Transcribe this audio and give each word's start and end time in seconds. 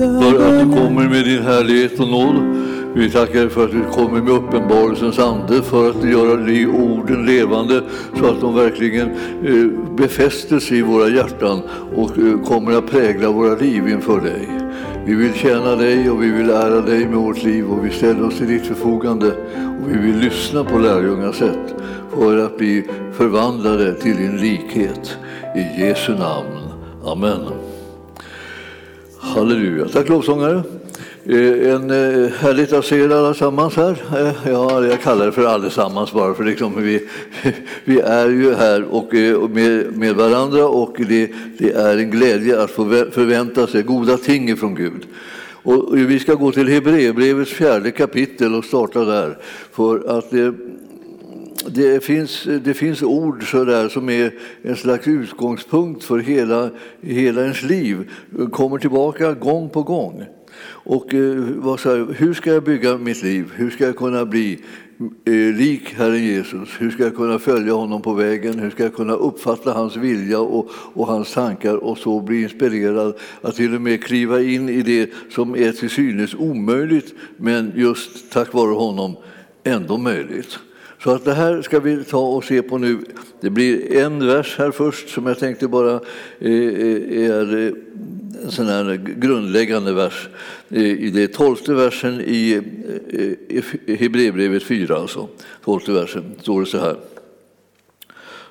för 0.00 0.48
att 0.48 0.58
du 0.58 0.76
kommer 0.76 1.08
med 1.08 1.24
din 1.24 1.42
härlighet 1.42 2.00
och 2.00 2.08
nåd. 2.08 2.56
Vi 2.94 3.10
tackar 3.10 3.48
för 3.48 3.64
att 3.64 3.70
du 3.70 3.84
kommer 3.84 4.22
med 4.22 4.32
uppenbarelsens 4.32 5.18
ande 5.18 5.62
för 5.62 5.90
att 5.90 6.04
göra 6.04 6.32
orden 6.74 7.26
levande 7.26 7.82
så 8.18 8.26
att 8.26 8.40
de 8.40 8.54
verkligen 8.54 9.10
eh, 9.44 9.94
befästes 9.96 10.72
i 10.72 10.82
våra 10.82 11.08
hjärtan 11.08 11.62
och 11.94 12.18
eh, 12.18 12.42
kommer 12.44 12.72
att 12.72 12.90
prägla 12.90 13.30
våra 13.30 13.54
liv 13.54 13.88
inför 13.88 14.20
dig. 14.20 14.48
Vi 15.06 15.14
vill 15.14 15.34
tjäna 15.34 15.76
dig 15.76 16.10
och 16.10 16.22
vi 16.22 16.30
vill 16.30 16.50
ära 16.50 16.80
dig 16.80 17.06
med 17.06 17.18
vårt 17.18 17.42
liv 17.42 17.70
och 17.70 17.86
vi 17.86 17.90
ställer 17.90 18.26
oss 18.26 18.38
till 18.38 18.48
ditt 18.48 18.66
förfogande 18.66 19.26
och 19.82 19.88
vi 19.88 19.98
vill 19.98 20.18
lyssna 20.18 20.64
på 20.64 20.78
lärjungarnas 20.78 21.36
sätt 21.36 21.74
för 22.14 22.38
att 22.38 22.58
bli 22.58 22.84
förvandlade 23.12 23.94
till 23.94 24.16
din 24.16 24.36
likhet. 24.36 25.16
I 25.56 25.80
Jesu 25.80 26.12
namn. 26.12 26.58
Amen. 27.04 27.69
Halleluja. 29.20 29.88
Tack 29.88 30.08
lovsångare. 30.08 30.62
Eh, 31.24 31.72
en 31.74 31.90
eh, 31.90 32.30
härligt 32.30 32.72
att 32.72 32.84
se 32.84 32.96
er 32.96 33.10
allesammans 33.10 33.76
här. 33.76 33.90
Eh, 33.90 34.50
ja, 34.52 34.84
jag 34.84 35.02
kallar 35.02 35.26
det 35.26 35.32
för 35.32 35.44
allesammans 35.44 36.12
bara 36.12 36.34
för 36.34 36.44
liksom 36.44 36.82
vi, 36.82 37.08
vi 37.84 38.00
är 38.00 38.28
ju 38.28 38.54
här 38.54 38.84
och 38.84 39.14
med, 39.50 39.96
med 39.96 40.14
varandra 40.14 40.66
och 40.66 40.96
det, 40.98 41.30
det 41.58 41.72
är 41.72 41.96
en 41.98 42.10
glädje 42.10 42.62
att 42.62 42.70
få 42.70 42.84
förvänta 43.12 43.66
sig 43.66 43.82
goda 43.82 44.16
ting 44.16 44.56
från 44.56 44.74
Gud. 44.74 45.06
Och 45.62 45.96
vi 45.96 46.18
ska 46.18 46.34
gå 46.34 46.52
till 46.52 46.68
Hebreerbrevets 46.68 47.50
fjärde 47.50 47.90
kapitel 47.90 48.54
och 48.54 48.64
starta 48.64 49.04
där. 49.04 49.38
För 49.72 50.18
att 50.18 50.32
det, 51.66 52.04
finns, 52.04 52.48
det 52.64 52.74
finns 52.74 53.02
ord 53.02 53.50
så 53.50 53.64
där 53.64 53.88
som 53.88 54.08
är 54.08 54.34
en 54.62 54.76
slags 54.76 55.08
utgångspunkt 55.08 56.04
för 56.04 56.18
hela, 56.18 56.70
hela 57.00 57.42
ens 57.42 57.62
liv. 57.62 58.10
kommer 58.52 58.78
tillbaka 58.78 59.32
gång 59.32 59.70
på 59.70 59.82
gång. 59.82 60.24
Och 60.66 61.14
eh, 61.14 61.36
vad 61.56 61.80
sa 61.80 61.94
hur 61.94 62.34
ska 62.34 62.52
jag 62.52 62.64
bygga 62.64 62.98
mitt 62.98 63.22
liv? 63.22 63.52
Hur 63.54 63.70
ska 63.70 63.84
jag 63.84 63.96
kunna 63.96 64.24
bli 64.24 64.60
eh, 65.24 65.32
lik 65.34 65.94
Herren 65.94 66.24
Jesus? 66.24 66.68
Hur 66.78 66.90
ska 66.90 67.02
jag 67.02 67.16
kunna 67.16 67.38
följa 67.38 67.72
honom 67.72 68.02
på 68.02 68.12
vägen? 68.12 68.58
Hur 68.58 68.70
ska 68.70 68.82
jag 68.82 68.94
kunna 68.94 69.12
uppfatta 69.12 69.72
hans 69.72 69.96
vilja 69.96 70.40
och, 70.40 70.70
och 70.72 71.06
hans 71.06 71.32
tankar 71.32 71.76
och 71.76 71.98
så 71.98 72.20
bli 72.20 72.42
inspirerad 72.42 73.14
att 73.40 73.56
till 73.56 73.74
och 73.74 73.80
med 73.80 74.04
kliva 74.04 74.42
in 74.42 74.68
i 74.68 74.82
det 74.82 75.10
som 75.30 75.56
är 75.56 75.72
till 75.72 75.90
synes 75.90 76.34
omöjligt 76.34 77.14
men 77.36 77.72
just 77.76 78.32
tack 78.32 78.52
vare 78.52 78.74
honom 78.74 79.16
ändå 79.64 79.98
möjligt. 79.98 80.58
Så 81.02 81.10
att 81.10 81.24
det 81.24 81.34
här 81.34 81.62
ska 81.62 81.80
vi 81.80 82.04
ta 82.04 82.20
och 82.20 82.44
se 82.44 82.62
på 82.62 82.78
nu. 82.78 82.98
Det 83.40 83.50
blir 83.50 83.96
en 83.96 84.26
vers 84.26 84.58
här 84.58 84.70
först 84.70 85.08
som 85.08 85.26
jag 85.26 85.38
tänkte 85.38 85.68
bara 85.68 85.94
eh, 86.38 86.52
eh, 86.52 87.30
är 87.30 87.66
eh, 87.66 87.72
en 88.44 88.50
sån 88.50 88.66
här 88.66 88.94
grundläggande 89.16 89.92
vers. 89.92 90.28
I 90.68 91.10
det 91.10 91.28
tolfte 91.28 91.74
versen 91.74 92.20
i 92.20 92.62
Hebreerbrevet 93.86 94.62
4, 94.62 94.96
alltså, 94.96 95.28
tolfte 95.64 95.92
versen, 95.92 96.24
står 96.40 96.60
det 96.60 96.66
så 96.66 96.78
här. 96.78 96.96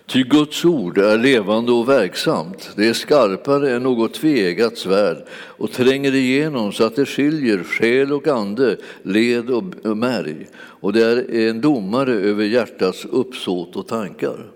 Ty 0.10 0.24
Guds 0.24 0.66
ord 0.66 0.98
är 0.98 1.18
levande 1.18 1.72
och 1.72 1.90
verksamt. 1.90 2.72
Det 2.76 2.88
är 2.88 2.94
skarpare 2.94 3.76
än 3.76 3.84
något 3.84 4.14
tvegat 4.14 4.78
svärd 4.78 5.18
och 5.32 5.72
tränger 5.72 6.16
igenom 6.16 6.72
så 6.72 6.84
att 6.84 6.96
det 6.96 7.06
skiljer 7.06 7.64
själ 7.64 8.14
och 8.14 8.28
ande, 8.28 8.78
led 9.04 9.50
och 9.50 9.98
märg. 9.98 10.48
Och 10.56 10.94
det 10.94 11.02
är 11.02 11.50
en 11.50 11.62
domare 11.62 12.14
över 12.14 12.44
hjärtats 12.44 13.06
uppsåt 13.06 13.76
och 13.76 13.88
tankar. 13.88 14.52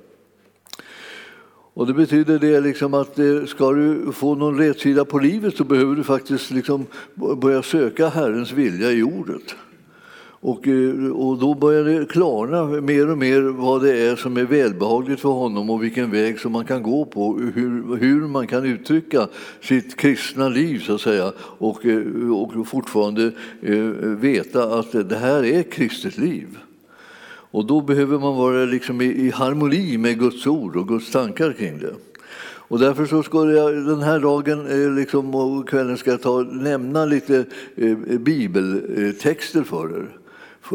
Och 1.74 1.88
det 1.88 1.94
betyder 1.94 2.40
det 2.40 2.62
liksom 2.62 2.94
att 2.94 3.20
eh, 3.20 3.46
ska 3.46 3.72
du 3.72 4.12
få 4.12 4.36
någon 4.36 4.58
rätsida 4.58 5.06
på 5.06 5.20
livet 5.20 5.58
så 5.58 5.64
behöver 5.64 5.96
du 5.96 6.04
faktiskt 6.04 6.52
liksom 6.52 6.86
börja 7.42 7.64
söka 7.64 8.10
Herrens 8.10 8.52
vilja 8.52 8.92
i 8.92 9.04
ordet. 9.04 9.56
Och, 10.46 10.68
eh, 10.68 11.12
och 11.12 11.38
då 11.38 11.54
börjar 11.54 11.84
det 11.84 12.06
klarna 12.06 12.66
mer 12.66 13.10
och 13.10 13.18
mer 13.18 13.42
vad 13.42 13.82
det 13.82 13.98
är 13.98 14.16
som 14.16 14.38
är 14.38 14.44
välbehagligt 14.44 15.22
för 15.22 15.30
honom 15.30 15.70
och 15.70 15.84
vilken 15.84 16.12
väg 16.12 16.40
som 16.40 16.52
man 16.52 16.66
kan 16.66 16.84
gå 16.84 17.06
på, 17.06 17.38
hur, 17.38 17.96
hur 17.96 18.28
man 18.28 18.48
kan 18.48 18.66
uttrycka 18.66 19.28
sitt 19.62 19.96
kristna 19.96 20.50
liv 20.50 20.80
så 20.80 20.96
att 20.96 21.02
säga 21.02 21.32
och, 21.38 21.86
eh, 21.86 22.32
och 22.32 22.68
fortfarande 22.68 23.32
eh, 23.62 23.78
veta 24.20 24.80
att 24.80 25.10
det 25.10 25.16
här 25.16 25.46
är 25.46 25.64
kristet 25.64 26.18
liv. 26.18 26.48
Och 27.26 27.66
då 27.66 27.82
behöver 27.82 28.20
man 28.20 28.36
vara 28.36 28.66
liksom 28.66 29.02
i, 29.02 29.06
i 29.06 29.30
harmoni 29.30 29.98
med 29.98 30.20
Guds 30.20 30.48
ord 30.48 30.76
och 30.76 30.88
Guds 30.88 31.12
tankar 31.12 31.54
kring 31.54 31.80
det. 31.80 31.94
Och 32.68 32.80
därför 32.80 33.06
så 33.06 33.24
ska 33.24 33.52
jag 33.52 33.86
den 33.86 34.02
här 34.02 34.20
dagen 34.20 34.96
liksom, 34.96 35.36
och 35.36 35.70
kvällen 35.70 35.98
ska 35.98 36.12
jag 36.12 36.22
ta, 36.22 36.42
nämna 36.42 37.06
lite 37.06 37.46
eh, 37.76 37.98
bibeltexter 37.98 39.64
för 39.64 39.98
er. 39.98 40.23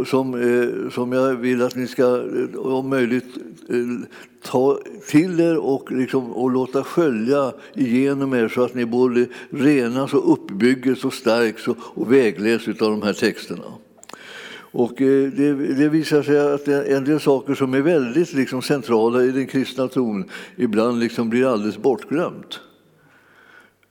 Som, 0.07 0.35
eh, 0.35 0.91
som 0.91 1.13
jag 1.13 1.35
vill 1.35 1.63
att 1.63 1.77
ni 1.77 1.87
ska 1.87 2.03
eh, 2.03 2.57
om 2.57 2.89
möjligt 2.89 3.37
eh, 3.69 4.09
ta 4.43 4.79
till 5.09 5.41
er 5.41 5.57
och, 5.57 5.93
liksom, 5.93 6.33
och 6.33 6.51
låta 6.51 6.85
skölja 6.85 7.53
igenom 7.75 8.35
er 8.35 8.49
så 8.49 8.63
att 8.63 8.75
ni 8.75 8.87
både 8.87 9.27
renas 9.51 10.15
och 10.15 10.33
uppbygges 10.33 11.05
och 11.05 11.15
stärks 11.15 11.69
och, 11.69 11.77
och 11.81 12.13
vägleds 12.13 12.69
av 12.69 12.75
de 12.75 13.03
här 13.03 13.13
texterna. 13.13 13.65
Och 14.71 15.03
eh, 15.03 15.33
det, 15.33 15.53
det, 15.55 15.89
visar 15.89 16.23
sig 16.23 16.55
att 16.55 16.69
en 16.69 17.05
del 17.05 17.21
saker 17.21 17.55
som 17.55 17.75
är 17.75 17.81
väldigt 17.81 18.33
liksom 18.33 18.63
centrala 18.63 19.23
i 19.23 19.31
den 19.31 19.47
kristna 19.47 19.89
tron 19.89 20.25
ibland 20.57 21.01
liksom 21.01 21.31
blir 21.31 21.53
alldeles 21.53 21.79
bortglömt. 21.79 22.61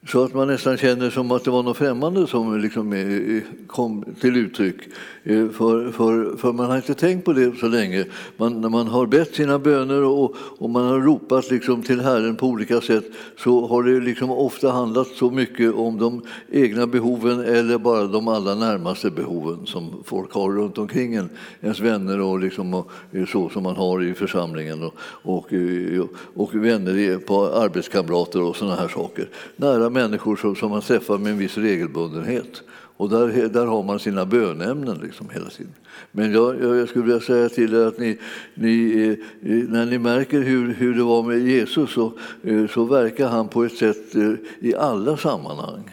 Så 0.07 0.23
att 0.23 0.33
man 0.33 0.47
nästan 0.47 0.77
känner 0.77 1.09
som 1.09 1.31
att 1.31 1.43
det 1.43 1.51
var 1.51 1.63
något 1.63 1.77
främmande 1.77 2.27
som 2.27 2.59
liksom 2.59 3.41
kom 3.67 4.05
till 4.21 4.37
uttryck. 4.37 4.75
Eh, 5.23 5.49
för, 5.49 5.91
för, 5.91 6.37
för 6.37 6.53
man 6.53 6.65
har 6.69 6.77
inte 6.77 6.93
tänkt 6.93 7.25
på 7.25 7.33
det 7.33 7.57
så 7.59 7.67
länge. 7.67 8.05
Man, 8.37 8.61
när 8.61 8.69
man 8.69 8.87
har 8.87 9.05
bett 9.05 9.35
sina 9.35 9.59
böner 9.59 10.03
och, 10.03 10.35
och 10.37 10.69
man 10.69 10.85
har 10.85 10.99
ropat 10.99 11.51
liksom 11.51 11.83
till 11.83 12.01
Herren 12.01 12.35
på 12.35 12.47
olika 12.47 12.81
sätt 12.81 13.03
så 13.37 13.67
har 13.67 13.83
det 13.83 13.99
liksom 13.99 14.31
ofta 14.31 14.71
handlat 14.71 15.07
så 15.07 15.31
mycket 15.31 15.73
om 15.73 15.97
de 15.97 16.21
egna 16.51 16.87
behoven 16.87 17.39
eller 17.39 17.77
bara 17.77 18.03
de 18.03 18.27
allra 18.27 18.55
närmaste 18.55 19.11
behoven 19.11 19.65
som 19.65 20.03
folk 20.05 20.33
har 20.33 20.51
runt 20.51 20.77
omkring 20.77 21.15
en, 21.15 21.29
ens 21.61 21.79
vänner 21.79 22.21
och, 22.21 22.39
liksom, 22.39 22.73
och 22.73 22.91
eh, 23.11 23.25
så 23.25 23.49
som 23.49 23.63
man 23.63 23.75
har 23.75 24.03
i 24.03 24.13
församlingen 24.13 24.83
och, 24.83 24.93
och, 25.23 25.53
eh, 25.53 26.05
och 26.33 26.55
vänner 26.55 27.17
på 27.17 27.47
arbetskamrater 27.47 28.41
och 28.41 28.55
sådana 28.55 28.75
här 28.75 28.87
saker. 28.87 29.29
Nära 29.55 29.89
människor 29.97 30.35
som, 30.35 30.55
som 30.55 30.69
man 30.71 30.81
träffar 30.81 31.17
med 31.17 31.31
en 31.31 31.37
viss 31.37 31.57
regelbundenhet. 31.57 32.63
Och 32.97 33.09
där, 33.09 33.49
där 33.49 33.65
har 33.65 33.83
man 33.83 33.99
sina 33.99 34.25
bönämnen 34.25 34.97
liksom 35.03 35.29
hela 35.29 35.49
tiden. 35.49 35.73
Men 36.11 36.31
jag, 36.31 36.61
jag 36.61 36.89
skulle 36.89 37.05
vilja 37.05 37.19
säga 37.19 37.49
till 37.49 37.73
er 37.73 37.85
att 37.85 37.99
ni, 37.99 38.19
ni, 38.53 39.17
eh, 39.41 39.55
när 39.69 39.85
ni 39.85 39.97
märker 39.97 40.41
hur, 40.41 40.73
hur 40.73 40.95
det 40.95 41.03
var 41.03 41.23
med 41.23 41.39
Jesus 41.39 41.93
så, 41.93 42.13
eh, 42.43 42.67
så 42.67 42.83
verkar 42.83 43.27
han 43.27 43.47
på 43.47 43.63
ett 43.63 43.77
sätt 43.77 44.15
eh, 44.15 44.33
i 44.59 44.75
alla 44.75 45.17
sammanhang. 45.17 45.89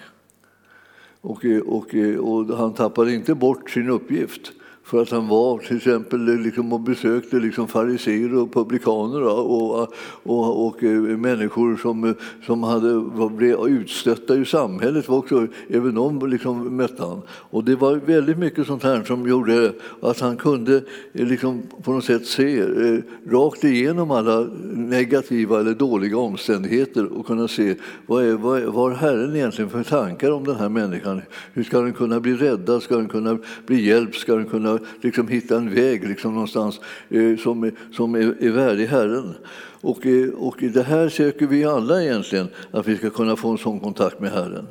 Och, 1.20 1.44
eh, 1.44 1.60
och, 1.60 1.94
eh, 1.94 2.16
och 2.16 2.56
han 2.58 2.74
tappar 2.74 3.08
inte 3.08 3.34
bort 3.34 3.70
sin 3.70 3.90
uppgift 3.90 4.52
för 4.84 5.02
att 5.02 5.10
han 5.10 5.28
var 5.28 5.58
till 5.58 5.76
exempel 5.76 6.28
eh, 6.28 6.40
liksom, 6.40 6.72
och 6.72 6.80
besökte 6.80 7.36
liksom, 7.36 7.68
fariseer 7.68 8.34
och 8.34 8.52
publikaner 8.52 9.20
eh, 9.20 9.26
och, 9.26 9.80
och, 9.80 9.88
och, 10.22 10.66
och, 10.66 10.82
människor 11.18 11.76
som, 11.76 12.14
som 12.46 12.62
hade, 12.62 13.00
blev 13.30 13.68
utstötta 13.68 14.34
ur 14.34 14.44
samhället. 14.44 15.08
Var 15.08 15.18
också, 15.18 15.46
även 15.68 15.94
de 15.94 16.26
liksom, 16.26 16.76
mötte 16.76 17.02
han. 17.02 17.22
Och 17.28 17.64
det 17.64 17.76
var 17.76 17.96
väldigt 17.96 18.38
mycket 18.38 18.66
sånt 18.66 18.82
här 18.82 19.04
som 19.04 19.28
gjorde 19.28 19.72
att 20.00 20.20
han 20.20 20.36
kunde 20.36 20.82
liksom, 21.12 21.62
på 21.82 21.92
något 21.92 22.04
sätt 22.04 22.26
se 22.26 22.60
eh, 22.60 22.98
rakt 23.30 23.64
igenom 23.64 24.10
alla 24.10 24.46
negativa 24.72 25.60
eller 25.60 25.74
dåliga 25.74 26.18
omständigheter 26.18 27.06
och 27.06 27.26
kunna 27.26 27.48
se 27.48 27.74
vad, 28.06 28.24
är, 28.24 28.32
vad, 28.32 28.62
vad 28.62 28.74
har 28.74 28.90
Herren 28.90 29.36
egentligen 29.36 29.70
för 29.70 29.82
tankar 29.82 30.30
om 30.30 30.44
den 30.44 30.56
här 30.56 30.68
människan? 30.68 31.22
Hur 31.52 31.64
ska 31.64 31.80
den 31.80 31.92
kunna 31.92 32.20
bli 32.20 32.34
räddad? 32.34 32.82
Ska 32.82 32.96
den 32.96 33.08
kunna 33.08 33.38
bli 33.66 33.88
hjälpt? 33.88 34.16
Ska 34.16 34.34
den 34.34 34.46
kunna 34.46 34.73
liksom 35.00 35.28
hitta 35.28 35.56
en 35.56 35.74
väg 35.74 36.08
liksom 36.08 36.34
någonstans 36.34 36.80
eh, 37.08 37.36
som, 37.36 37.70
som 37.92 38.14
är, 38.14 38.44
är 38.44 38.50
värdig 38.50 38.86
Herren. 38.86 39.34
Och, 39.80 40.06
eh, 40.06 40.28
och 40.28 40.56
det 40.60 40.82
här 40.82 41.08
söker 41.08 41.46
vi 41.46 41.64
alla 41.64 42.02
egentligen, 42.02 42.48
att 42.70 42.86
vi 42.86 42.96
ska 42.96 43.10
kunna 43.10 43.36
få 43.36 43.50
en 43.50 43.58
sån 43.58 43.80
kontakt 43.80 44.20
med 44.20 44.30
Herren. 44.30 44.66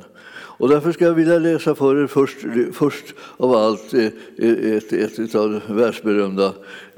Och 0.56 0.68
därför 0.68 0.92
ska 0.92 1.04
jag 1.04 1.14
vilja 1.14 1.38
läsa 1.38 1.74
för 1.74 2.02
er 2.02 2.06
först, 2.06 2.36
först 2.72 3.14
av 3.36 3.52
allt 3.52 3.94
eh, 3.94 4.04
eh, 4.38 4.76
ett, 4.76 4.92
ett, 4.92 5.18
ett 5.18 5.34
av 5.34 5.62
de 5.68 5.74
världsberömda 5.76 6.52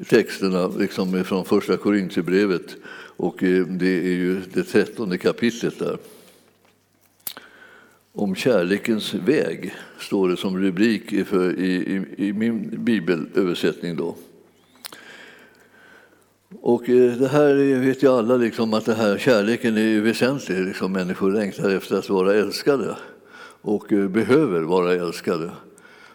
texterna 0.08 0.68
liksom 0.78 1.24
från 1.24 1.44
första 1.44 1.76
Korinthierbrevet, 1.76 2.76
Och 3.16 3.42
eh, 3.42 3.66
det 3.66 3.98
är 3.98 4.16
ju 4.16 4.40
det 4.52 4.62
trettonde 4.62 5.18
kapitlet 5.18 5.78
där 5.78 5.96
om 8.16 8.34
kärlekens 8.34 9.14
väg, 9.14 9.74
står 9.98 10.28
det 10.28 10.36
som 10.36 10.58
rubrik 10.58 11.12
i, 11.12 11.18
i, 11.18 12.04
i 12.16 12.32
min 12.32 12.84
bibelöversättning. 12.84 13.96
Då. 13.96 14.16
Och 16.60 16.88
eh, 16.88 17.12
det 17.12 17.28
här 17.28 17.80
vet 17.80 18.02
ju 18.02 18.08
alla, 18.08 18.36
liksom, 18.36 18.74
att 18.74 18.84
det 18.84 18.94
här, 18.94 19.18
kärleken 19.18 19.76
är 19.76 20.00
väsentlig. 20.00 20.60
Liksom, 20.60 20.92
människor 20.92 21.30
längtar 21.30 21.70
efter 21.70 21.96
att 21.96 22.08
vara 22.08 22.34
älskade. 22.34 22.96
och 23.60 23.92
eh, 23.92 24.08
behöver 24.08 24.60
vara 24.60 24.94
älskade 24.94 25.50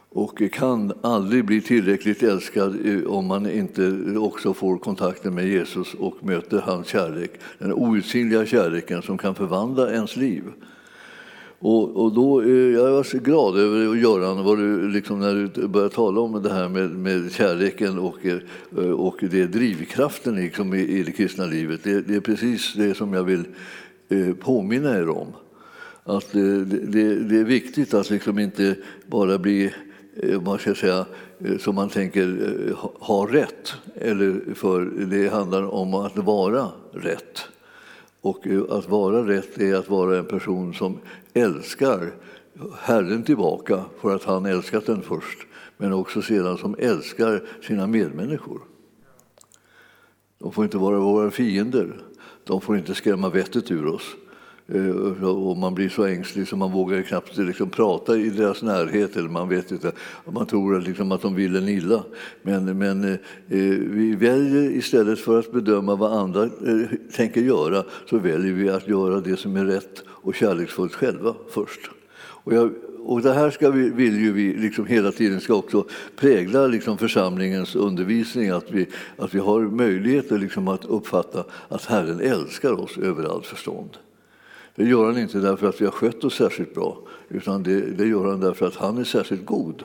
och 0.10 0.42
kan 0.52 0.94
aldrig 1.02 1.46
bli 1.46 1.62
tillräckligt 1.62 2.24
älskad 2.24 2.86
eh, 2.86 3.04
om 3.04 3.26
man 3.26 3.50
inte 3.50 4.16
också 4.18 4.54
får 4.54 4.78
kontakten 4.78 5.36
med 5.36 5.48
Jesus 5.48 5.94
och 5.94 6.16
möter 6.24 6.62
hans 6.62 6.88
kärlek, 6.88 7.32
den 7.58 7.74
outsinliga 7.74 8.46
kärleken 8.46 9.02
som 9.02 9.18
kan 9.18 9.36
förvandla 9.36 9.92
ens 9.92 10.16
liv. 10.16 10.44
Och, 11.64 12.04
och 12.04 12.14
då, 12.14 12.42
eh, 12.42 12.50
jag 12.50 12.92
var 12.92 13.04
så 13.04 13.18
glad 13.18 13.58
över, 13.58 13.96
Göran, 13.96 14.44
vad 14.44 14.58
du, 14.58 14.90
liksom, 14.90 15.20
när 15.20 15.50
du 15.54 15.68
började 15.68 15.96
tala 15.96 16.22
om 16.22 16.44
det 16.44 16.54
här 16.54 16.70
med, 16.70 16.90
med 16.90 17.32
kärleken 17.32 18.00
och, 18.00 18.26
eh, 18.26 18.92
och 18.92 19.18
det 19.22 19.46
drivkraften 19.46 20.36
liksom, 20.36 20.74
i, 20.74 20.80
i 20.80 21.04
det 21.04 21.12
kristna 21.12 21.46
livet. 21.46 21.84
Det, 21.84 22.02
det, 22.02 22.16
är 22.16 22.20
precis 22.20 22.74
det 22.74 22.98
som 22.98 23.14
jag 23.14 23.24
vill 23.24 23.44
eh, 24.10 24.34
påminna 24.34 24.98
er 24.98 25.10
om. 25.10 25.28
Att 26.04 26.32
det, 26.32 26.66
det, 26.66 27.16
det 27.16 27.40
är 27.40 27.44
viktigt 27.44 27.94
att 27.94 28.10
liksom 28.10 28.40
inte 28.40 28.76
bara 29.08 29.38
bli 29.38 29.74
man 30.46 30.60
ska 30.60 30.76
säga, 30.76 31.06
som 31.60 31.76
man 31.76 31.90
tänker 31.90 32.38
ha 33.00 33.28
rätt. 33.32 33.74
Eller 33.96 34.54
för 34.56 34.86
det 34.86 35.28
handlar 35.28 35.74
om 35.74 35.94
att 35.94 36.18
vara 36.18 36.68
rätt. 36.94 37.48
Och 38.22 38.48
att 38.70 38.90
vara 38.90 39.28
rätt 39.28 39.58
är 39.58 39.76
att 39.76 39.90
vara 39.90 40.18
en 40.18 40.26
person 40.26 40.74
som 40.74 41.00
älskar 41.34 42.12
Herren 42.80 43.24
tillbaka 43.24 43.86
för 44.02 44.16
att 44.16 44.24
han 44.24 44.46
älskat 44.46 44.86
den 44.86 45.02
först, 45.02 45.38
men 45.78 45.94
också 45.94 46.22
sedan 46.22 46.58
som 46.58 46.76
älskar 46.80 47.44
sina 47.62 47.88
medmänniskor. 47.88 48.62
De 50.40 50.52
får 50.52 50.64
inte 50.64 50.78
vara 50.78 51.00
våra 51.00 51.32
fiender. 51.32 52.02
De 52.44 52.62
får 52.62 52.78
inte 52.78 52.96
skrämma 52.96 53.30
vettet 53.30 53.72
ur 53.72 53.86
oss. 53.86 54.16
Eh, 54.68 55.24
och 55.24 55.58
man 55.58 55.76
blir 55.76 55.90
så 55.90 56.04
ängslig 56.04 56.48
så 56.48 56.56
man 56.56 56.72
vågar 56.72 57.02
knappt 57.02 57.38
liksom 57.38 57.70
prata 57.70 58.18
i 58.18 58.30
deras 58.30 58.62
närhet. 58.62 59.16
Eller 59.16 59.30
man, 59.30 59.50
vet 59.50 59.72
inte, 59.72 59.92
man 60.26 60.46
tror 60.46 60.80
liksom 60.80 61.12
att 61.12 61.22
de 61.22 61.36
vill 61.36 61.56
en 61.56 61.68
illa. 61.68 62.04
Men, 62.42 62.78
men 62.78 63.04
eh, 63.04 63.12
eh, 63.50 63.78
vi 63.80 64.16
väljer 64.16 64.72
istället 64.72 65.20
för 65.20 65.40
att 65.40 65.52
bedöma 65.52 65.96
vad 65.96 66.14
andra 66.14 66.44
eh, 66.44 66.90
tänker 67.16 67.42
göra 67.42 67.84
så 68.10 68.18
väljer 68.18 68.54
vi 68.54 68.70
att 68.70 68.88
göra 68.88 69.20
det 69.20 69.38
som 69.38 69.56
är 69.56 69.66
rätt 69.66 70.04
och 70.22 70.36
kärleksfullt 70.36 70.94
själva 70.94 71.36
först. 71.50 71.90
Och, 72.44 72.54
jag, 72.54 72.72
och 73.00 73.22
det 73.22 73.34
här 73.34 73.50
ska 73.50 73.72
vi, 73.72 73.90
vill 73.90 74.20
ju 74.20 74.32
vi 74.32 74.54
liksom 74.54 74.86
hela 74.86 75.12
tiden 75.12 75.42
ska 75.42 75.54
också 75.54 75.86
prägla 76.16 76.68
liksom 76.68 76.98
församlingens 76.98 77.76
undervisning, 77.76 78.50
att 78.50 78.72
vi, 78.72 78.88
att 79.18 79.34
vi 79.34 79.40
har 79.40 79.62
möjligheter 79.62 80.38
liksom 80.38 80.68
att 80.68 80.86
uppfatta 80.86 81.44
att 81.68 81.86
Herren 81.86 82.20
älskar 82.20 82.72
oss 82.72 82.98
över 82.98 83.24
allt 83.24 83.46
förstånd. 83.46 83.98
Det 84.76 84.86
gör 84.86 85.06
han 85.06 85.18
inte 85.18 85.38
därför 85.38 85.70
att 85.70 85.82
vi 85.82 85.86
har 85.86 85.92
skött 85.92 86.24
oss 86.24 86.36
särskilt 86.36 86.74
bra, 86.74 86.98
utan 87.30 87.64
det, 87.64 87.82
det 87.82 88.08
gör 88.08 88.28
han 88.28 88.40
därför 88.40 88.68
att 88.68 88.76
han 88.76 88.98
är 88.98 89.04
särskilt 89.04 89.46
god. 89.46 89.84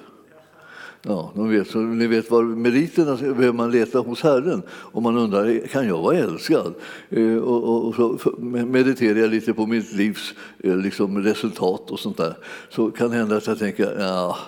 Ja, 1.09 1.33
de 1.35 1.51
vet, 1.51 1.71
så 1.71 1.79
ni 1.79 2.07
vet 2.07 2.31
var 2.31 2.43
meriterna 2.43 3.17
behöver 3.17 3.53
man 3.53 3.71
leta 3.71 3.99
hos 3.99 4.23
Herren 4.23 4.63
om 4.69 5.03
man 5.03 5.17
undrar 5.17 5.67
kan 5.67 5.89
jag 5.89 6.03
vara 6.03 6.17
älskad. 6.17 6.75
Eh, 7.11 7.37
och, 7.37 7.65
och, 7.65 7.87
och, 7.87 8.21
så 8.21 8.35
mediterar 8.41 9.19
jag 9.19 9.31
lite 9.31 9.55
på 9.55 9.67
mitt 9.67 9.93
livs 9.93 10.35
eh, 10.59 10.77
liksom, 10.77 11.19
resultat 11.23 11.91
och 11.91 12.01
sånt 12.01 12.17
där. 12.17 12.35
Så 12.69 12.91
kan 12.91 13.11
det 13.11 13.17
hända 13.17 13.37
att 13.37 13.47
jag 13.47 13.59
tänker 13.59 14.01
ja, 14.01 14.39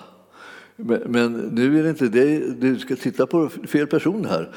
men, 1.05 1.33
nu 1.33 1.79
är 1.79 1.83
det 1.83 1.89
inte 1.89 2.07
det, 2.07 2.39
du 2.61 2.79
ska 2.79 2.95
titta 2.95 3.25
på 3.25 3.49
fel 3.49 3.87
person 3.87 4.25
här. 4.25 4.49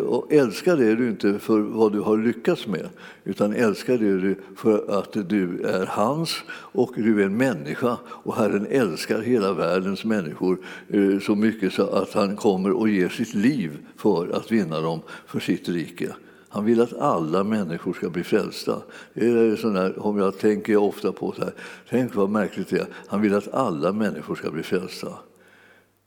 Och 0.00 0.32
älska 0.32 0.76
det 0.76 0.86
är 0.86 0.96
du 0.96 1.08
inte 1.08 1.38
för 1.38 1.60
vad 1.60 1.92
du 1.92 2.00
har 2.00 2.18
lyckats 2.18 2.66
med, 2.66 2.88
utan 3.24 3.52
älska 3.52 3.96
det 3.96 4.08
är 4.08 4.16
du 4.16 4.36
för 4.56 4.98
att 4.98 5.28
du 5.28 5.62
är 5.62 5.86
hans 5.86 6.42
och 6.50 6.92
du 6.96 7.22
är 7.22 7.26
en 7.26 7.36
människa. 7.36 7.96
Och 8.06 8.36
Herren 8.36 8.66
älskar 8.70 9.20
hela 9.20 9.52
världens 9.52 10.04
människor 10.04 10.58
eh, 10.88 11.18
så 11.18 11.34
mycket 11.34 11.72
så 11.72 11.86
att 11.86 12.12
han 12.12 12.36
kommer 12.36 12.70
och 12.70 12.88
ger 12.88 13.08
sitt 13.08 13.34
liv 13.34 13.78
för 13.96 14.36
att 14.36 14.52
vinna 14.52 14.80
dem 14.80 15.00
för 15.26 15.40
sitt 15.40 15.68
rike. 15.68 16.14
Han 16.48 16.64
vill 16.64 16.80
att 16.80 16.98
alla 16.98 17.44
människor 17.44 17.92
ska 17.92 18.10
bli 18.10 18.22
frälsta. 18.22 18.82
Det 19.14 19.26
är 19.26 19.56
sån 19.56 19.74
där, 19.74 20.06
om 20.06 20.18
jag 20.18 20.38
tänker 20.38 20.76
ofta 20.76 21.12
på 21.12 21.32
så 21.32 21.42
här, 21.44 21.52
tänk 21.90 22.14
vad 22.14 22.30
märkligt 22.30 22.68
det 22.68 22.78
är. 22.78 22.86
Han 23.06 23.20
vill 23.20 23.34
att 23.34 23.54
alla 23.54 23.92
människor 23.92 24.34
ska 24.34 24.50
bli 24.50 24.62
frälsta. 24.62 25.08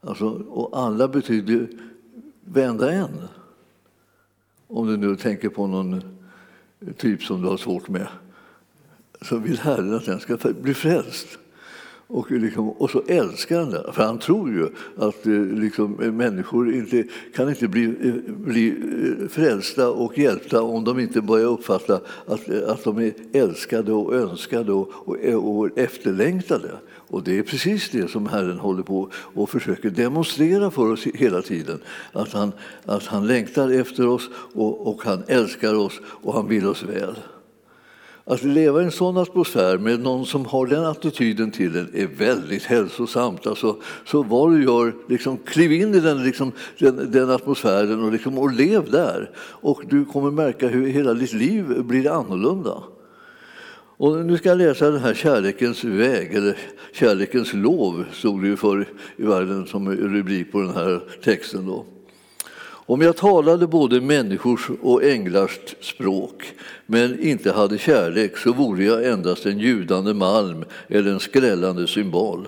Alltså, 0.02 0.26
och 0.30 0.80
alla 0.80 1.08
betyder 1.08 1.68
vända 2.42 2.92
en. 2.92 3.28
Om 4.68 4.88
du 4.88 4.98
nu 4.98 5.16
tänker 5.16 5.50
på 5.50 5.68
någon 5.68 6.02
typ 6.98 7.24
som 7.24 7.42
du 7.42 7.48
har 7.48 7.58
svårt 7.58 7.88
med 7.88 8.08
så 9.22 9.38
vill 9.38 9.60
Herren 9.60 9.94
att 9.94 10.06
den 10.06 10.20
ska 10.20 10.38
bli 10.62 10.74
frälst. 10.74 11.28
Och, 12.10 12.32
liksom, 12.32 12.70
och 12.70 12.90
så 12.90 13.02
älskar 13.08 13.60
han 13.60 13.70
det, 13.70 13.94
för 13.94 14.04
han 14.04 14.20
tror 14.20 14.50
ju 14.50 14.70
att 14.98 15.26
eh, 15.26 15.34
liksom, 15.34 16.00
eh, 16.02 16.12
människor 16.12 16.74
inte, 16.74 17.04
kan 17.36 17.50
inte 17.50 17.68
bli, 17.68 17.84
eh, 17.84 18.34
bli 18.34 18.76
frälsta 19.30 19.90
och 19.90 20.18
hjälpta 20.18 20.62
om 20.62 20.84
de 20.84 21.00
inte 21.00 21.22
börjar 21.22 21.48
uppfatta 21.48 22.02
att, 22.26 22.50
att 22.50 22.84
de 22.84 22.98
är 22.98 23.14
älskade 23.34 23.94
och 23.94 24.16
önskade 24.16 24.74
och, 24.74 24.92
och, 25.06 25.58
och 25.58 25.78
efterlängtade. 25.78 26.72
Och 27.10 27.24
det 27.24 27.38
är 27.38 27.44
precis 27.44 27.90
det 27.90 28.12
som 28.12 28.28
Herren 28.28 28.60
håller 28.60 28.84
på 28.84 29.10
och 29.14 29.50
försöker 29.50 29.90
demonstrera 29.90 30.72
för 30.72 30.92
oss 30.92 31.06
hela 31.06 31.42
tiden. 31.42 31.80
Att 32.12 32.34
han, 32.34 32.52
att 32.86 33.04
han 33.04 33.28
längtar 33.28 33.70
efter 33.70 34.08
oss 34.08 34.30
och, 34.54 34.88
och 34.88 35.02
han 35.04 35.24
älskar 35.28 35.74
oss 35.74 36.00
och 36.06 36.34
han 36.34 36.48
vill 36.48 36.68
oss 36.68 36.84
väl. 36.84 37.16
Att 38.30 38.44
leva 38.44 38.82
i 38.82 38.86
en 38.86 38.92
sån 38.92 39.18
atmosfär 39.18 39.78
med 39.78 40.00
någon 40.00 40.26
som 40.26 40.46
har 40.46 40.68
den 40.68 40.86
attityden 40.86 41.52
till 41.52 41.76
en 41.76 41.90
är 41.94 42.08
väldigt 42.08 42.64
hälsosamt. 42.64 43.48
Alltså, 43.48 43.76
så 44.06 44.24
vad 44.24 44.52
du 44.52 44.64
gör, 44.64 44.94
liksom, 45.10 45.38
kliv 45.38 45.72
in 45.72 45.96
i 45.96 46.00
den, 46.00 46.24
liksom, 46.24 46.52
den, 46.80 47.12
den 47.12 47.30
atmosfären 47.30 48.04
och, 48.04 48.12
liksom, 48.12 48.38
och 48.38 48.54
lev 48.54 48.92
där. 48.92 49.32
Och 49.38 49.82
du 49.90 50.06
kommer 50.06 50.32
märka 50.32 50.68
hur 50.68 50.88
hela 50.88 51.14
ditt 51.14 51.34
liv 51.34 51.84
blir 51.84 52.12
annorlunda. 52.12 52.84
Och 53.98 54.26
nu 54.26 54.38
ska 54.38 54.50
jag 54.50 54.58
läsa 54.58 54.92
den 54.92 55.02
här 55.02 55.14
kärlekens 55.14 55.84
väg, 55.84 56.34
eller 56.34 56.58
kärlekens 56.94 57.54
lov, 57.54 58.06
stod 58.14 58.42
det 58.42 58.48
ju 58.48 58.56
förr 58.56 58.86
i 59.18 59.24
världen 59.24 59.68
som 59.68 59.96
rubrik 59.96 60.52
på 60.52 60.62
den 60.62 60.74
här 60.74 61.02
texten. 61.24 61.68
Då. 61.68 61.86
Om 62.90 63.02
jag 63.02 63.16
talade 63.16 63.68
både 63.68 64.02
människors 64.02 64.70
och 64.82 65.04
änglars 65.04 65.60
språk 65.82 66.54
men 66.86 67.20
inte 67.20 67.52
hade 67.52 67.78
kärlek 67.78 68.38
så 68.38 68.54
vore 68.54 68.84
jag 68.84 69.06
endast 69.06 69.46
en 69.46 69.60
ljudande 69.60 70.14
malm 70.14 70.66
eller 70.88 71.12
en 71.12 71.20
skrällande 71.20 71.88
symbol. 71.88 72.48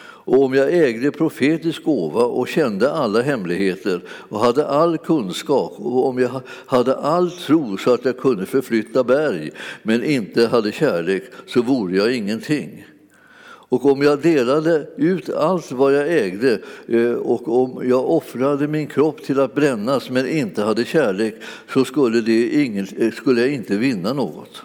Och 0.00 0.42
om 0.42 0.54
jag 0.54 0.74
ägde 0.74 1.10
profetisk 1.10 1.84
gåva 1.84 2.22
och 2.22 2.48
kände 2.48 2.92
alla 2.92 3.22
hemligheter 3.22 4.02
och 4.08 4.40
hade 4.40 4.66
all 4.66 4.98
kunskap 4.98 5.72
och 5.76 6.08
om 6.08 6.18
jag 6.18 6.40
hade 6.66 6.96
all 6.96 7.30
tro 7.30 7.76
så 7.76 7.94
att 7.94 8.04
jag 8.04 8.18
kunde 8.18 8.46
förflytta 8.46 9.04
berg 9.04 9.50
men 9.82 10.04
inte 10.04 10.46
hade 10.46 10.72
kärlek 10.72 11.22
så 11.46 11.62
vore 11.62 11.96
jag 11.96 12.14
ingenting. 12.14 12.84
Och 13.68 13.86
om 13.86 14.02
jag 14.02 14.22
delade 14.22 14.86
ut 14.96 15.30
allt 15.30 15.72
vad 15.72 15.94
jag 15.94 16.12
ägde 16.12 16.60
eh, 16.86 17.12
och 17.12 17.62
om 17.62 17.88
jag 17.88 18.10
offrade 18.10 18.68
min 18.68 18.86
kropp 18.86 19.22
till 19.22 19.40
att 19.40 19.54
brännas 19.54 20.10
men 20.10 20.28
inte 20.28 20.62
hade 20.62 20.84
kärlek 20.84 21.34
så 21.72 21.84
skulle, 21.84 22.20
det 22.20 22.64
ingen, 22.64 22.86
eh, 22.96 23.12
skulle 23.12 23.40
jag 23.40 23.52
inte 23.52 23.76
vinna 23.76 24.12
något. 24.12 24.62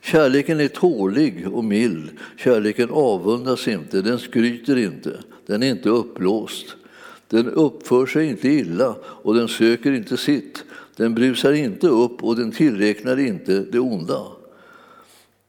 Kärleken 0.00 0.60
är 0.60 0.68
tålig 0.68 1.48
och 1.52 1.64
mild. 1.64 2.10
Kärleken 2.36 2.90
avundas 2.90 3.68
inte, 3.68 4.02
den 4.02 4.18
skryter 4.18 4.76
inte, 4.76 5.10
den 5.46 5.62
är 5.62 5.70
inte 5.70 5.88
uppblåst. 5.88 6.76
Den 7.28 7.50
uppför 7.50 8.06
sig 8.06 8.26
inte 8.28 8.48
illa 8.48 8.96
och 9.04 9.34
den 9.34 9.48
söker 9.48 9.92
inte 9.92 10.16
sitt. 10.16 10.64
Den 10.96 11.14
brusar 11.14 11.52
inte 11.52 11.88
upp 11.88 12.24
och 12.24 12.36
den 12.36 12.52
tillräknar 12.52 13.18
inte 13.18 13.60
det 13.72 13.78
onda. 13.78 14.22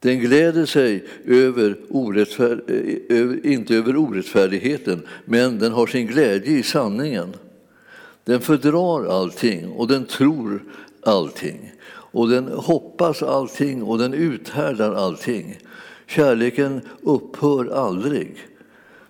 Den 0.05 0.19
gläder 0.19 0.65
sig 0.65 1.05
över 1.25 1.77
orättfär, 1.89 2.63
eh, 2.67 3.17
över, 3.17 3.45
inte 3.45 3.75
över 3.75 3.97
orättfärdigheten, 3.97 5.01
men 5.25 5.59
den 5.59 5.71
har 5.71 5.87
sin 5.87 6.07
glädje 6.07 6.57
i 6.57 6.63
sanningen. 6.63 7.33
Den 8.23 8.41
fördrar 8.41 9.05
allting 9.05 9.69
och 9.69 9.87
den 9.87 10.05
tror 10.05 10.63
allting. 11.03 11.71
Och 11.87 12.29
den 12.29 12.47
hoppas 12.47 13.23
allting 13.23 13.83
och 13.83 13.97
den 13.97 14.13
uthärdar 14.13 14.93
allting. 14.93 15.57
Kärleken 16.07 16.81
upphör 17.01 17.65
aldrig. 17.65 18.37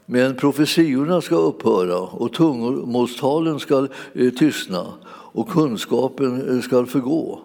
Men 0.06 0.36
profetiorna 0.36 1.22
ska 1.22 1.36
upphöra 1.36 2.00
och 2.00 2.34
tungomålstalen 2.34 3.60
ska 3.60 3.88
eh, 4.14 4.30
tystna 4.30 4.94
och 5.08 5.50
kunskapen 5.50 6.56
eh, 6.56 6.62
ska 6.62 6.86
förgå. 6.86 7.45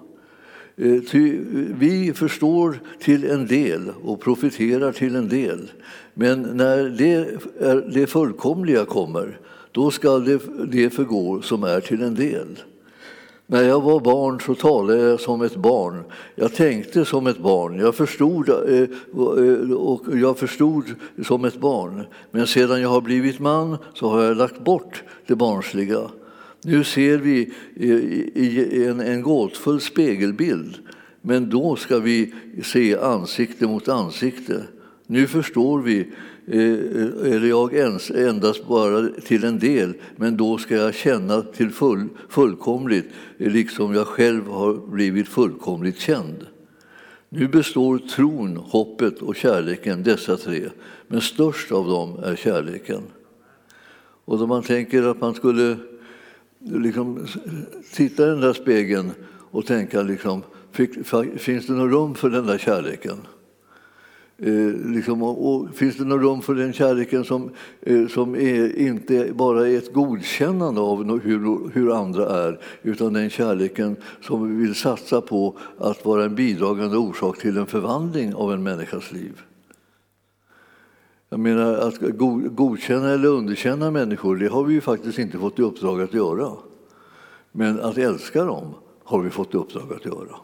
Eh, 0.83 1.01
ty 1.11 1.37
eh, 1.37 1.43
vi 1.79 2.13
förstår 2.15 2.81
till 2.99 3.31
en 3.31 3.47
del 3.47 3.93
och 4.05 4.21
profiterar 4.21 4.93
till 4.93 5.17
en 5.17 5.29
del. 5.29 5.71
Men 6.15 6.43
när 6.43 6.85
det, 6.85 7.13
är, 7.61 7.91
det 7.95 8.07
fullkomliga 8.07 8.85
kommer, 8.85 9.39
då 9.73 9.91
ska 9.91 10.19
det, 10.19 10.41
det 10.71 10.91
förgå 10.91 11.43
som 11.43 11.65
är 11.65 11.81
till 11.81 12.03
en 12.03 12.15
del. 12.15 12.47
När 13.47 13.63
jag 13.63 13.81
var 13.81 14.01
barn 14.01 14.41
så 14.41 14.55
talade 14.55 15.03
jag 15.03 15.21
som 15.21 15.43
ett 15.43 15.57
barn. 15.57 16.05
Jag 16.35 16.55
tänkte 16.55 17.05
som 17.05 17.27
ett 17.27 17.39
barn. 17.39 17.79
Jag 17.79 17.95
förstod, 17.95 18.49
eh, 18.49 19.77
och 19.77 20.03
jag 20.17 20.39
förstod 20.39 20.85
som 21.25 21.45
ett 21.45 21.61
barn. 21.61 22.07
Men 22.31 22.47
sedan 22.47 22.81
jag 22.81 22.89
har 22.89 23.01
blivit 23.01 23.39
man 23.39 23.77
så 23.95 24.09
har 24.09 24.23
jag 24.23 24.37
lagt 24.37 24.65
bort 24.65 25.03
det 25.27 25.35
barnsliga. 25.35 26.01
Nu 26.63 26.85
ser 26.85 27.19
vi 27.19 27.53
i 28.35 28.85
en, 28.87 29.01
en 29.01 29.23
gåtfull 29.23 29.81
spegelbild, 29.81 30.79
men 31.23 31.51
då 31.51 31.77
ska 31.77 31.99
vi 31.99 32.35
se 32.63 32.97
ansikte 32.97 33.67
mot 33.67 33.89
ansikte. 33.89 34.63
Nu 35.07 35.27
förstår 35.27 35.83
vi 35.83 35.99
eh, 36.47 37.33
eller 37.33 37.49
jag 37.49 37.75
endast 38.29 38.67
bara 38.69 39.09
till 39.09 39.45
en 39.45 39.59
del, 39.59 39.95
men 40.17 40.37
då 40.37 40.59
ska 40.59 40.75
jag 40.75 40.95
känna 40.95 41.43
till 41.43 41.71
full, 41.71 42.09
fullkomligt, 42.29 43.09
liksom 43.37 43.95
jag 43.95 44.07
själv 44.07 44.47
har 44.47 44.91
blivit 44.91 45.29
fullkomligt 45.29 45.99
känd. 45.99 46.47
Nu 47.29 47.49
består 47.49 47.99
tron, 47.99 48.57
hoppet 48.57 49.23
och 49.23 49.37
kärleken, 49.37 50.03
dessa 50.03 50.37
tre, 50.37 50.63
men 51.09 51.21
störst 51.21 51.73
av 51.73 51.89
dem 51.89 52.19
är 52.25 52.37
kärleken. 52.37 53.03
Och 54.25 54.39
då 54.39 54.47
man 54.47 54.63
tänker 54.63 55.03
att 55.03 55.21
man 55.21 55.35
skulle 55.35 55.77
liksom 56.65 57.27
titta 57.93 58.27
i 58.27 58.27
den 58.27 58.41
där 58.41 58.53
spegeln 58.53 59.13
och 59.51 59.67
tänka 59.67 60.03
liksom, 60.03 60.43
finns 61.37 61.67
det 61.67 61.73
något 61.73 61.93
rum 61.93 62.15
för 62.15 62.31
den 62.31 62.47
där 62.47 62.59
kärleken? 62.59 63.17
Eh, 64.43 64.91
liksom, 64.91 65.23
och, 65.23 65.55
och, 65.55 65.75
finns 65.75 65.97
det 65.97 66.05
något 66.05 66.23
rum 66.23 66.43
för 66.43 66.55
den 66.55 66.73
kärleken 66.73 67.25
som, 67.25 67.51
eh, 67.81 68.07
som 68.07 68.35
är, 68.35 68.79
inte 68.79 69.33
bara 69.35 69.69
är 69.69 69.79
ett 69.79 69.93
godkännande 69.93 70.81
av 70.81 71.21
hur, 71.21 71.71
hur 71.73 72.01
andra 72.01 72.27
är 72.27 72.61
utan 72.83 73.13
den 73.13 73.31
kärleken 73.31 73.97
som 74.21 74.59
vill 74.59 74.75
satsa 74.75 75.21
på 75.21 75.59
att 75.79 76.05
vara 76.05 76.25
en 76.25 76.35
bidragande 76.35 76.97
orsak 76.97 77.39
till 77.39 77.57
en 77.57 77.67
förvandling 77.67 78.35
av 78.35 78.53
en 78.53 78.63
människas 78.63 79.13
liv? 79.13 79.43
Jag 81.33 81.41
menar, 81.41 81.75
att 81.75 81.99
godkänna 82.57 83.11
eller 83.11 83.29
underkänna 83.29 83.91
människor 83.91 84.37
det 84.37 84.49
har 84.49 84.65
vi 84.65 84.75
ju 84.75 84.81
faktiskt 84.81 85.19
inte 85.19 85.39
fått 85.39 85.59
i 85.59 85.63
uppdrag 85.63 86.03
att 86.03 86.15
göra. 86.15 86.53
Men 87.53 87.81
att 87.81 87.99
älska 87.99 88.45
dem 88.45 88.75
har 89.05 89.21
vi 89.21 89.31
fått 89.31 89.55
i 89.55 89.57
uppdrag 89.57 89.93
att 89.93 90.05
göra. 90.05 90.37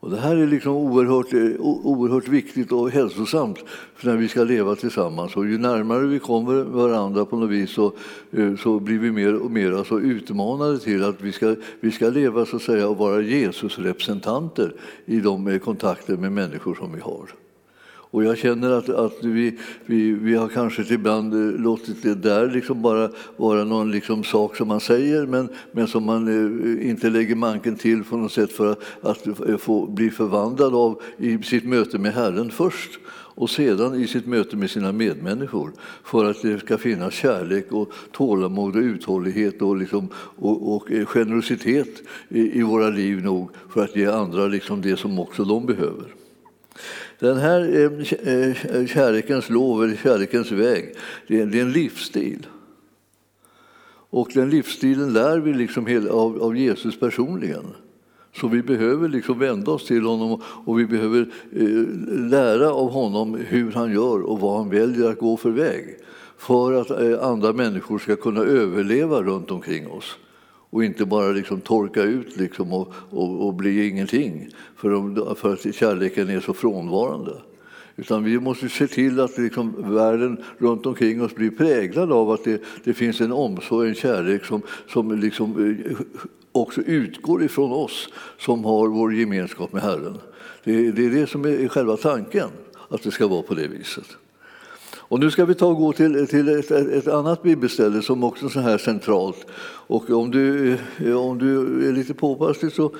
Och 0.00 0.10
det 0.10 0.16
här 0.16 0.36
är 0.36 0.46
liksom 0.46 0.72
oerhört, 0.72 1.58
oerhört 1.82 2.28
viktigt 2.28 2.72
och 2.72 2.90
hälsosamt 2.90 3.58
för 3.94 4.06
när 4.06 4.16
vi 4.16 4.28
ska 4.28 4.44
leva 4.44 4.74
tillsammans. 4.74 5.36
Och 5.36 5.46
ju 5.46 5.58
närmare 5.58 6.06
vi 6.06 6.18
kommer 6.18 6.62
varandra 6.62 7.24
på 7.24 7.36
något 7.36 7.50
vis 7.50 7.70
så, 7.70 7.92
eh, 8.30 8.56
så 8.56 8.80
blir 8.80 8.98
vi 8.98 9.10
mer 9.10 9.34
och 9.34 9.50
mer 9.50 9.72
alltså 9.72 10.00
utmanade 10.00 10.78
till 10.78 11.04
att 11.04 11.20
vi 11.20 11.32
ska, 11.32 11.56
vi 11.80 11.90
ska 11.90 12.08
leva 12.08 12.46
så 12.46 12.56
att 12.56 12.62
säga, 12.62 12.88
och 12.88 12.96
vara 12.96 13.22
Jesusrepresentanter 13.22 14.74
i 15.04 15.20
de 15.20 15.48
eh, 15.48 15.58
kontakter 15.58 16.16
med 16.16 16.32
människor 16.32 16.74
som 16.74 16.92
vi 16.92 17.00
har. 17.00 17.30
Och 18.12 18.24
jag 18.24 18.38
känner 18.38 18.70
att, 18.70 18.88
att 18.88 19.24
vi, 19.24 19.58
vi, 19.86 20.12
vi 20.12 20.34
har 20.34 20.48
kanske 20.48 20.94
ibland 20.94 21.34
eh, 21.34 21.60
låtit 21.60 22.02
det 22.02 22.14
där 22.14 22.50
liksom 22.50 22.82
bara 22.82 23.10
vara 23.36 23.64
någon 23.64 23.90
liksom 23.90 24.24
sak 24.24 24.56
som 24.56 24.68
man 24.68 24.80
säger 24.80 25.26
men, 25.26 25.48
men 25.72 25.88
som 25.88 26.04
man 26.04 26.28
eh, 26.28 26.90
inte 26.90 27.10
lägger 27.10 27.34
manken 27.34 27.76
till 27.76 28.04
på 28.04 28.16
något 28.16 28.32
sätt 28.32 28.52
för 28.52 28.72
att, 28.72 28.78
att 29.02 29.26
eh, 29.26 29.56
få 29.56 29.86
bli 29.86 30.10
förvandlad 30.10 30.74
av 30.74 31.02
i 31.16 31.38
sitt 31.38 31.64
möte 31.64 31.98
med 31.98 32.14
Herren 32.14 32.50
först 32.50 32.90
och 33.40 33.50
sedan 33.50 33.94
i 33.94 34.06
sitt 34.06 34.26
möte 34.26 34.56
med 34.56 34.70
sina 34.70 34.92
medmänniskor 34.92 35.72
för 36.04 36.24
att 36.24 36.42
det 36.42 36.58
ska 36.58 36.78
finnas 36.78 37.14
kärlek 37.14 37.72
och 37.72 37.92
tålamod 38.12 38.76
och 38.76 38.82
uthållighet 38.82 39.62
och, 39.62 39.76
liksom, 39.76 40.08
och, 40.14 40.74
och 40.76 40.88
generositet 41.06 42.02
i, 42.28 42.58
i, 42.58 42.62
våra 42.62 42.88
liv 42.88 43.22
nog 43.22 43.50
för 43.68 43.84
att 43.84 43.96
ge 43.96 44.06
andra 44.06 44.46
liksom 44.46 44.82
det 44.82 44.96
som 44.96 45.18
också 45.18 45.44
de 45.44 45.66
behöver. 45.66 46.14
Den 47.20 47.36
här 47.36 47.60
eh, 47.60 47.92
eh, 48.32 48.86
kärlekens 48.86 49.50
lov, 49.50 49.84
eller 49.84 49.96
kärlekens 49.96 50.52
väg, 50.52 50.94
det 51.26 51.40
är 51.40 51.56
en 51.56 51.72
livsstil. 51.72 52.46
Och 54.10 54.30
den 54.34 54.50
livsstilen 54.50 55.12
lär 55.12 55.38
vi 55.38 55.52
liksom 55.52 56.08
av 56.40 56.56
Jesus 56.56 57.00
personligen. 57.00 57.64
Så 58.36 58.48
vi 58.48 58.62
behöver 58.62 59.08
liksom 59.08 59.38
vända 59.38 59.70
oss 59.70 59.86
till 59.86 60.02
honom 60.02 60.42
och 60.64 60.78
vi 60.78 60.86
behöver 60.86 61.28
eh, 61.52 61.86
lära 62.30 62.72
av 62.72 62.90
honom 62.90 63.38
hur 63.48 63.72
han 63.72 63.92
gör 63.92 64.20
och 64.20 64.40
vad 64.40 64.58
han 64.58 64.70
väljer 64.70 65.10
att 65.10 65.18
gå 65.18 65.36
för 65.36 65.50
väg 65.50 65.96
för 66.38 66.72
att 66.72 66.90
eh, 66.90 67.26
andra 67.26 67.52
människor 67.52 67.98
ska 67.98 68.16
kunna 68.16 68.40
överleva 68.40 69.22
runt 69.22 69.50
omkring 69.50 69.90
oss 69.90 70.16
och 70.70 70.84
inte 70.84 71.04
bara 71.04 71.28
liksom 71.28 71.60
torka 71.60 72.02
ut 72.02 72.36
liksom 72.36 72.72
och, 72.72 72.92
och, 73.10 73.46
och 73.46 73.54
bli 73.54 73.88
ingenting 73.88 74.48
för, 74.76 74.90
de, 74.90 75.34
för 75.36 75.52
att 75.52 75.74
kärleken 75.74 76.28
är 76.28 76.40
så 76.40 76.54
frånvarande. 76.54 77.32
Utan 77.96 78.24
vi 78.24 78.40
måste 78.40 78.68
se 78.68 78.86
till 78.86 79.20
att 79.20 79.38
liksom 79.38 79.94
världen 79.94 80.44
runt 80.58 80.86
omkring 80.86 81.22
oss 81.22 81.34
blir 81.34 81.50
präglad 81.50 82.12
av 82.12 82.30
att 82.30 82.44
det, 82.44 82.62
det 82.84 82.94
finns 82.94 83.20
en 83.20 83.32
omsorg, 83.32 83.88
en 83.88 83.94
kärlek 83.94 84.44
som, 84.44 84.62
som 84.88 85.20
liksom 85.20 85.76
eh, 85.90 85.96
också 86.52 86.80
utgår 86.80 87.42
ifrån 87.42 87.72
oss 87.72 88.08
som 88.38 88.64
har 88.64 88.88
vår 88.88 89.14
gemenskap 89.14 89.72
med 89.72 89.82
Herren. 89.82 90.18
Det, 90.64 90.90
det 90.90 91.06
är 91.06 91.10
det 91.10 91.26
som 91.26 91.44
är 91.44 91.68
själva 91.68 91.96
tanken, 91.96 92.48
att 92.88 93.02
det 93.02 93.10
ska 93.10 93.28
vara 93.28 93.42
på 93.42 93.54
det 93.54 93.68
viset. 93.68 94.16
Och 95.10 95.20
nu 95.20 95.30
ska 95.30 95.44
vi 95.44 95.54
ta 95.54 95.66
och 95.66 95.76
gå 95.76 95.92
till, 95.92 96.28
till 96.28 96.48
ett, 96.48 96.70
ett 96.70 97.08
annat 97.08 97.42
bibelställe 97.42 98.02
som 98.02 98.24
också 98.24 98.46
är 98.46 98.50
så 98.50 98.60
här 98.60 98.78
centralt. 98.78 99.46
Och 99.86 100.10
om 100.10 100.30
du, 100.30 100.72
eh, 100.98 101.16
om 101.16 101.38
du 101.38 101.88
är 101.88 101.92
lite 101.92 102.14
påpasslig 102.14 102.72
så 102.72 102.92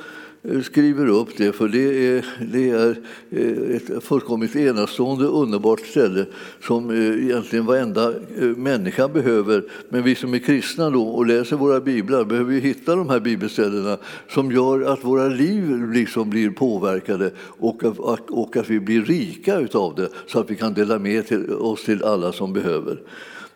skriver 0.63 1.07
upp 1.07 1.29
det, 1.37 1.53
för 1.53 1.69
det 1.69 2.09
är, 2.09 2.27
det 2.53 2.71
är 2.71 2.97
eh, 3.31 3.77
ett 3.77 4.05
fullkomligt 4.05 4.57
enastående, 4.57 5.25
underbart 5.25 5.81
ställe 5.81 6.27
som 6.63 6.91
eh, 6.91 7.25
egentligen 7.25 7.67
varenda 7.67 8.13
eh, 8.39 8.45
människa 8.45 9.09
behöver. 9.09 9.65
Men 9.89 10.03
vi 10.03 10.15
som 10.15 10.35
är 10.35 10.39
kristna 10.39 10.91
då 10.91 11.09
och 11.09 11.27
läser 11.27 11.57
våra 11.57 11.81
biblar 11.81 12.25
behöver 12.25 12.53
ju 12.53 12.61
hitta 12.61 12.97
de 12.97 13.11
här 13.11 13.21
bibelställena 13.21 13.99
som 14.29 14.53
gör 14.53 14.81
att 14.83 15.05
våra 15.05 15.29
liv 15.29 15.93
liksom 15.93 16.31
blir 16.31 16.51
påverkade 16.51 17.31
och, 17.39 17.85
och 18.29 18.57
att 18.57 18.71
vi 18.71 18.81
blir 18.81 19.03
rika 19.03 19.59
utav 19.59 19.95
det 19.95 20.09
så 20.27 20.41
att 20.41 20.51
vi 20.51 20.57
kan 20.57 20.75
dela 20.75 20.99
med 20.99 21.27
till, 21.27 21.53
oss 21.53 21.85
till 21.85 22.05
alla 22.05 22.33
som 22.33 22.53
behöver. 22.53 23.01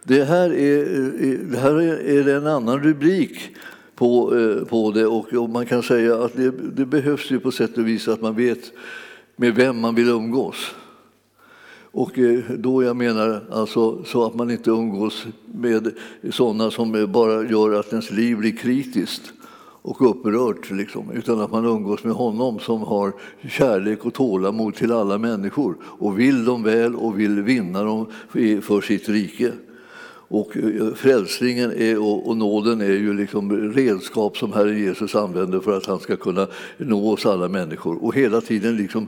Det 0.03 0.25
här 0.25 0.55
är, 0.55 0.85
det 1.51 1.59
här 1.59 1.83
är 2.09 2.29
en 2.29 2.47
annan 2.47 2.83
rubrik 2.83 3.51
på, 3.95 4.37
eh, 4.37 4.65
på 4.65 4.91
det. 4.91 5.07
Och, 5.07 5.35
och, 5.35 5.51
man 5.51 5.67
kan 5.67 5.83
säga 5.83 6.25
att 6.25 6.37
det, 6.37 6.51
det, 6.51 6.87
behövs 6.87 7.31
ju 7.31 7.41
på 7.41 7.51
sätt 7.51 7.79
och 7.79 7.89
vis 7.89 8.09
att 8.09 8.23
man 8.23 8.37
vet 8.37 8.73
med 9.37 9.55
vem 9.55 9.81
man 9.81 9.95
vill 9.95 10.09
umgås. 10.09 10.75
Och 11.91 12.19
eh, 12.19 12.41
då 12.59 12.83
jag 12.83 12.97
menar 12.97 13.43
alltså 13.51 14.05
så 14.05 14.27
att 14.27 14.35
man 14.35 14.51
inte 14.51 14.71
umgås 14.71 15.27
med 15.47 15.95
sådana 16.31 16.71
som 16.71 17.13
bara 17.13 17.51
gör 17.51 17.81
att 17.81 17.91
ens 17.93 18.11
liv 18.11 18.37
blir 18.37 18.57
kritiskt 18.57 19.33
och 19.87 20.11
upprört, 20.11 20.71
liksom, 20.71 21.11
utan 21.11 21.41
att 21.41 21.53
man 21.53 21.65
umgås 21.65 22.05
med 22.05 22.15
honom 22.15 22.59
som 22.59 22.83
har 22.83 23.13
kärlek 23.49 24.07
och 24.07 24.15
tålamod 24.15 24.75
till 24.75 24.93
alla 24.93 25.19
människor 25.19 25.77
och 25.83 26.19
vill 26.19 26.45
dem 26.45 26.63
väl 26.63 26.97
och 26.97 27.21
vill 27.21 27.43
vinna 27.43 27.83
dem 27.83 28.07
för 28.63 28.81
sitt 28.81 29.09
rike. 29.09 29.53
Och 30.35 30.57
eh, 30.57 30.95
frälsningen 30.95 31.73
är, 31.77 32.27
och 32.29 32.37
nåden 32.37 32.81
är 32.81 32.93
ju 32.93 33.15
liksom 33.15 33.73
redskap 33.73 34.37
som 34.37 34.53
Herren 34.53 34.79
Jesus 34.79 35.15
använder 35.15 35.61
för 35.61 35.77
att 35.77 35.87
han 35.87 36.01
ska 36.01 36.17
kunna 36.17 36.47
nå 36.77 37.13
oss 37.13 37.27
alla 37.27 37.49
människor 37.49 38.05
och 38.05 38.15
hela 38.15 38.41
tiden 38.41 38.77
liksom 38.77 39.07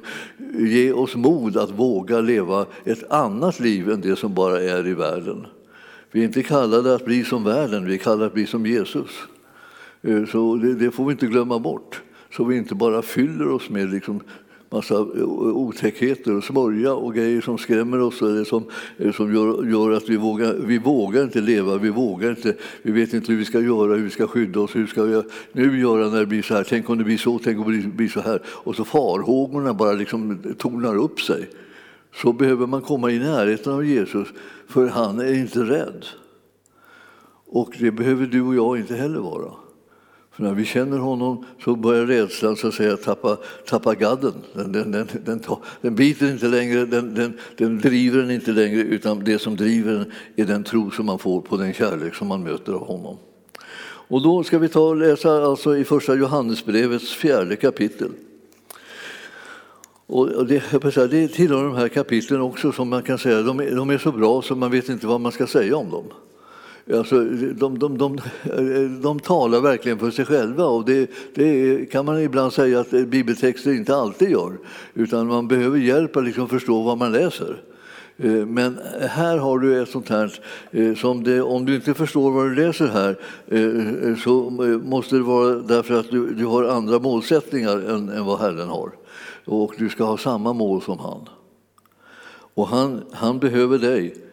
ge 0.59 0.93
oss 0.93 1.17
mod 1.17 1.57
att 1.57 1.71
våga 1.71 2.21
leva 2.21 2.67
ett 2.85 3.11
annat 3.11 3.61
liv 3.61 3.91
än 3.91 4.01
det 4.01 4.17
som 4.17 4.35
bara 4.35 4.61
är 4.61 4.87
i 4.87 4.95
världen. 4.95 5.47
Vi 6.11 6.21
är 6.21 6.25
inte 6.25 6.43
kallade 6.43 6.95
att 6.95 7.05
bli 7.05 7.25
som 7.25 7.45
världen, 7.45 7.87
vi 7.87 7.95
är 7.95 7.99
kallade 7.99 8.27
att 8.27 8.35
bli 8.35 8.47
som 8.47 8.67
Jesus. 8.67 9.11
Eh, 10.03 10.27
så 10.27 10.57
det, 10.57 10.75
det 10.75 10.91
får 10.91 11.05
vi 11.05 11.13
inte 11.13 11.27
glömma 11.27 11.59
bort 11.59 12.03
så 12.37 12.45
vi 12.45 12.57
inte 12.57 12.75
bara 12.75 13.03
fyller 13.03 13.49
oss 13.49 13.71
med 13.71 13.91
liksom 13.91 14.21
massa 14.71 15.01
otäckheter 15.01 16.37
och 16.37 16.45
smörja 16.45 16.95
och 16.95 17.15
grejer 17.15 17.41
som 17.41 17.59
skrämmer 17.59 18.01
oss 18.01 18.23
eller 18.23 18.45
som, 18.45 18.65
eh, 18.99 19.13
som 19.13 19.35
gör, 19.35 19.71
gör, 19.71 19.91
att 19.91 20.09
vi 20.09 20.17
vågar, 20.17 20.55
vi 20.55 20.79
vågar 20.79 21.23
inte 21.23 21.41
leva, 21.41 21.79
vi 21.79 21.91
vågar 21.91 22.31
inte, 22.31 22.55
vi 22.83 22.93
vet 22.93 23.13
inte 23.13 23.33
hur 23.33 23.39
vi 23.39 23.45
ska 23.45 23.61
göra, 23.61 23.95
hur 23.95 24.05
vi 24.05 24.11
ska 24.11 24.27
skydda 24.27 24.61
oss, 24.61 24.77
hur 24.77 24.87
ska 24.87 25.03
vi 25.03 25.23
nu 25.53 25.81
göra 25.81 26.09
när 26.09 26.21
det 26.21 26.27
blir 26.27 26.43
så 26.43 26.55
här, 26.55 26.65
tänk 26.69 26.91
om 26.91 26.99
det 26.99 27.05
blir 27.05 27.19
så, 27.19 27.39
tänk 27.39 27.67
om 27.67 27.83
det 27.83 27.89
blir 27.89 28.09
så 28.09 28.21
här. 28.21 28.43
Och 28.47 28.77
så 28.77 28.85
farhågorna 28.85 29.75
bara 29.75 29.93
liksom 29.93 30.39
tonar 30.59 30.97
upp 30.97 31.21
sig. 31.21 31.51
Så 32.15 32.33
behöver 32.33 32.67
man 32.67 32.83
komma 32.83 33.11
i 33.11 33.19
närheten 33.19 33.73
av 33.73 33.87
Jesus, 33.87 34.29
för 34.69 34.87
han 34.89 35.19
är 35.19 35.35
inte 35.35 35.59
rädd. 35.59 36.05
Och 37.47 37.75
det 37.79 37.91
behöver 37.91 38.27
du 38.27 38.43
och 38.43 38.55
jag 38.55 38.79
inte 38.79 38.97
heller 38.97 39.21
vara. 39.21 39.66
För 40.37 40.43
när 40.43 40.55
vi 40.55 40.65
känner 40.65 40.99
honom 40.99 41.45
så 41.65 41.77
börjar 41.77 42.07
rädslan 42.07 42.57
så 42.57 42.69
att 42.69 42.75
säga, 42.75 42.97
tappa, 42.97 43.37
tappa 43.67 43.95
gadden. 43.95 44.33
Den, 44.53 44.73
den, 44.73 44.93
den, 44.93 45.09
den, 45.25 45.41
tar, 45.41 45.59
den 45.81 45.95
biter 45.95 46.31
inte 46.31 46.47
längre, 46.47 46.87
den, 46.87 47.15
den, 47.15 47.39
den 47.57 47.81
driver 47.81 48.19
den 48.19 48.31
inte 48.31 48.53
längre 48.53 48.81
utan 48.81 49.25
det 49.25 49.39
som 49.39 49.57
driver 49.57 49.93
den 49.93 50.13
är 50.37 50.45
den 50.45 50.65
tro 50.65 50.91
som 50.91 51.07
man 51.07 51.19
får 51.19 51.41
på 51.41 51.57
den 51.57 51.73
kärlek 51.73 52.15
som 52.15 52.29
man 52.29 52.43
möter 52.43 52.73
av 52.73 52.87
honom. 52.87 53.17
Och 54.09 54.23
då 54.23 54.45
ska 54.45 54.59
vi 54.59 54.69
ta 54.69 54.89
och 54.89 54.97
läsa 54.97 55.45
alltså 55.45 55.77
i 55.77 55.85
första 55.85 56.15
Johannesbrevets 56.15 57.13
fjärde 57.13 57.57
kapitel. 57.57 58.11
Och 60.07 60.47
det, 60.47 60.63
det 61.11 61.29
tillhör 61.29 61.65
de 61.65 61.75
här 61.75 61.89
kapitlen 61.89 62.41
också 62.41 62.73
som 62.73 62.89
man 62.89 63.03
kan 63.03 63.19
säga, 63.19 63.43
de 63.43 63.61
är, 63.61 63.77
de 63.77 63.91
är 63.91 63.99
så 63.99 64.13
bra 64.13 64.43
så 64.43 64.57
man 64.57 64.71
vet 64.71 64.89
inte 64.89 65.07
vad 65.07 65.21
man 65.21 65.33
ska 65.33 65.47
säga 65.47 65.77
om 65.77 65.91
dem. 65.91 66.05
Alltså, 66.95 67.25
de, 67.55 67.79
de, 67.79 67.99
de, 67.99 68.21
de 69.03 69.21
talar 69.21 69.61
verkligen 69.61 69.99
för 69.99 70.11
sig 70.11 70.25
själva 70.25 70.65
och 70.65 70.85
det, 70.85 71.11
det, 71.35 71.87
kan 71.91 72.05
man 72.05 72.21
ibland 72.21 72.53
säga 72.53 72.81
att 72.81 72.91
bibeltexter 72.91 73.73
inte 73.73 73.97
alltid 73.97 74.31
gör. 74.31 74.59
Utan 74.95 75.27
man 75.27 75.49
behöver 75.49 75.79
hjälp 75.79 76.17
att 76.17 76.25
liksom 76.25 76.49
förstå 76.49 76.83
vad 76.83 76.99
man 76.99 77.13
läser. 77.13 77.63
Eh, 78.17 78.47
men 78.47 78.79
här 79.01 79.39
har 79.39 79.59
du 79.59 79.83
ett 79.83 79.89
sånt 79.89 80.09
här 80.09 80.41
eh, 80.71 80.95
som 80.95 81.25
det, 81.25 81.43
om 81.43 81.65
du 81.65 81.75
inte 81.75 81.95
förstår 81.95 82.31
vad 82.31 82.45
du 82.45 82.55
läser 82.55 82.87
här 82.87 83.19
eh, 83.47 84.17
så 84.17 84.51
måste 84.85 85.17
det 85.17 85.23
vara 85.23 85.55
därför 85.55 86.01
att 86.01 86.11
du, 86.11 86.35
du 86.35 86.47
har 86.47 86.65
andra 86.65 86.99
målsättningar 86.99 87.91
än, 87.91 88.09
än 88.09 88.25
vad 88.25 88.41
Herren 88.41 88.69
har. 88.69 88.91
Och 89.45 89.75
du 89.79 89.89
ska 89.89 90.05
ha 90.05 90.19
samma 90.19 90.53
mål 90.53 90.83
som 90.83 90.99
han. 90.99 91.29
Och 92.55 92.69
han, 92.69 93.03
han 93.13 93.39
behöver 93.39 93.79
dig 93.79 94.26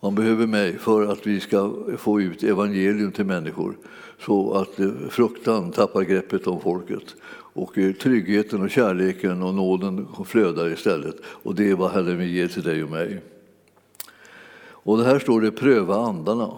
han 0.00 0.14
behöver 0.14 0.46
mig 0.46 0.78
för 0.78 1.12
att 1.12 1.26
vi 1.26 1.40
ska 1.40 1.74
få 1.98 2.20
ut 2.20 2.42
evangelium 2.42 3.12
till 3.12 3.24
människor 3.24 3.76
så 4.20 4.54
att 4.54 4.80
eh, 4.80 4.90
fruktan 5.10 5.72
tappar 5.72 6.02
greppet 6.02 6.46
om 6.46 6.60
folket 6.60 7.14
och 7.56 7.78
eh, 7.78 7.92
tryggheten 7.92 8.62
och 8.62 8.70
kärleken 8.70 9.42
och 9.42 9.54
nåden 9.54 10.06
flödar 10.26 10.72
istället. 10.72 11.16
Och 11.24 11.54
det 11.54 11.70
är 11.70 11.74
vad 11.74 11.90
Herren 11.90 12.18
vill 12.18 12.30
ge 12.30 12.48
till 12.48 12.62
dig 12.62 12.84
och 12.84 12.90
mig. 12.90 13.20
Och 14.86 14.98
det 14.98 15.04
här 15.04 15.18
står 15.18 15.40
det 15.40 15.50
pröva 15.50 15.96
andarna. 15.96 16.50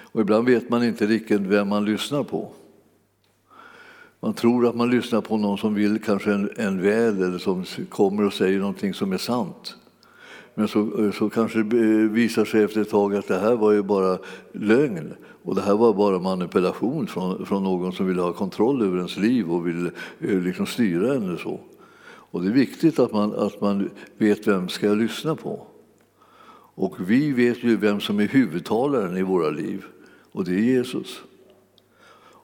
Och 0.00 0.20
ibland 0.20 0.46
vet 0.46 0.70
man 0.70 0.84
inte 0.84 1.06
riktigt 1.06 1.40
vem 1.40 1.68
man 1.68 1.84
lyssnar 1.84 2.22
på. 2.22 2.52
Man 4.20 4.34
tror 4.34 4.66
att 4.66 4.74
man 4.74 4.90
lyssnar 4.90 5.20
på 5.20 5.36
någon 5.36 5.58
som 5.58 5.74
vill 5.74 6.02
kanske 6.02 6.32
en, 6.32 6.50
en 6.56 6.82
väl 6.82 7.22
eller 7.22 7.38
som 7.38 7.64
kommer 7.88 8.24
och 8.24 8.32
säger 8.32 8.58
någonting 8.58 8.94
som 8.94 9.12
är 9.12 9.18
sant. 9.18 9.76
Men 10.54 10.68
så, 10.68 11.04
eh, 11.04 11.12
så 11.12 11.30
kanske 11.30 11.62
det 11.62 11.78
eh, 11.78 12.10
visar 12.10 12.44
sig 12.44 12.62
efter 12.62 12.80
ett 12.80 12.90
tag 12.90 13.16
att 13.16 13.28
det 13.28 13.38
här 13.38 13.56
var 13.56 13.72
ju 13.72 13.82
bara 13.82 14.18
lögn 14.52 15.14
och 15.42 15.54
det 15.54 15.62
här 15.62 15.74
var 15.74 15.94
bara 15.94 16.18
manipulation 16.18 17.06
från, 17.06 17.46
från 17.46 17.64
någon 17.64 17.92
som 17.92 18.06
ville 18.06 18.22
ha 18.22 18.32
kontroll 18.32 18.82
över 18.82 18.96
ens 18.96 19.16
liv 19.16 19.50
och 19.50 19.66
ville 19.66 19.90
eh, 20.20 20.40
liksom 20.40 20.66
styra 20.66 21.14
en. 21.14 21.38
Så. 21.38 21.60
Och 22.04 22.42
det 22.42 22.48
är 22.48 22.52
viktigt 22.52 22.98
att 22.98 23.12
man, 23.12 23.34
att 23.34 23.60
man 23.60 23.90
vet 24.18 24.46
vem 24.46 24.68
ska 24.68 24.86
jag 24.86 24.98
lyssna 24.98 25.36
på. 25.36 25.66
Och 26.74 27.10
vi 27.10 27.32
vet 27.32 27.64
ju 27.64 27.76
vem 27.76 28.00
som 28.00 28.20
är 28.20 28.28
huvudtalaren 28.28 29.16
i 29.16 29.22
våra 29.22 29.50
liv 29.50 29.84
och 30.32 30.44
det 30.44 30.52
är 30.52 30.58
Jesus. 30.58 31.22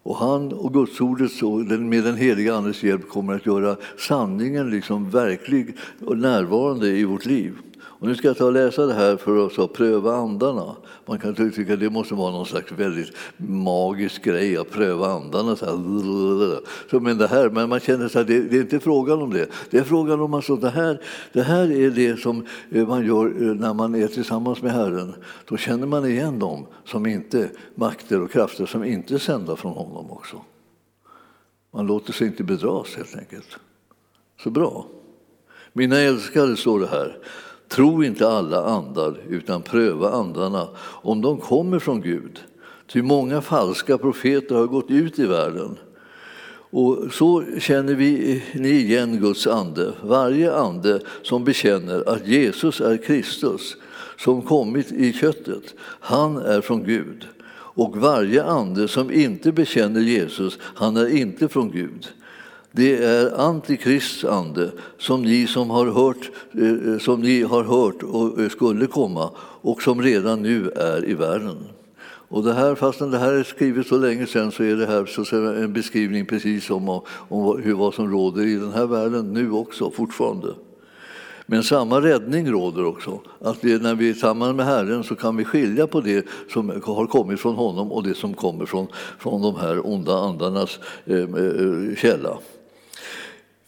Och 0.02 0.16
han 0.16 0.52
och 0.52 0.72
Gudsordet 0.72 1.80
med 1.80 2.04
den 2.04 2.16
heliga 2.16 2.54
Andes 2.54 2.82
hjälp 2.82 3.08
kommer 3.08 3.34
att 3.34 3.46
göra 3.46 3.76
sanningen 3.98 4.70
liksom 4.70 5.10
verklig 5.10 5.76
och 6.06 6.18
närvarande 6.18 6.88
i 6.88 7.04
vårt 7.04 7.26
liv. 7.26 7.54
Och 8.00 8.06
nu 8.06 8.14
ska 8.14 8.28
jag 8.28 8.36
ta 8.36 8.44
och 8.44 8.52
läsa 8.52 8.86
det 8.86 8.94
här 8.94 9.16
för 9.16 9.64
att 9.64 9.72
pröva 9.72 10.16
andarna. 10.16 10.76
Man 11.06 11.18
kan 11.18 11.34
tycka 11.34 11.74
att 11.74 11.80
det 11.80 11.90
måste 11.90 12.14
vara 12.14 12.32
någon 12.32 12.46
slags 12.46 12.72
väldigt 12.72 13.12
magisk 13.36 14.24
grej 14.24 14.56
att 14.56 14.70
pröva 14.70 15.06
andarna. 15.06 15.56
Så 15.56 15.66
här. 15.66 16.90
Så, 16.90 17.00
men, 17.00 17.18
det 17.18 17.26
här, 17.26 17.50
men 17.50 17.68
man 17.68 17.80
känner 17.80 18.04
att 18.06 18.26
det, 18.26 18.40
det, 18.40 18.56
är 18.56 18.60
inte 18.60 18.80
frågan 18.80 19.22
om 19.22 19.30
det. 19.30 19.48
Det 19.70 19.78
är 19.78 19.82
frågan 19.82 20.20
om 20.20 20.34
att 20.34 20.36
alltså, 20.36 20.56
det, 20.56 20.70
här, 20.70 21.00
det 21.32 21.42
här 21.42 21.72
är 21.72 21.90
det 21.90 22.20
som 22.20 22.46
eh, 22.70 22.88
man 22.88 23.06
gör 23.06 23.26
eh, 23.26 23.54
när 23.54 23.74
man 23.74 23.94
är 23.94 24.08
tillsammans 24.08 24.62
med 24.62 24.72
Herren. 24.72 25.14
Då 25.48 25.56
känner 25.56 25.86
man 25.86 26.06
igen 26.06 26.38
dem 26.38 26.66
som 26.84 27.06
inte, 27.06 27.50
makter 27.74 28.22
och 28.22 28.30
krafter 28.30 28.66
som 28.66 28.84
inte 28.84 29.14
är 29.14 29.18
sända 29.18 29.56
från 29.56 29.72
honom 29.72 30.10
också. 30.10 30.36
Man 31.70 31.86
låter 31.86 32.12
sig 32.12 32.26
inte 32.26 32.44
bedras 32.44 32.96
helt 32.96 33.16
enkelt. 33.16 33.58
Så 34.42 34.50
bra. 34.50 34.86
Mina 35.72 35.98
älskade, 35.98 36.56
står 36.56 36.80
det 36.80 36.86
här. 36.86 37.18
Tro 37.68 38.04
inte 38.04 38.28
alla 38.28 38.64
andar, 38.64 39.20
utan 39.28 39.62
pröva 39.62 40.10
andarna 40.10 40.68
om 40.78 41.20
de 41.20 41.38
kommer 41.38 41.78
från 41.78 42.00
Gud. 42.00 42.40
Ty 42.86 43.02
många 43.02 43.40
falska 43.40 43.98
profeter 43.98 44.54
har 44.54 44.66
gått 44.66 44.90
ut 44.90 45.18
i 45.18 45.26
världen. 45.26 45.76
Och 46.70 47.12
så 47.12 47.44
känner 47.58 47.94
vi 47.94 48.42
ni 48.54 48.70
igen 48.70 49.20
Guds 49.20 49.46
ande. 49.46 49.92
Varje 50.02 50.54
ande 50.54 51.00
som 51.22 51.44
bekänner 51.44 52.08
att 52.08 52.26
Jesus 52.26 52.80
är 52.80 52.96
Kristus, 52.96 53.76
som 54.18 54.42
kommit 54.42 54.92
i 54.92 55.12
köttet, 55.12 55.74
han 56.00 56.36
är 56.36 56.60
från 56.60 56.84
Gud. 56.84 57.26
Och 57.78 57.96
varje 57.96 58.44
ande 58.44 58.88
som 58.88 59.12
inte 59.12 59.52
bekänner 59.52 60.00
Jesus, 60.00 60.58
han 60.60 60.96
är 60.96 61.16
inte 61.16 61.48
från 61.48 61.70
Gud. 61.70 62.08
Det 62.72 63.04
är 63.04 63.40
Antikrists 63.40 64.24
ande 64.24 64.70
som 64.98 65.22
ni, 65.22 65.46
som 65.46 65.70
har 65.70 65.86
hört, 65.86 66.30
eh, 66.52 66.98
som 66.98 67.20
ni 67.20 67.42
har 67.42 67.64
hört 67.64 68.02
och 68.02 68.40
eh, 68.40 68.48
skulle 68.48 68.86
komma 68.86 69.30
och 69.40 69.82
som 69.82 70.02
redan 70.02 70.42
nu 70.42 70.70
är 70.70 71.08
i 71.08 71.14
världen. 71.14 71.56
Och 72.30 72.44
det 72.44 72.52
här, 72.52 72.74
fastän 72.74 73.10
det 73.10 73.18
här 73.18 73.32
är 73.32 73.42
skrivet 73.42 73.86
så 73.86 73.96
länge 73.96 74.26
sedan 74.26 74.52
så 74.52 74.62
är 74.62 74.76
det 74.76 74.86
här 74.86 75.06
så 75.06 75.36
en 75.36 75.72
beskrivning 75.72 76.26
precis 76.26 76.70
om, 76.70 76.88
om 77.28 77.62
hur, 77.62 77.74
vad 77.74 77.94
som 77.94 78.10
råder 78.10 78.46
i 78.46 78.54
den 78.54 78.72
här 78.72 78.86
världen 78.86 79.32
nu 79.32 79.52
också, 79.52 79.90
fortfarande. 79.90 80.54
Men 81.46 81.62
samma 81.62 82.00
räddning 82.00 82.50
råder 82.50 82.84
också. 82.84 83.20
Att 83.40 83.64
vi, 83.64 83.78
när 83.78 83.94
vi 83.94 84.08
är 84.08 84.12
tillsammans 84.12 84.56
med 84.56 84.66
Herren 84.66 85.04
så 85.04 85.14
kan 85.14 85.36
vi 85.36 85.44
skilja 85.44 85.86
på 85.86 86.00
det 86.00 86.26
som 86.52 86.68
har 86.68 87.06
kommit 87.06 87.40
från 87.40 87.54
honom 87.54 87.92
och 87.92 88.02
det 88.02 88.14
som 88.14 88.34
kommer 88.34 88.66
från, 88.66 88.86
från 89.18 89.42
de 89.42 89.56
här 89.56 89.86
onda 89.86 90.18
andarnas 90.18 90.78
eh, 91.04 91.16
eh 91.16 91.96
källa. 91.96 92.38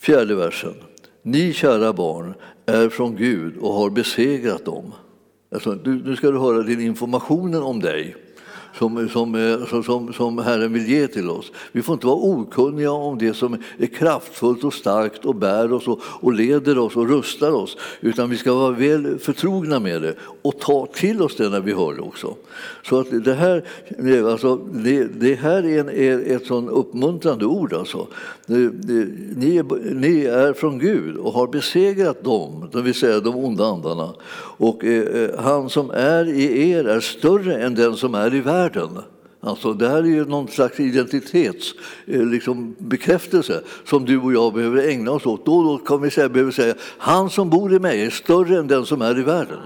Fjärde 0.01 0.35
versen. 0.35 0.75
Ni 1.23 1.53
kära 1.53 1.93
barn 1.93 2.35
är 2.67 2.89
från 2.89 3.17
Gud 3.17 3.57
och 3.57 3.73
har 3.73 3.91
besegrat 3.91 4.65
dem. 4.65 4.93
Alltså, 5.53 5.73
nu 5.85 6.17
ska 6.17 6.31
du 6.31 6.39
höra 6.39 6.63
din 6.63 6.81
informationen 6.81 7.63
om 7.63 7.81
dig 7.81 8.17
som, 8.81 9.09
som, 9.09 9.35
eh, 9.35 9.83
som, 9.83 10.13
som 10.13 10.39
Herren 10.39 10.73
vill 10.73 10.89
ge 10.89 11.09
till 11.09 11.31
oss. 11.31 11.53
Vi 11.73 11.83
får 11.83 11.93
inte 11.93 12.07
vara 12.07 12.17
okunniga 12.17 12.93
om 12.93 13.19
det 13.19 13.35
som 13.35 13.57
är 13.79 13.87
kraftfullt 13.87 14.65
och 14.65 14.75
starkt 14.75 15.25
och 15.25 15.35
bär 15.35 15.73
oss 15.73 15.89
och, 15.89 16.01
och 16.05 16.33
leder 16.33 16.79
oss 16.79 16.97
och 16.97 17.09
rustar 17.09 17.51
oss, 17.51 17.77
utan 18.01 18.31
vi 18.31 18.37
ska 18.37 18.55
vara 18.55 18.71
väl 18.71 19.19
förtrogna 19.19 19.81
med 19.81 20.03
det 20.03 20.15
och 20.43 20.59
ta 20.59 20.87
till 20.87 21.23
oss 21.23 21.37
det 21.37 21.49
när 21.49 21.61
vi 21.61 21.73
hör 21.73 21.95
det 21.95 22.01
också. 22.01 22.35
Så 22.83 23.01
att 23.01 23.25
det 23.25 23.35
här, 23.35 23.65
alltså, 24.31 24.57
det, 24.57 25.05
det 25.05 25.35
här 25.35 25.67
är, 25.67 25.81
en, 25.81 25.89
är 25.89 26.37
ett 26.37 26.47
sån 26.47 26.69
uppmuntrande 26.69 27.47
ord. 27.47 27.73
Alltså. 27.73 28.07
Ni, 28.47 29.57
är, 29.57 29.95
ni 29.95 30.25
är 30.25 30.53
från 30.53 30.79
Gud 30.79 31.17
och 31.17 31.33
har 31.33 31.47
besegrat 31.47 32.25
dem, 32.25 32.69
det 32.73 32.83
vill 32.83 32.95
säga 32.95 33.21
de 33.21 33.37
onda 33.37 33.67
andarna. 33.67 34.15
Och 34.57 34.85
eh, 34.85 35.23
eh 35.23 35.31
han 35.39 35.71
som 35.71 35.91
är 35.91 36.29
i 36.29 36.71
er 36.71 36.85
är 36.85 37.01
större 37.01 37.57
än 37.57 37.75
den 37.75 37.97
som 37.97 38.15
är 38.15 38.35
i 38.35 38.41
världen 38.41 38.70
världen. 38.77 39.03
Alltså, 39.43 39.73
det 39.73 39.89
här 39.89 39.99
är 39.99 40.03
ju 40.03 40.25
någon 40.25 40.49
slags 40.49 40.81
identitetsbekräftelse 40.81 43.53
eh, 43.53 43.59
liksom, 43.59 43.71
som 43.85 44.05
du 44.05 44.19
och 44.19 44.33
jag 44.33 44.55
behöver 44.55 44.89
ägna 44.89 45.11
oss 45.11 45.27
åt. 45.27 45.47
Då 45.47 45.57
och 45.57 45.65
då 45.65 45.79
kan 45.79 46.03
vi 46.03 46.11
säga, 46.11 46.29
behöver 46.29 46.53
säga 46.53 46.75
han 46.99 47.31
som 47.31 47.51
bor 47.51 47.75
i 47.75 47.79
mig 47.79 48.05
är 48.05 48.11
större 48.11 48.59
än 48.59 48.67
den 48.67 48.87
som 48.87 49.03
är 49.03 49.19
i 49.19 49.23
världen. 49.23 49.59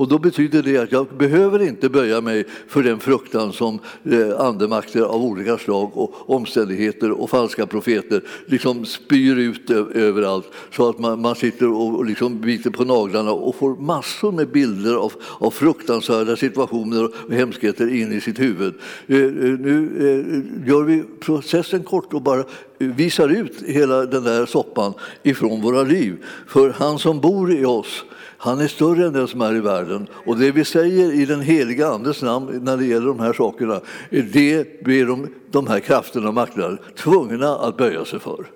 Och 0.00 0.08
då 0.08 0.18
betyder 0.18 0.62
det 0.62 0.78
att 0.78 0.92
jag 0.92 1.06
behöver 1.06 1.62
inte 1.62 1.88
böja 1.88 2.20
mig 2.20 2.44
för 2.68 2.82
den 2.82 3.00
fruktan 3.00 3.52
som 3.52 3.78
eh, 4.04 4.40
andemakter 4.40 5.00
av 5.00 5.24
olika 5.24 5.58
slag 5.58 5.90
och 5.94 6.30
omständigheter 6.30 7.10
och 7.10 7.30
falska 7.30 7.66
profeter 7.66 8.22
liksom 8.46 8.84
spyr 8.84 9.36
ut 9.36 9.70
överallt 9.94 10.46
så 10.72 10.88
att 10.88 10.98
man, 10.98 11.20
man 11.20 11.34
sitter 11.34 11.72
och 11.72 12.04
liksom 12.04 12.40
biter 12.40 12.70
på 12.70 12.84
naglarna 12.84 13.32
och 13.32 13.54
får 13.54 13.76
massor 13.76 14.32
med 14.32 14.48
bilder 14.48 14.94
av, 14.94 15.12
av 15.38 15.50
fruktansvärda 15.50 16.36
situationer 16.36 17.04
och 17.04 17.32
hemskheter 17.32 17.94
in 17.94 18.12
i 18.12 18.20
sitt 18.20 18.40
huvud. 18.40 18.74
Eh, 19.06 19.16
eh, 19.16 19.24
nu 19.24 20.62
gör 20.66 20.82
vi 20.82 21.02
processen 21.20 21.82
kort 21.82 22.14
och 22.14 22.22
bara 22.22 22.44
visar 22.78 23.28
ut 23.28 23.62
hela 23.66 24.06
den 24.06 24.24
där 24.24 24.46
soppan 24.46 24.94
ifrån 25.22 25.60
våra 25.60 25.82
liv. 25.82 26.24
För 26.46 26.70
han 26.70 26.98
som 26.98 27.20
bor 27.20 27.52
i 27.52 27.64
oss 27.64 28.04
han 28.42 28.60
är 28.60 28.68
större 28.68 29.06
än 29.06 29.12
den 29.12 29.28
som 29.28 29.40
är 29.40 29.56
i 29.56 29.60
världen. 29.60 30.06
Och 30.26 30.38
det 30.38 30.50
vi 30.50 30.64
säger 30.64 31.12
i 31.12 31.26
den 31.26 31.40
heliga 31.40 31.88
Andes 31.88 32.22
namn 32.22 32.60
när 32.62 32.76
det 32.76 32.84
gäller 32.84 33.06
de 33.06 33.20
här 33.20 33.32
sakerna, 33.32 33.80
det 34.10 34.82
blir 34.84 35.06
de, 35.06 35.28
de 35.50 35.66
här 35.66 35.80
krafterna 35.80 36.28
och 36.28 36.34
makterna 36.34 36.78
tvungna 36.96 37.56
att 37.56 37.76
böja 37.76 38.04
sig 38.04 38.20
för. 38.20 38.46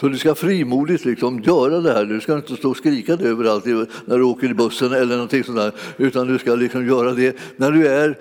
Så 0.00 0.08
du 0.08 0.18
ska 0.18 0.34
frimodigt 0.34 1.04
liksom 1.04 1.42
göra 1.42 1.80
det 1.80 1.92
här. 1.92 2.04
Du 2.04 2.20
ska 2.20 2.36
inte 2.36 2.56
stå 2.56 2.70
och 2.70 2.76
skrika 2.76 3.16
det 3.16 3.28
överallt 3.28 3.64
när 4.04 4.18
du 4.18 4.22
åker 4.22 4.50
i 4.50 4.54
bussen 4.54 4.92
eller 4.92 5.14
någonting 5.14 5.44
sånt 5.44 5.58
där. 5.58 5.72
Utan 5.96 6.26
du 6.26 6.38
ska 6.38 6.54
liksom 6.54 6.86
göra 6.86 7.12
det 7.12 7.36
när 7.56 7.70
du 7.70 7.86
är 7.86 8.18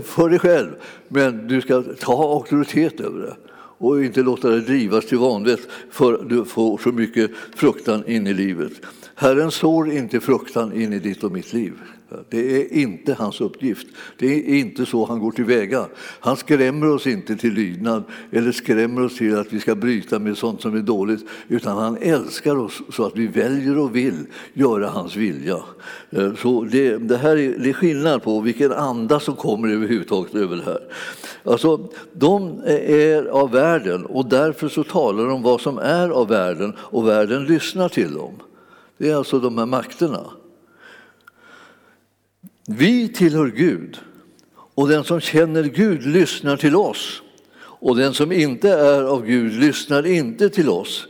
för 0.00 0.28
dig 0.28 0.38
själv. 0.38 0.70
Men 1.08 1.48
du 1.48 1.60
ska 1.60 1.82
ta 1.82 2.32
auktoritet 2.32 3.00
över 3.00 3.20
det 3.20 3.49
och 3.80 4.04
inte 4.04 4.22
låta 4.22 4.50
dig 4.50 4.60
drivas 4.60 5.06
till 5.06 5.18
vanvett 5.18 5.60
för 5.90 6.24
du 6.24 6.44
får 6.44 6.78
så 6.78 6.92
mycket 6.92 7.30
fruktan 7.54 8.06
in 8.06 8.26
i 8.26 8.34
livet. 8.34 8.72
Herren 9.14 9.50
sår 9.50 9.90
inte 9.90 10.20
fruktan 10.20 10.72
in 10.72 10.92
i 10.92 10.98
ditt 10.98 11.24
och 11.24 11.32
mitt 11.32 11.52
liv. 11.52 11.72
Det 12.28 12.56
är 12.56 12.72
inte 12.72 13.14
hans 13.14 13.40
uppgift. 13.40 13.86
Det 14.18 14.26
är 14.26 14.58
inte 14.58 14.86
så 14.86 15.04
han 15.04 15.18
går 15.18 15.30
tillväga. 15.30 15.86
Han 16.20 16.36
skrämmer 16.36 16.90
oss 16.94 17.06
inte 17.06 17.36
till 17.36 17.52
lydnad 17.52 18.04
eller 18.30 18.52
skrämmer 18.52 19.04
oss 19.04 19.16
till 19.16 19.38
att 19.38 19.52
vi 19.52 19.60
ska 19.60 19.74
bryta 19.74 20.18
med 20.18 20.36
sånt 20.36 20.60
som 20.60 20.76
är 20.76 20.80
dåligt, 20.80 21.24
utan 21.48 21.78
han 21.78 21.96
älskar 21.96 22.56
oss 22.56 22.82
så 22.92 23.06
att 23.06 23.16
vi 23.16 23.26
väljer 23.26 23.78
och 23.78 23.96
vill 23.96 24.26
göra 24.52 24.88
hans 24.88 25.16
vilja. 25.16 25.56
Eh, 26.10 26.34
så 26.34 26.64
det, 26.64 26.96
det 26.96 27.16
här 27.16 27.36
är, 27.36 27.58
det 27.58 27.68
är 27.68 27.72
skillnad 27.72 28.22
på 28.22 28.40
vilken 28.40 28.72
anda 28.72 29.20
som 29.20 29.36
kommer 29.36 29.68
överhuvudtaget 29.68 30.34
över 30.34 30.56
det 30.56 30.64
här. 30.64 30.80
Alltså, 31.44 31.88
de 32.12 32.60
är 32.86 33.24
av 33.24 33.50
världen 33.50 34.06
och 34.06 34.26
därför 34.26 34.68
så 34.68 34.84
talar 34.84 35.24
de 35.24 35.32
om 35.32 35.42
vad 35.42 35.60
som 35.60 35.78
är 35.78 36.10
av 36.10 36.28
världen 36.28 36.72
och 36.78 37.08
världen 37.08 37.44
lyssnar 37.44 37.88
till 37.88 38.14
dem. 38.14 38.34
Det 38.98 39.10
är 39.10 39.16
alltså 39.16 39.38
de 39.38 39.58
här 39.58 39.66
makterna. 39.66 40.20
Vi 42.66 43.08
tillhör 43.08 43.46
Gud 43.46 43.98
och 44.74 44.88
den 44.88 45.04
som 45.04 45.20
känner 45.20 45.62
Gud 45.62 46.06
lyssnar 46.06 46.56
till 46.56 46.76
oss 46.76 47.22
och 47.62 47.96
den 47.96 48.14
som 48.14 48.32
inte 48.32 48.68
är 48.70 49.02
av 49.02 49.26
Gud 49.26 49.52
lyssnar 49.52 50.06
inte 50.06 50.48
till 50.48 50.68
oss. 50.68 51.06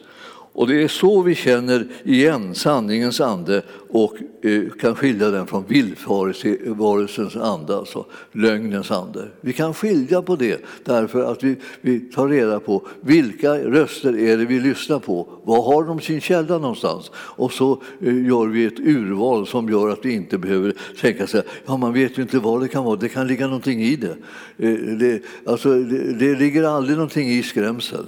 Och 0.52 0.66
det 0.66 0.82
är 0.82 0.88
så 0.88 1.22
vi 1.22 1.34
känner 1.34 1.86
igen 2.04 2.54
sanningens 2.54 3.20
ande 3.20 3.62
och 3.90 4.14
eh, 4.42 4.62
kan 4.80 4.94
skilja 4.94 5.30
den 5.30 5.46
från 5.46 5.64
villfarelsens 5.68 7.36
ande, 7.36 7.76
alltså 7.76 8.04
lögnens 8.32 8.90
ande. 8.90 9.28
Vi 9.40 9.52
kan 9.52 9.74
skilja 9.74 10.22
på 10.22 10.36
det 10.36 10.64
därför 10.84 11.32
att 11.32 11.42
vi, 11.44 11.56
vi 11.80 12.00
tar 12.00 12.28
reda 12.28 12.60
på 12.60 12.86
vilka 13.00 13.54
röster 13.54 14.18
är 14.18 14.36
det 14.36 14.44
vi 14.44 14.60
lyssnar 14.60 14.98
på, 14.98 15.28
var 15.44 15.62
har 15.62 15.84
de 15.84 16.00
sin 16.00 16.20
källa 16.20 16.58
någonstans? 16.58 17.10
Och 17.14 17.52
så 17.52 17.82
eh, 18.00 18.26
gör 18.26 18.46
vi 18.46 18.64
ett 18.64 18.80
urval 18.80 19.46
som 19.46 19.68
gör 19.68 19.88
att 19.88 20.04
vi 20.04 20.12
inte 20.12 20.38
behöver 20.38 20.74
tänka 21.00 21.26
sig 21.26 21.42
ja 21.66 21.76
man 21.76 21.92
vet 21.92 22.18
ju 22.18 22.22
inte 22.22 22.38
vad 22.38 22.60
det 22.60 22.68
kan 22.68 22.84
vara, 22.84 22.96
det 22.96 23.08
kan 23.08 23.26
ligga 23.26 23.46
någonting 23.46 23.82
i 23.82 23.96
det. 23.96 24.16
Eh, 24.56 24.74
det, 24.96 25.22
alltså, 25.46 25.74
det, 25.74 26.12
det 26.12 26.34
ligger 26.34 26.64
aldrig 26.64 26.96
någonting 26.96 27.28
i 27.28 27.42
skrämsel. 27.42 28.06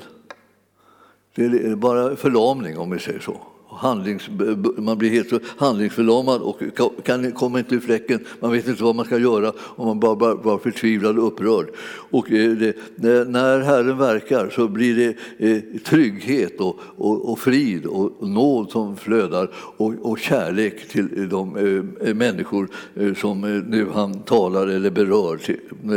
Det 1.34 1.44
är 1.44 1.76
bara 1.76 2.16
förlamning 2.16 2.78
om 2.78 2.90
vi 2.90 2.98
säger 2.98 3.20
så. 3.20 3.36
Handlings, 3.68 4.28
man 4.76 4.98
blir 4.98 5.10
helt 5.10 5.42
handlingsförlamad 5.56 6.40
och 6.40 6.60
kan 7.04 7.32
kommer 7.32 7.58
inte 7.58 7.74
ur 7.74 7.80
fläcken. 7.80 8.24
Man 8.40 8.52
vet 8.52 8.68
inte 8.68 8.82
vad 8.82 8.94
man 8.94 9.04
ska 9.04 9.18
göra 9.18 9.52
och 9.58 9.86
man 9.86 10.00
bara, 10.00 10.16
bara, 10.16 10.36
bara 10.36 10.58
förtvivlad 10.58 11.18
och 11.18 11.26
upprörd. 11.26 11.66
Och 12.10 12.32
eh, 12.32 12.52
det, 12.96 13.28
när 13.28 13.60
Herren 13.60 13.98
verkar 13.98 14.50
så 14.50 14.68
blir 14.68 14.96
det 14.96 15.16
eh, 15.48 15.62
trygghet 15.84 16.60
och, 16.60 16.80
och, 16.96 17.32
och 17.32 17.38
frid 17.38 17.86
och 17.86 18.28
nåd 18.28 18.70
som 18.70 18.96
flödar 18.96 19.50
och, 19.54 19.94
och 20.02 20.18
kärlek 20.18 20.88
till 20.88 21.28
de 21.28 21.56
eh, 22.00 22.14
människor 22.14 22.68
som 23.14 23.40
nu 23.68 23.86
han 23.94 24.18
talar 24.18 24.66
eller 24.66 24.90
berör, 24.90 25.40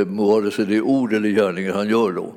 vare 0.06 0.52
sig 0.52 0.66
det 0.66 0.76
är 0.76 0.82
ord 0.82 1.14
eller 1.14 1.30
gärningar 1.30 1.74
han 1.74 1.90
gör 1.90 2.12
då. 2.12 2.34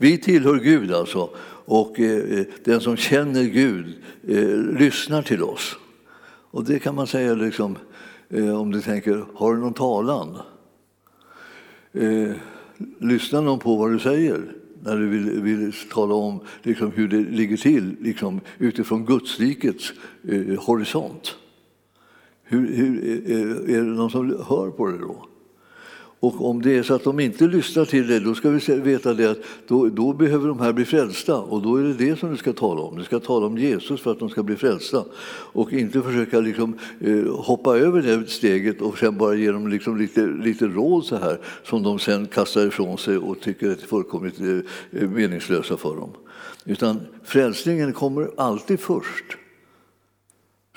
Vi 0.00 0.18
tillhör 0.18 0.56
Gud 0.56 0.92
alltså 0.92 1.30
och 1.68 2.00
eh, 2.00 2.38
eh, 2.38 2.46
den 2.64 2.80
som 2.80 2.96
känner 2.96 3.44
Gud 3.44 3.86
eh, 4.28 4.56
lyssnar 4.78 5.22
till 5.22 5.42
oss. 5.42 5.76
Och 6.50 6.64
det 6.64 6.78
kan 6.78 6.94
man 6.94 7.06
säga 7.06 7.34
liksom, 7.34 7.76
eh, 8.28 8.60
om 8.60 8.70
du 8.70 8.80
tänker, 8.80 9.24
har 9.34 9.54
du 9.54 9.60
någon 9.60 9.74
talan? 9.74 10.36
Eh, 11.92 12.30
lyssnar 12.98 13.42
någon 13.42 13.58
på 13.58 13.76
vad 13.76 13.92
du 13.92 13.98
säger 13.98 14.40
när 14.82 14.96
du 14.96 15.08
vill, 15.08 15.42
vill 15.42 15.72
tala 15.92 16.14
om 16.14 16.40
liksom, 16.62 16.92
hur 16.92 17.08
det 17.08 17.20
ligger 17.20 17.56
till 17.56 17.96
liksom, 18.00 18.40
utifrån 18.58 19.06
Gudsrikets 19.06 19.92
eh, 20.28 20.64
horisont? 20.64 21.36
Hur, 22.42 22.74
hur, 22.74 23.04
eh, 23.30 23.76
är 23.76 23.82
det 23.82 23.90
någon 23.90 24.10
som 24.10 24.44
hör 24.48 24.70
på 24.70 24.86
det 24.86 24.98
då? 24.98 25.26
Och 26.20 26.50
om 26.50 26.62
det 26.62 26.76
är 26.76 26.82
så 26.82 26.94
att 26.94 27.04
de 27.04 27.20
inte 27.20 27.46
lyssnar 27.46 27.84
till 27.84 28.06
dig, 28.06 28.20
då 28.20 28.34
ska 28.34 28.50
vi 28.50 28.74
veta 28.74 29.14
det 29.14 29.30
att 29.30 29.38
då, 29.66 29.88
då, 29.88 30.12
behöver 30.12 30.48
de 30.48 30.60
här 30.60 30.72
bli 30.72 30.84
frälsta. 30.84 31.36
Och 31.36 31.62
då 31.62 31.76
är 31.76 31.82
det 31.82 31.92
det 31.92 32.18
som 32.18 32.30
du 32.30 32.36
ska 32.36 32.52
tala 32.52 32.80
om. 32.80 32.96
Du 32.96 33.04
ska 33.04 33.20
tala 33.20 33.46
om 33.46 33.58
Jesus 33.58 34.00
för 34.00 34.12
att 34.12 34.18
de 34.18 34.28
ska 34.28 34.42
bli 34.42 34.56
frälsta. 34.56 35.04
Och 35.52 35.72
inte 35.72 36.02
försöka 36.02 36.40
liksom, 36.40 36.78
eh, 37.00 37.34
hoppa 37.36 37.78
över 37.78 38.02
det 38.02 38.30
steget 38.30 38.80
och 38.80 38.98
sen 38.98 39.18
bara 39.18 39.34
ge 39.34 39.50
dem 39.50 39.68
liksom 39.68 39.96
lite, 39.96 40.26
lite 40.26 40.66
råd 40.66 41.04
så 41.04 41.16
här 41.16 41.38
som 41.64 41.82
de 41.82 41.98
sen 41.98 42.26
kastar 42.26 42.66
ifrån 42.66 42.98
sig 42.98 43.16
och 43.16 43.40
tycker 43.40 43.70
är 43.70 43.74
fullkomligt 43.74 44.40
eh, 44.40 45.08
meningslösa 45.08 45.76
för 45.76 45.96
dem. 45.96 46.10
Utan 46.64 47.00
frälsningen 47.24 47.92
kommer 47.92 48.30
alltid 48.36 48.80
först. 48.80 49.36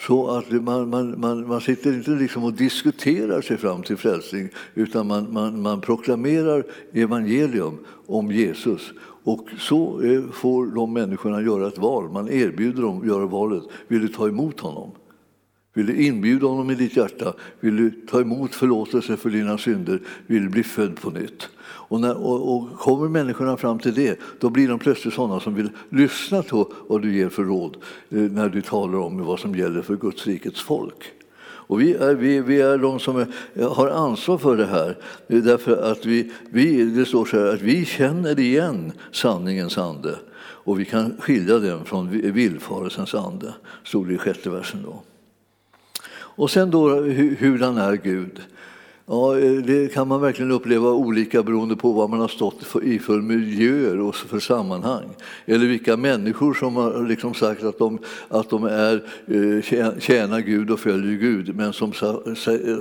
Så 0.08 0.28
att 0.30 0.52
man, 0.52 0.90
man, 0.90 1.20
man, 1.20 1.48
man 1.48 1.62
sitter 1.62 1.94
inte 1.94 2.12
liksom 2.12 2.44
och 2.44 2.54
diskuterar 2.54 3.42
sig 3.42 3.58
fram 3.58 3.84
till 3.84 3.98
frälsning 3.98 4.50
utan 4.74 5.08
man, 5.08 5.34
man, 5.34 5.62
man 5.62 5.82
proklamerar 5.82 6.64
evangelium 6.94 7.78
om 8.08 8.32
Jesus. 8.32 8.92
Och 9.24 9.48
så 9.58 10.02
eh, 10.02 10.24
får 10.32 10.66
de 10.66 10.94
människorna 10.94 11.42
göra 11.42 11.68
ett 11.68 11.78
val. 11.78 12.12
Man 12.12 12.30
erbjuder 12.30 12.82
dem 12.82 13.02
att 13.02 13.08
göra 13.08 13.26
valet. 13.26 13.64
Vill 13.88 14.02
du 14.02 14.08
ta 14.08 14.28
emot 14.28 14.60
honom? 14.60 14.92
Vill 15.74 15.86
du 15.86 16.06
inbjuda 16.06 16.48
honom 16.48 16.72
i 16.72 16.76
ditt 16.76 16.98
hjärta? 16.98 17.34
Vill 17.60 17.76
du 17.76 17.92
ta 17.92 18.22
emot 18.22 18.56
förlåtelse 18.56 19.18
för 19.18 19.30
dina 19.30 19.58
synder? 19.58 20.02
Vill 20.28 20.44
du 20.44 20.50
bli 20.50 20.64
född 20.64 21.02
på 21.02 21.10
nytt? 21.10 21.50
Och, 21.92 22.02
när, 22.02 22.18
och, 22.18 22.56
och, 22.56 22.80
kommer 22.80 23.10
människorna 23.10 23.58
fram 23.58 23.80
till 23.80 23.94
det, 23.94 24.20
då 24.40 24.50
blir 24.50 24.68
de 24.68 24.80
plötsligt 24.80 25.14
sådana 25.14 25.40
som 25.40 25.56
vill 25.56 25.70
lyssna 25.90 26.44
på 26.44 26.74
vad 26.88 27.02
du 27.02 27.16
ger 27.16 27.30
för 27.30 27.44
råd 27.44 27.78
eh, 28.10 28.18
när 28.18 28.50
du 28.50 28.62
talar 28.62 29.00
om 29.00 29.26
vad 29.26 29.40
som 29.40 29.56
gäller 29.56 29.82
för 29.82 29.96
Guds 29.96 30.28
rikets 30.28 30.62
folk. 30.62 31.14
Och 31.44 31.82
vi, 31.82 31.94
är, 31.94 32.16
vi, 32.16 32.40
vi 32.42 32.62
är 32.62 32.78
de 32.78 33.00
som 33.00 33.18
är, 33.18 33.28
har 33.64 33.88
ansvar 33.88 34.38
för 34.38 34.58
det 34.58 34.66
här, 34.66 34.98
därför 35.28 35.92
att 35.92 36.06
vi, 36.06 36.32
vi, 36.50 36.84
det 36.84 37.06
står 37.06 37.26
så 37.26 37.38
här, 37.38 37.54
att 37.54 37.62
vi 37.62 37.86
känner 37.86 38.40
igen 38.40 38.92
sanningens 39.12 39.78
ande 39.78 40.16
och 40.40 40.80
vi 40.80 40.86
kan 40.86 41.18
skilja 41.20 41.60
den 41.60 41.86
från 41.86 42.10
villfarelsens 42.34 43.16
ande, 43.16 43.54
stod 43.84 44.08
det 44.08 44.14
i 44.14 44.18
sjätte 44.18 44.50
versen. 44.50 44.80
Då. 44.84 45.02
Och 46.14 46.52
sen 46.52 46.72
då 46.72 46.90
hur, 46.90 47.36
hur 47.36 47.60
han 47.60 47.78
är 47.78 47.96
Gud. 47.96 48.42
Ja, 49.14 49.40
eh, 49.40 49.54
det 49.54 49.94
kan 49.94 50.08
man 50.08 50.22
verkligen 50.22 50.52
uppleva 50.52 50.90
olika 50.90 51.44
beroende 51.44 51.76
på 51.76 51.92
vad 51.92 52.10
man 52.10 52.20
har 52.20 52.28
stått 52.28 52.76
i 52.84 53.00
för 53.00 53.22
miljöer 53.22 54.00
och 54.00 54.16
för 54.16 54.40
sammanhang. 54.40 55.10
Eller 55.46 55.66
vilka 55.66 55.98
människor 55.98 56.54
som 56.54 56.76
har 56.76 57.08
liksom 57.08 57.34
sagt 57.34 57.64
att 57.64 57.78
de, 57.78 58.00
att 58.28 58.50
de 58.50 58.64
är, 58.64 59.04
eh, 59.28 60.00
tjänar 60.00 60.40
Gud 60.40 60.72
och 60.72 60.80
följer 60.80 61.18
Gud 61.18 61.56
men 61.56 61.74
som 61.74 61.92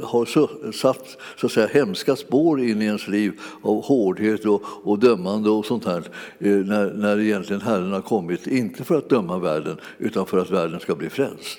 har 0.03 0.73
satt 0.73 1.17
så 1.37 1.47
att 1.47 1.53
säga, 1.53 1.67
hemska 1.67 2.17
spår 2.17 2.61
in 2.61 2.83
i 2.83 2.85
ens 2.85 3.09
liv 3.09 3.33
av 3.63 3.85
hårdhet 3.85 4.45
och, 4.45 4.63
och 4.65 4.99
dömande 4.99 5.51
och 5.51 5.67
sånt 5.67 5.85
här 5.85 6.03
eh, 6.39 6.57
när, 6.57 6.93
när 6.95 7.21
egentligen 7.21 7.63
Herren 7.63 7.93
har 7.93 8.03
kommit, 8.03 8.47
inte 8.47 8.85
för 8.85 8.99
att 8.99 9.09
döma 9.09 9.39
världen 9.39 9.77
utan 9.99 10.27
för 10.27 10.39
att 10.39 10.51
världen 10.51 10.81
ska 10.81 10.95
bli 10.95 11.11
frälst. 11.11 11.59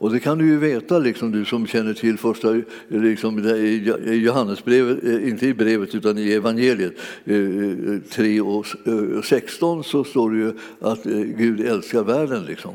Och 0.00 0.10
det 0.12 0.20
kan 0.20 0.38
du 0.38 0.46
ju 0.46 0.58
veta, 0.58 0.98
liksom, 0.98 1.32
du 1.32 1.44
som 1.44 1.66
känner 1.66 1.94
till 1.94 2.18
första 2.18 2.62
liksom, 2.88 3.38
i 3.38 4.22
Johannesbrevet, 4.24 5.04
eh, 5.04 5.28
inte 5.28 5.46
i 5.46 5.54
brevet 5.54 5.94
utan 5.94 6.18
i 6.18 6.32
evangeliet 6.32 6.92
eh, 7.24 7.36
eh, 7.36 8.00
3 8.10 8.40
och 8.40 8.66
16 9.24 9.84
så 9.84 10.04
står 10.04 10.30
det 10.30 10.38
ju 10.38 10.52
att 10.80 11.02
Gud 11.36 11.60
älskar 11.60 12.02
världen. 12.02 12.44
Liksom. 12.44 12.74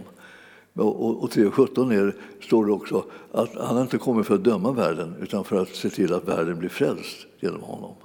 Och 0.73 1.31
3 1.31 1.45
och 1.45 1.53
17 1.53 1.91
är, 1.91 2.15
står 2.41 2.65
det 2.65 2.71
också 2.71 3.05
att 3.31 3.55
han 3.55 3.81
inte 3.81 3.97
kommit 3.97 4.27
för 4.27 4.35
att 4.35 4.43
döma 4.43 4.71
världen 4.71 5.13
utan 5.21 5.43
för 5.43 5.61
att 5.61 5.75
se 5.75 5.89
till 5.89 6.13
att 6.13 6.27
världen 6.27 6.59
blir 6.59 6.69
frälst 6.69 7.17
genom 7.39 7.61
honom. 7.61 7.95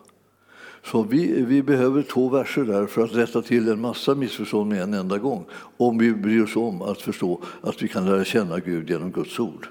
Så 0.85 1.03
vi, 1.03 1.43
vi 1.43 1.63
behöver 1.63 2.03
två 2.03 2.29
verser 2.29 2.65
där 2.65 2.87
för 2.87 3.05
att 3.05 3.15
rätta 3.15 3.43
till 3.43 3.69
en 3.69 3.81
massa 3.81 4.15
missförstånd 4.15 4.71
med 4.71 4.83
en 4.83 4.95
enda 4.95 5.19
gång. 5.19 5.45
Om 5.77 5.99
vi 5.99 6.13
bryr 6.13 6.43
oss 6.43 6.57
om 6.57 6.83
att 6.83 7.03
förstå 7.03 7.41
att 7.61 7.83
vi 7.83 7.89
kan 7.89 8.07
lära 8.07 8.25
känna 8.25 8.59
Gud 8.59 8.91
genom 8.91 9.11
Guds 9.11 9.39
ord. 9.41 9.69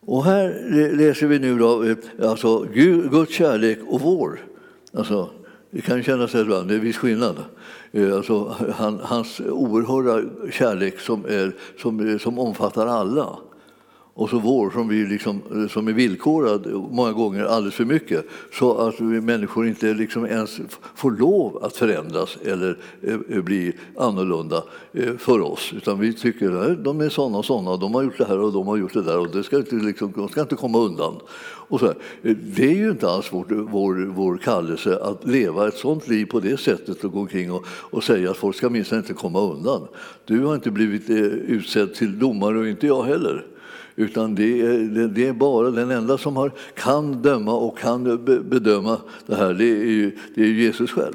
Och 0.00 0.24
här 0.24 0.70
läser 0.96 1.26
vi 1.26 1.38
nu 1.38 1.58
då, 1.58 1.82
eh, 1.82 1.96
alltså 2.22 2.58
alltså 2.58 2.72
Guds 3.10 3.32
kärlek 3.32 3.78
och 3.86 4.00
vår. 4.00 4.40
Alltså, 4.92 5.30
det 5.70 5.80
kan 5.80 6.02
kännas 6.02 6.34
ibland, 6.34 6.68
det 6.68 6.74
är 6.74 6.78
viss 6.78 6.96
skillnad. 6.96 7.36
Eh, 7.92 8.16
alltså, 8.16 8.56
han, 8.74 9.00
hans 9.02 9.40
oerhörda 9.40 10.28
kärlek 10.50 11.00
som, 11.00 11.24
är, 11.24 11.56
som, 11.78 12.18
som 12.18 12.38
omfattar 12.38 12.86
alla 12.86 13.38
och 14.18 14.30
så 14.30 14.38
vår 14.38 14.70
som, 14.70 14.88
vi 14.88 15.06
liksom, 15.06 15.42
eh, 15.54 15.68
som 15.68 15.88
är 15.88 15.92
villkorad 15.92 16.66
många 16.90 17.12
gånger 17.12 17.44
alldeles 17.44 17.74
för 17.74 17.84
mycket 17.84 18.26
så 18.52 18.78
att 18.78 19.00
vi 19.00 19.20
människor 19.20 19.66
inte 19.66 19.94
liksom 19.94 20.26
ens 20.26 20.60
får 20.94 21.10
lov 21.10 21.64
att 21.64 21.76
förändras 21.76 22.38
eller 22.44 22.78
eh, 23.02 23.18
eh, 23.28 23.42
bli 23.42 23.72
annorlunda 23.96 24.62
för 25.18 25.40
oss. 25.40 25.72
Utan 25.76 26.00
vi 26.00 26.12
tycker 26.12 26.50
att 26.50 26.84
de 26.84 27.00
är 27.00 27.08
sådana 27.08 27.38
och 27.38 27.44
sådana, 27.44 27.76
de 27.76 27.94
har 27.94 28.02
gjort 28.02 28.18
det 28.18 28.24
här 28.24 28.38
och 28.38 28.52
de 28.52 28.66
har 28.66 28.76
gjort 28.76 28.92
det 28.94 29.02
där 29.02 29.18
och 29.18 29.30
det 29.30 29.42
ska 29.42 29.56
inte, 29.56 29.74
liksom, 29.74 30.12
de 30.16 30.28
ska 30.28 30.40
inte 30.40 30.56
komma 30.56 30.78
undan. 30.78 31.14
Och 31.68 31.80
så 31.80 31.86
här. 31.86 31.96
Det 32.56 32.64
är 32.64 32.76
ju 32.76 32.90
inte 32.90 33.10
alls 33.10 33.28
vår, 33.30 33.44
vår, 33.70 33.94
vår 34.14 34.36
kallelse 34.36 34.98
att 35.02 35.26
leva 35.26 35.68
ett 35.68 35.76
sådant 35.76 36.08
liv 36.08 36.26
på 36.26 36.40
det 36.40 36.60
sättet 36.60 37.04
och 37.04 37.12
gå 37.12 37.20
omkring 37.20 37.52
och, 37.52 37.64
och 37.68 38.04
säga 38.04 38.30
att 38.30 38.36
folk 38.36 38.56
ska 38.56 38.70
minst 38.70 38.92
inte 38.92 39.14
komma 39.14 39.40
undan. 39.40 39.88
Du 40.24 40.44
har 40.44 40.54
inte 40.54 40.70
blivit 40.70 41.10
utsedd 41.10 41.94
till 41.94 42.18
domare 42.18 42.58
och 42.58 42.68
inte 42.68 42.86
jag 42.86 43.02
heller. 43.02 43.44
Utan 43.98 44.34
det 44.34 44.60
är, 44.60 45.08
det 45.08 45.26
är 45.26 45.32
bara 45.32 45.70
den 45.70 45.90
enda 45.90 46.18
som 46.18 46.36
har, 46.36 46.52
kan 46.74 47.22
döma 47.22 47.52
och 47.52 47.78
kan 47.78 48.24
bedöma 48.24 48.96
det 49.26 49.34
här, 49.34 49.54
det 49.54 49.64
är, 49.64 49.84
ju, 49.84 50.18
det 50.34 50.42
är 50.42 50.46
Jesus 50.46 50.90
själv. 50.90 51.14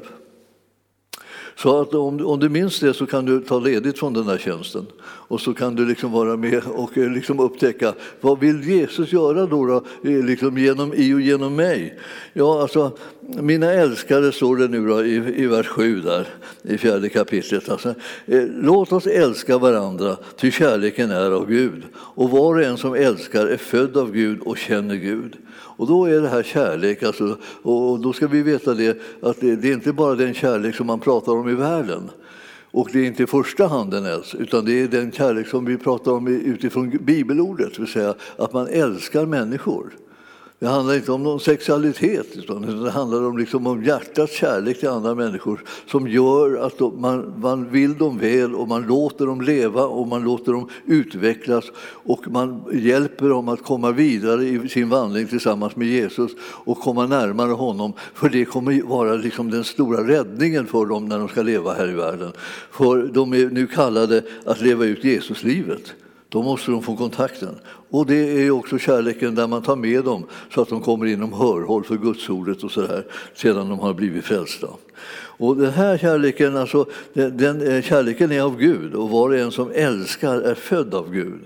Så 1.56 1.80
att 1.80 1.94
om, 1.94 2.26
om 2.26 2.40
du 2.40 2.48
minns 2.48 2.80
det 2.80 2.94
så 2.94 3.06
kan 3.06 3.24
du 3.24 3.40
ta 3.40 3.58
ledigt 3.58 3.98
från 3.98 4.12
den 4.12 4.24
här 4.24 4.38
tjänsten 4.38 4.86
och 5.02 5.40
så 5.40 5.54
kan 5.54 5.74
du 5.74 5.86
liksom 5.86 6.12
vara 6.12 6.36
med 6.36 6.62
och 6.66 6.98
eh, 6.98 7.10
liksom 7.10 7.40
upptäcka 7.40 7.94
vad 8.20 8.40
vill 8.40 8.68
Jesus 8.68 9.12
göra 9.12 9.46
då, 9.46 9.66
då 9.66 9.76
eh, 10.10 10.24
liksom 10.24 10.58
genom, 10.58 10.94
i 10.94 11.14
och 11.14 11.20
genom 11.20 11.56
mig? 11.56 11.98
Ja, 12.32 12.62
alltså, 12.62 12.92
mina 13.26 13.72
älskade 13.72 14.32
står 14.32 14.56
det 14.56 14.68
nu 14.68 14.86
då, 14.86 15.04
i, 15.04 15.42
i 15.42 15.46
vers 15.46 15.66
7 15.66 16.00
där, 16.00 16.28
i 16.62 16.78
fjärde 16.78 17.08
kapitlet. 17.08 17.68
Alltså, 17.68 17.94
eh, 18.26 18.42
Låt 18.60 18.92
oss 18.92 19.06
älska 19.06 19.58
varandra, 19.58 20.16
ty 20.36 20.50
kärleken 20.50 21.10
är 21.10 21.30
av 21.30 21.46
Gud. 21.46 21.82
Och 21.94 22.30
var 22.30 22.54
och 22.54 22.62
en 22.62 22.76
som 22.76 22.94
älskar 22.94 23.46
är 23.46 23.56
född 23.56 23.96
av 23.96 24.12
Gud 24.12 24.40
och 24.40 24.58
känner 24.58 24.94
Gud. 24.94 25.36
Och 25.76 25.86
då 25.86 26.04
är 26.04 26.20
det 26.20 26.28
här 26.28 26.42
kärlek, 26.42 27.02
alltså, 27.02 27.36
och 27.62 28.00
då 28.00 28.12
ska 28.12 28.26
vi 28.26 28.42
veta 28.42 28.74
det, 28.74 29.02
att 29.22 29.40
det, 29.40 29.56
det 29.56 29.68
är 29.68 29.72
inte 29.72 29.92
bara 29.92 30.14
den 30.14 30.34
kärlek 30.34 30.74
som 30.74 30.86
man 30.86 31.00
pratar 31.00 31.32
om 31.32 31.48
i 31.48 31.54
världen. 31.54 32.10
Och 32.70 32.88
det 32.92 32.98
är 32.98 33.04
inte 33.04 33.22
i 33.22 33.26
första 33.26 33.66
hand 33.66 33.90
den 33.90 34.06
ens, 34.06 34.34
utan 34.34 34.64
det 34.64 34.82
är 34.82 34.88
den 34.88 35.12
kärlek 35.12 35.48
som 35.48 35.64
vi 35.64 35.78
pratar 35.78 36.12
om 36.12 36.28
utifrån 36.28 36.90
bibelordet, 36.90 37.74
det 37.74 37.82
vill 37.82 37.92
säga 37.92 38.14
att 38.36 38.52
man 38.52 38.66
älskar 38.68 39.26
människor. 39.26 39.92
Det 40.64 40.70
handlar 40.70 40.94
inte 40.94 41.12
om 41.12 41.22
någon 41.22 41.40
sexualitet, 41.40 42.36
utan 42.36 42.82
det 42.82 42.90
handlar 42.90 43.24
om, 43.24 43.38
liksom 43.38 43.66
om 43.66 43.84
hjärtats 43.84 44.32
kärlek 44.32 44.80
till 44.80 44.88
andra 44.88 45.14
människor 45.14 45.62
som 45.86 46.08
gör 46.08 46.56
att 46.56 46.78
de, 46.78 47.00
man, 47.00 47.34
man 47.40 47.70
vill 47.70 47.98
dem 47.98 48.18
väl 48.18 48.54
och 48.54 48.68
man 48.68 48.82
låter 48.82 49.26
dem 49.26 49.40
leva 49.40 49.84
och 49.84 50.08
man 50.08 50.24
låter 50.24 50.52
dem 50.52 50.68
utvecklas 50.86 51.64
och 52.04 52.28
man 52.28 52.64
hjälper 52.72 53.28
dem 53.28 53.48
att 53.48 53.62
komma 53.62 53.92
vidare 53.92 54.44
i 54.44 54.68
sin 54.68 54.88
vandring 54.88 55.26
tillsammans 55.26 55.76
med 55.76 55.88
Jesus 55.88 56.30
och 56.40 56.80
komma 56.80 57.06
närmare 57.06 57.52
honom. 57.52 57.92
För 58.14 58.28
det 58.28 58.44
kommer 58.44 58.82
vara 58.82 59.14
liksom 59.14 59.50
den 59.50 59.64
stora 59.64 60.08
räddningen 60.08 60.66
för 60.66 60.86
dem 60.86 61.08
när 61.08 61.18
de 61.18 61.28
ska 61.28 61.42
leva 61.42 61.74
här 61.74 61.88
i 61.88 61.94
världen. 61.94 62.32
För 62.70 63.10
de 63.14 63.32
är 63.32 63.50
nu 63.50 63.66
kallade 63.66 64.22
att 64.44 64.60
leva 64.60 64.84
ut 64.84 65.04
Jesuslivet. 65.04 65.94
Då 66.34 66.42
måste 66.42 66.70
de 66.70 66.82
få 66.82 66.96
kontakten. 66.96 67.54
Och 67.90 68.06
det 68.06 68.46
är 68.46 68.50
också 68.50 68.78
kärleken 68.78 69.34
där 69.34 69.46
man 69.46 69.62
tar 69.62 69.76
med 69.76 70.04
dem 70.04 70.26
så 70.54 70.60
att 70.60 70.68
de 70.68 70.80
kommer 70.80 71.06
inom 71.06 71.32
hörhåll 71.32 71.84
för 71.84 71.96
gudsordet 71.96 72.64
och 72.64 72.70
så 72.70 72.80
där, 72.80 73.06
sedan 73.34 73.68
de 73.68 73.78
har 73.78 73.94
blivit 73.94 74.24
frälsta. 74.24 74.66
Och 75.16 75.56
den 75.56 75.72
här 75.72 75.98
kärleken, 75.98 76.56
alltså, 76.56 76.86
den, 77.12 77.36
den, 77.36 77.62
eh, 77.62 77.82
kärleken 77.82 78.32
är 78.32 78.40
av 78.40 78.58
Gud 78.58 78.94
och 78.94 79.10
var 79.10 79.28
och 79.28 79.36
en 79.36 79.50
som 79.50 79.70
älskar 79.74 80.40
är 80.40 80.54
född 80.54 80.94
av 80.94 81.12
Gud. 81.12 81.44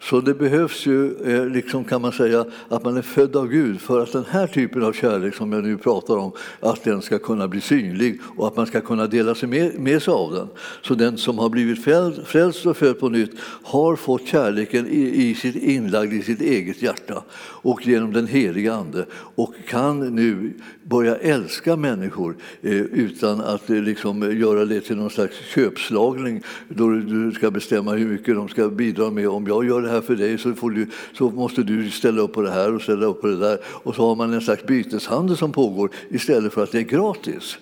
Så 0.00 0.20
det 0.20 0.34
behövs 0.34 0.86
ju, 0.86 1.16
eh, 1.24 1.46
liksom 1.46 1.84
kan 1.84 2.02
man 2.02 2.12
säga, 2.12 2.44
att 2.68 2.84
man 2.84 2.96
är 2.96 3.02
född 3.02 3.36
av 3.36 3.48
Gud 3.48 3.80
för 3.80 4.02
att 4.02 4.12
den 4.12 4.24
här 4.28 4.46
typen 4.46 4.82
av 4.82 4.92
kärlek 4.92 5.34
som 5.34 5.52
jag 5.52 5.64
nu 5.64 5.76
pratar 5.76 6.16
om, 6.16 6.32
att 6.60 6.84
den 6.84 7.02
ska 7.02 7.18
kunna 7.18 7.48
bli 7.48 7.60
synlig 7.60 8.20
och 8.36 8.46
att 8.46 8.56
man 8.56 8.66
ska 8.66 8.80
kunna 8.80 9.06
dela 9.06 9.34
sig 9.34 9.48
med, 9.48 9.78
med 9.78 10.02
sig 10.02 10.14
av 10.14 10.32
den. 10.32 10.48
Så 10.82 10.94
den 10.94 11.18
som 11.18 11.38
har 11.38 11.48
blivit 11.48 11.84
frälst 12.26 12.66
och 12.66 12.76
född 12.76 13.00
på 13.00 13.08
nytt 13.08 13.32
har 13.62 13.96
fått 13.96 14.26
kärleken 14.26 14.86
i, 14.86 15.28
i 15.28 15.34
sitt 15.34 15.56
inlagd 15.56 16.12
i 16.12 16.22
sitt 16.22 16.40
eget 16.40 16.82
hjärta 16.82 17.22
och 17.66 17.86
genom 17.86 18.12
den 18.12 18.26
heliga 18.26 18.74
Ande 18.74 19.06
och 19.12 19.54
kan 19.68 20.00
nu 20.14 20.52
börja 20.82 21.16
älska 21.16 21.76
människor 21.76 22.36
eh, 22.62 22.72
utan 22.72 23.40
att 23.40 23.70
eh, 23.70 23.76
liksom 23.76 24.22
eh, 24.22 24.38
göra 24.38 24.64
det 24.64 24.80
till 24.80 24.96
någon 24.96 25.10
slags 25.10 25.36
köpslagning 25.54 26.42
då 26.68 26.88
du 26.90 27.32
ska 27.32 27.50
bestämma 27.50 27.92
hur 27.92 28.08
mycket 28.08 28.34
de 28.34 28.48
ska 28.48 28.68
bidra 28.68 29.10
med. 29.10 29.28
Om 29.28 29.46
jag 29.46 29.66
gör 29.66 29.82
det 29.82 29.90
här 29.90 30.00
för 30.00 30.16
dig 30.16 30.38
så, 30.38 30.68
du, 30.68 30.86
så, 31.12 31.30
måste 31.30 31.62
du 31.62 31.90
ställa 31.90 32.22
upp 32.22 32.32
på 32.32 32.42
det 32.42 32.50
här 32.50 32.74
och 32.74 32.82
ställa 32.82 33.06
upp 33.06 33.20
på 33.20 33.26
det 33.26 33.36
där. 33.36 33.58
Och 33.64 33.94
så 33.94 34.08
har 34.08 34.16
man 34.16 34.32
en 34.32 34.40
slags 34.40 34.66
byteshandel 34.66 35.36
som 35.36 35.52
pågår 35.52 35.90
istället 36.08 36.52
för 36.52 36.62
att 36.62 36.72
det 36.72 36.78
är 36.78 36.82
gratis. 36.82 37.58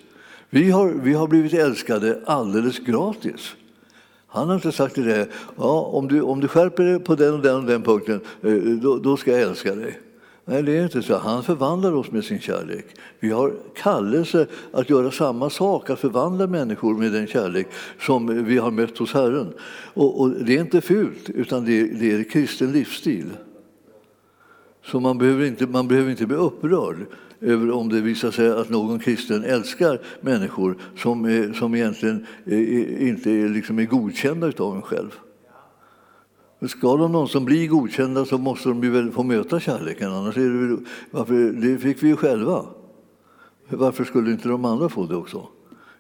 Vi 0.51 0.71
har, 0.71 0.89
vi 1.03 1.13
har 1.13 1.29
blivit 1.29 1.55
älskade 1.55 2.21
alldeles 2.27 2.79
gratis. 2.79 3.55
Han 4.35 4.49
har 4.49 4.55
inte 4.55 4.73
sagt 4.73 4.95
till 4.95 5.05
dig, 5.05 5.27
ja, 5.57 5.81
om, 5.81 6.09
du, 6.09 6.21
om 6.21 6.41
du 6.41 6.49
skärper 6.49 6.85
dig 6.85 6.99
på 6.99 7.15
den 7.15 7.35
och 7.35 7.43
den 7.43 7.57
och 7.57 7.65
den 7.65 7.83
punkten, 7.83 8.21
eh, 8.43 8.53
då, 8.55 8.99
då 8.99 9.17
ska 9.17 9.31
jag 9.31 9.41
älska 9.41 9.75
dig. 9.75 10.01
Nej, 10.45 10.63
det 10.63 10.79
är 10.79 10.83
inte 10.83 11.03
så. 11.03 11.17
Han 11.17 11.43
förvandlar 11.43 11.93
oss 11.93 12.11
med 12.11 12.25
sin 12.25 12.41
kärlek. 12.41 12.87
Vi 13.21 13.31
har 13.31 13.53
kallelse 13.75 14.47
att 14.73 14.91
göra 14.91 15.11
samma 15.11 15.51
sak, 15.51 15.91
att 15.91 15.99
förvandla 15.99 16.47
människor 16.47 16.95
med 16.95 17.13
den 17.13 17.27
kärlek 17.27 17.67
som 18.01 18.45
vi 18.45 18.59
har 18.59 18.71
mött 18.71 18.99
hos 18.99 19.13
Herren. 19.13 19.53
Och, 19.95 20.21
och 20.21 20.31
det 20.31 20.57
är 20.57 20.61
inte 20.61 20.81
fult, 20.81 21.31
utan 21.31 21.65
det 21.65 21.81
är, 21.81 21.85
det 21.85 22.13
är 22.13 22.25
kristen 22.25 22.73
livsstil. 22.73 23.31
Så 24.85 25.01
man 25.01 25.19
behöver, 25.19 25.45
inte, 25.45 25.67
man 25.67 25.89
behöver 25.89 26.11
inte 26.11 26.27
bli 26.27 26.37
upprörd 26.37 26.97
över 27.45 27.71
om 27.71 27.89
det 27.89 28.01
visar 28.01 28.31
sig 28.31 28.51
att 28.51 28.71
någon 28.71 28.99
kristen 28.99 29.45
älskar 29.45 30.01
människor 30.21 30.77
som, 30.97 31.25
är, 31.25 31.53
som 31.53 31.75
egentligen 31.75 32.27
är, 32.45 33.03
inte 33.09 33.31
är, 33.31 33.49
liksom 33.49 33.79
är 33.79 33.85
godkända 33.85 34.53
av 34.59 34.77
en 34.77 34.83
själv. 34.83 35.11
Ska 36.69 36.97
de 36.97 37.13
någonsin 37.13 37.45
bli 37.45 37.67
godkända 37.67 38.25
så 38.25 38.39
måste 38.39 38.69
de 38.69 38.83
ju 38.83 38.91
väl 38.91 39.11
få 39.11 39.23
möta 39.23 39.61
kärleken, 39.61 40.13
annars 40.13 40.37
är 40.37 40.69
det, 40.69 40.79
varför, 41.11 41.53
det 41.53 41.79
fick 41.79 42.03
vi 42.03 42.09
ju 42.09 42.17
själva. 42.17 42.65
Varför 43.69 44.05
skulle 44.05 44.31
inte 44.31 44.49
de 44.49 44.65
andra 44.65 44.89
få 44.89 45.07
det 45.07 45.17
också? 45.17 45.49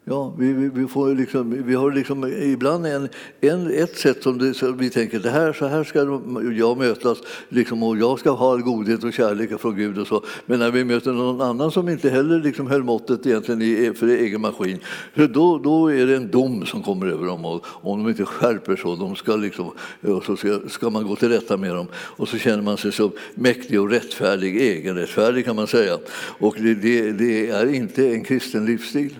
Ja, 0.06 0.34
vi, 0.38 0.52
vi, 0.52 0.68
vi, 0.68 0.86
får 0.86 1.14
liksom, 1.14 1.62
vi 1.66 1.74
har 1.74 1.92
liksom 1.92 2.24
ibland 2.24 2.86
en, 2.86 3.08
en, 3.40 3.70
ett 3.70 3.96
sätt 3.96 4.22
som, 4.22 4.38
det, 4.38 4.54
som 4.54 4.76
vi 4.76 4.90
tänker 4.90 5.18
det 5.18 5.30
här, 5.30 5.52
så 5.52 5.66
här 5.66 5.84
ska 5.84 5.98
jag 6.58 6.78
mötas 6.78 7.18
liksom, 7.48 7.82
och 7.82 7.98
jag 7.98 8.18
ska 8.18 8.30
ha 8.30 8.56
godhet 8.56 9.04
och 9.04 9.12
kärlek 9.12 9.60
från 9.60 9.76
Gud. 9.76 9.98
och 9.98 10.06
så. 10.06 10.24
Men 10.46 10.58
när 10.58 10.70
vi 10.70 10.84
möter 10.84 11.12
någon 11.12 11.40
annan 11.40 11.70
som 11.70 11.88
inte 11.88 12.10
heller 12.10 12.40
liksom 12.40 12.66
höll 12.66 12.82
måttet 12.82 13.26
egentligen 13.26 13.62
i, 13.62 13.92
för 13.96 14.08
egen 14.08 14.40
maskin, 14.40 14.78
då, 15.14 15.58
då 15.58 15.92
är 15.92 16.06
det 16.06 16.16
en 16.16 16.30
dom 16.30 16.66
som 16.66 16.82
kommer 16.82 17.06
över 17.06 17.26
dem. 17.26 17.44
Och 17.44 17.64
om 17.64 18.02
de 18.02 18.08
inte 18.08 18.24
skärper 18.24 18.76
så, 18.76 18.96
de 18.96 19.16
ska 19.16 19.36
liksom, 19.36 19.70
och 20.00 20.24
så 20.24 20.36
ska, 20.36 20.60
ska 20.68 20.90
man 20.90 21.06
gå 21.06 21.16
till 21.16 21.28
rätta 21.28 21.56
med 21.56 21.74
dem. 21.74 21.86
Och 21.94 22.28
så 22.28 22.38
känner 22.38 22.62
man 22.62 22.76
sig 22.76 22.92
så 22.92 23.10
mäktig 23.34 23.80
och 23.80 23.90
rättfärdig, 23.90 24.56
egenrättfärdig 24.56 25.44
kan 25.44 25.56
man 25.56 25.66
säga. 25.66 25.98
Och 26.38 26.56
det, 26.58 26.74
det, 26.74 27.12
det 27.12 27.50
är 27.50 27.74
inte 27.74 28.08
en 28.08 28.24
kristen 28.24 28.66
livsstil. 28.66 29.14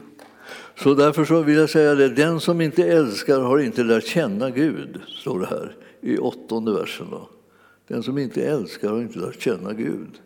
Så 0.77 0.95
därför 0.95 1.25
så 1.25 1.43
vill 1.43 1.57
jag 1.57 1.71
säga 1.71 1.95
det, 1.95 2.09
den 2.09 2.41
som 2.41 2.61
inte 2.61 2.83
älskar 2.83 3.41
har 3.41 3.59
inte 3.59 3.83
lärt 3.83 4.07
känna 4.07 4.51
Gud, 4.51 5.01
står 5.09 5.41
det 5.41 5.47
här 5.47 5.77
i 6.01 6.19
åttonde 6.19 6.73
versen. 6.73 7.07
Då. 7.11 7.29
Den 7.89 8.03
som 8.03 8.19
inte 8.19 8.43
älskar 8.43 8.91
har 8.91 9.01
inte 9.01 9.19
lärt 9.19 9.41
känna 9.41 9.73
Gud. 9.73 10.21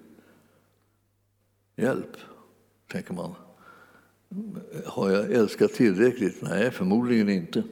Hjälp, 1.77 2.17
tänker 2.93 3.15
man. 3.15 3.35
Har 4.87 5.11
jag 5.11 5.33
älskat 5.33 5.73
tillräckligt? 5.73 6.43
Nej, 6.43 6.71
förmodligen 6.71 7.29
inte. 7.29 7.63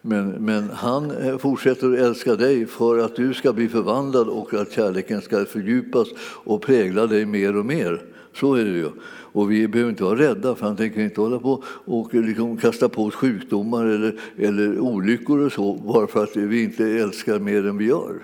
Men, 0.00 0.28
men 0.28 0.70
han 0.70 1.38
fortsätter 1.38 1.92
att 1.92 1.98
älska 1.98 2.36
dig 2.36 2.66
för 2.66 2.98
att 2.98 3.16
du 3.16 3.34
ska 3.34 3.52
bli 3.52 3.68
förvandlad 3.68 4.28
och 4.28 4.54
att 4.54 4.72
kärleken 4.72 5.20
ska 5.20 5.44
fördjupas 5.44 6.08
och 6.44 6.62
prägla 6.62 7.06
dig 7.06 7.26
mer 7.26 7.56
och 7.56 7.66
mer. 7.66 8.15
Så 8.36 8.54
är 8.54 8.64
det 8.64 8.70
ju. 8.70 8.90
Och 9.32 9.50
vi 9.50 9.68
behöver 9.68 9.90
inte 9.90 10.04
vara 10.04 10.18
rädda, 10.18 10.54
för 10.54 10.66
han 10.66 10.76
tänker 10.76 11.00
inte 11.00 11.20
hålla 11.20 11.38
på 11.38 11.62
och 11.66 12.14
liksom 12.14 12.56
kasta 12.56 12.88
på 12.88 13.04
oss 13.04 13.14
sjukdomar 13.14 13.86
eller, 13.86 14.20
eller 14.38 14.78
olyckor 14.78 15.46
och 15.46 15.52
så 15.52 15.74
bara 15.74 16.06
för 16.06 16.22
att 16.22 16.36
vi 16.36 16.62
inte 16.62 16.84
älskar 16.84 17.38
mer 17.38 17.66
än 17.66 17.78
vi 17.78 17.84
gör. 17.84 18.22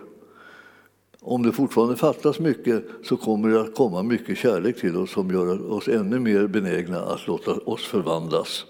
Om 1.20 1.42
det 1.42 1.53
fortfarande 1.53 1.96
fattas 1.96 2.38
mycket 2.38 2.85
så 3.05 3.16
kommer 3.16 3.48
det 3.48 3.61
att 3.61 3.75
komma 3.75 4.03
mycket 4.03 4.38
kärlek 4.38 4.81
till 4.81 4.96
oss 4.96 5.11
som 5.11 5.31
gör 5.31 5.72
oss 5.72 5.88
ännu 5.88 6.18
mer 6.18 6.46
benägna 6.46 7.01
att 7.01 7.27
låta 7.27 7.51
oss 7.53 7.87
förvandlas. 7.87 8.64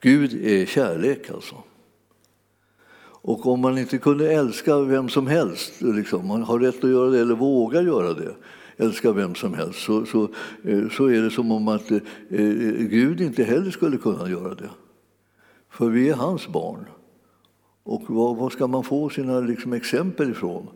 Gud 0.00 0.46
är 0.46 0.66
kärlek 0.66 1.30
alltså. 1.30 1.56
Och 3.22 3.46
om 3.46 3.60
man 3.60 3.78
inte 3.78 3.98
kunde 3.98 4.32
älska 4.32 4.78
vem 4.78 5.08
som 5.08 5.26
helst, 5.26 5.72
liksom, 5.80 6.26
man 6.26 6.42
har 6.42 6.58
rätt 6.58 6.84
att 6.84 6.90
göra 6.90 7.10
det 7.10 7.20
eller 7.20 7.34
vågar 7.34 7.82
göra 7.82 8.14
det, 8.14 8.34
älska 8.80 9.12
vem 9.12 9.34
som 9.34 9.54
helst 9.54 9.82
så, 9.82 10.06
så, 10.06 10.28
eh, 10.64 10.88
så 10.88 11.06
är 11.06 11.22
det 11.22 11.30
som 11.30 11.52
om 11.52 11.68
att 11.68 11.90
eh, 11.90 11.98
eh, 12.28 12.86
Gud 12.90 13.20
inte 13.20 13.44
heller 13.44 13.70
skulle 13.70 13.96
kunna 13.96 14.30
göra 14.30 14.54
det. 14.54 14.70
För 15.70 15.88
vi 15.88 16.08
är 16.08 16.14
hans 16.14 16.48
barn. 16.48 16.84
Och 17.82 18.02
vad, 18.06 18.36
vad 18.36 18.52
ska 18.52 18.66
man 18.66 18.84
få 18.84 19.08
sina 19.08 19.40
liksom, 19.40 19.72
exempel 19.72 20.30
ifrån? 20.30 20.66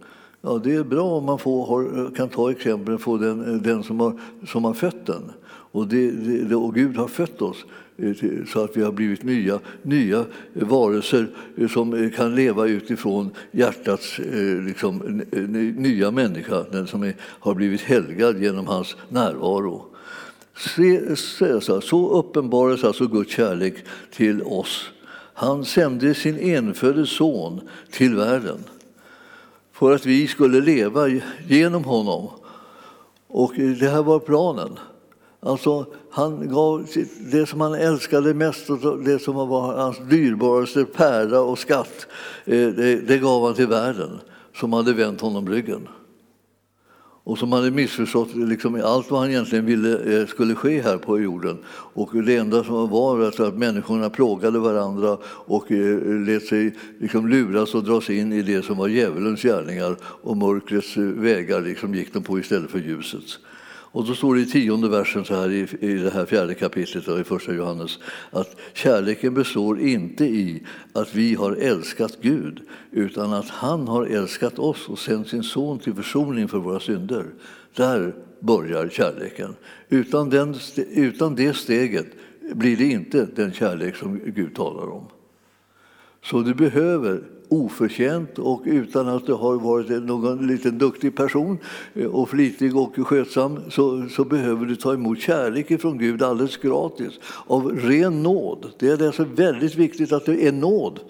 Ja, 0.40 0.60
det 0.64 0.74
är 0.74 0.84
bra 0.84 1.04
om 1.04 1.24
man 1.24 1.38
får, 1.38 1.66
har, 1.66 2.14
kan 2.14 2.28
ta 2.28 2.50
exempel 2.50 2.98
från 2.98 3.20
den, 3.20 3.62
den 3.62 3.82
som, 3.82 4.00
har, 4.00 4.20
som 4.46 4.64
har 4.64 4.74
fött 4.74 5.06
den. 5.06 5.32
Och, 5.46 5.86
det, 5.86 6.10
det, 6.48 6.56
och 6.56 6.74
Gud 6.74 6.96
har 6.96 7.08
fött 7.08 7.42
oss 7.42 7.64
Eh, 7.96 8.12
så 8.52 8.64
att 8.64 8.76
vi 8.76 8.83
har 8.83 8.92
blivit 8.92 9.22
nya, 9.22 9.61
nya 9.83 10.24
varelser 10.52 11.26
eh, 11.57 11.68
som 11.68 12.04
eh, 12.04 12.11
kan 12.11 12.35
leva 12.35 12.66
utifrån 12.66 13.30
hjärtats 13.50 14.18
liksom, 14.66 15.22
nya 15.76 16.11
människa, 16.11 16.64
den 16.72 16.87
som 16.87 17.02
är, 17.02 17.14
har 17.20 17.54
blivit 17.54 17.80
helgad 17.80 18.42
genom 18.42 18.66
hans 18.66 18.96
närvaro. 19.09 19.87
Så 21.83 22.18
uppenbaras 22.18 22.85
alltså 22.85 23.07
Guds 23.07 23.33
kärlek 23.33 23.74
till 24.11 24.42
oss. 24.42 24.90
Han 25.35 25.64
sände 25.64 26.14
sin 26.14 26.38
enfödde 26.38 27.07
son 27.07 27.61
till 27.90 28.14
världen 28.14 28.59
för 29.72 29.94
att 29.94 30.07
vi 30.07 30.26
skulle 30.26 30.61
leva 30.61 31.09
genom 31.48 31.85
honom. 31.85 32.30
Och 33.26 33.52
det 33.54 33.88
här 33.88 34.02
var 34.02 34.18
planen. 34.18 34.78
Alltså, 35.46 35.87
han 36.11 36.48
gav 36.48 36.87
det 37.33 37.46
som 37.46 37.61
han 37.61 37.74
älskade 37.74 38.35
mest 38.35 38.70
och 38.70 38.98
det 39.04 39.18
som 39.18 39.35
var 39.35 39.76
hans 39.76 39.98
dyrbaraste 39.98 40.85
pärla 40.85 41.40
och 41.40 41.59
skatt, 41.59 42.07
eh, 42.44 42.68
det, 42.68 42.96
det 42.96 43.18
gav 43.18 43.44
han 43.44 43.54
till 43.54 43.66
världen 43.66 44.11
som 44.54 44.72
hade 44.72 44.92
vänt 44.92 45.20
honom 45.20 45.48
ryggen 45.48 45.88
och 47.24 47.38
som 47.38 47.52
hade 47.52 47.70
missförstått 47.70 48.35
liksom 48.35 48.80
allt 48.85 49.11
vad 49.11 49.20
han 49.20 49.30
egentligen 49.30 49.66
ville 49.66 50.20
eh, 50.20 50.26
skulle 50.26 50.54
ske 50.54 50.83
här 50.83 50.98
på 50.98 51.20
jorden. 51.20 51.59
Och 51.68 52.24
det 52.24 52.37
enda 52.37 52.64
som 52.64 52.90
var 52.90 53.20
alltså 53.20 53.44
att 53.44 53.59
människorna 53.59 54.11
plågade 54.11 54.59
varandra 54.59 55.18
och 55.26 55.72
eh, 55.72 55.98
lät 56.26 56.46
sig 56.46 56.76
liksom 57.00 57.28
luras 57.28 57.74
och 57.74 57.85
dras 57.85 58.11
in 58.11 58.33
i 58.33 58.42
det 58.42 58.64
som 58.64 58.76
var 58.76 58.88
djävulens 58.88 59.42
gärningar 59.42 59.96
och 60.02 60.37
mörkrets 60.37 60.96
vägar 60.96 61.61
liksom 61.61 61.94
gick 61.94 62.12
de 62.12 62.22
på 62.22 62.38
istället 62.38 62.70
för 62.70 62.78
ljusets. 62.78 63.38
Och 63.94 64.07
då 64.07 64.14
står 64.14 64.35
det 64.35 64.40
i 64.40 64.46
tionde 64.46 64.88
versen 64.88 65.24
så 65.24 65.35
här 65.35 65.50
i, 65.50 65.68
i 65.80 65.94
det 65.94 66.11
här 66.11 66.26
fjärde 66.26 66.54
kapitlet 66.54 67.09
i 67.09 67.24
första 67.24 67.54
Johannes 67.54 67.98
att 68.30 68.57
kärleken 68.72 69.35
består 69.35 69.80
inte 69.80 70.24
i 70.24 70.62
att 70.92 71.14
vi 71.14 71.35
har 71.35 71.52
älskat 71.52 72.18
Gud 72.20 72.61
utan 72.90 73.33
att 73.33 73.48
han 73.48 73.88
har 73.88 74.07
älskat 74.07 74.59
oss 74.59 74.88
och 74.88 74.98
sänt 74.98 75.28
sin 75.28 75.42
son 75.42 75.78
till 75.78 75.94
försoning 75.94 76.48
för 76.48 76.59
våra 76.59 76.80
synder. 76.80 77.26
Där 77.76 78.14
börjar 78.40 78.88
kärleken. 78.88 79.54
Utan, 79.88 80.30
den, 80.30 80.54
utan 80.76 81.35
det 81.35 81.57
steget 81.57 82.07
blir 82.54 82.76
det 82.76 82.85
inte 82.85 83.28
den 83.37 83.52
kärlek 83.52 83.96
som 83.96 84.20
Gud 84.24 84.54
talar 84.54 84.92
om. 84.92 85.04
Så 86.22 86.40
du 86.40 86.54
behöver 86.54 87.22
oförtjänt 87.54 88.38
och 88.38 88.62
utan 88.64 89.08
att 89.08 89.26
du 89.26 89.32
har 89.32 89.54
varit 89.54 90.02
någon 90.02 90.46
liten 90.46 90.78
duktig 90.78 91.16
person 91.16 91.58
eh, 91.94 92.06
och 92.06 92.28
flitig 92.28 92.76
och 92.76 92.94
skötsam 93.06 93.60
så, 93.70 94.08
så 94.08 94.24
behöver 94.24 94.66
du 94.66 94.76
ta 94.76 94.94
emot 94.94 95.20
kärlek 95.20 95.80
från 95.80 95.98
Gud 95.98 96.22
alldeles 96.22 96.56
gratis 96.56 97.12
av 97.46 97.72
ren 97.72 98.22
nåd. 98.22 98.72
Det 98.78 98.88
är 98.88 99.06
alltså 99.06 99.24
väldigt 99.24 99.74
viktigt 99.74 100.12
att 100.12 100.26
det 100.26 100.46
är 100.46 100.52
nåd. 100.52 101.00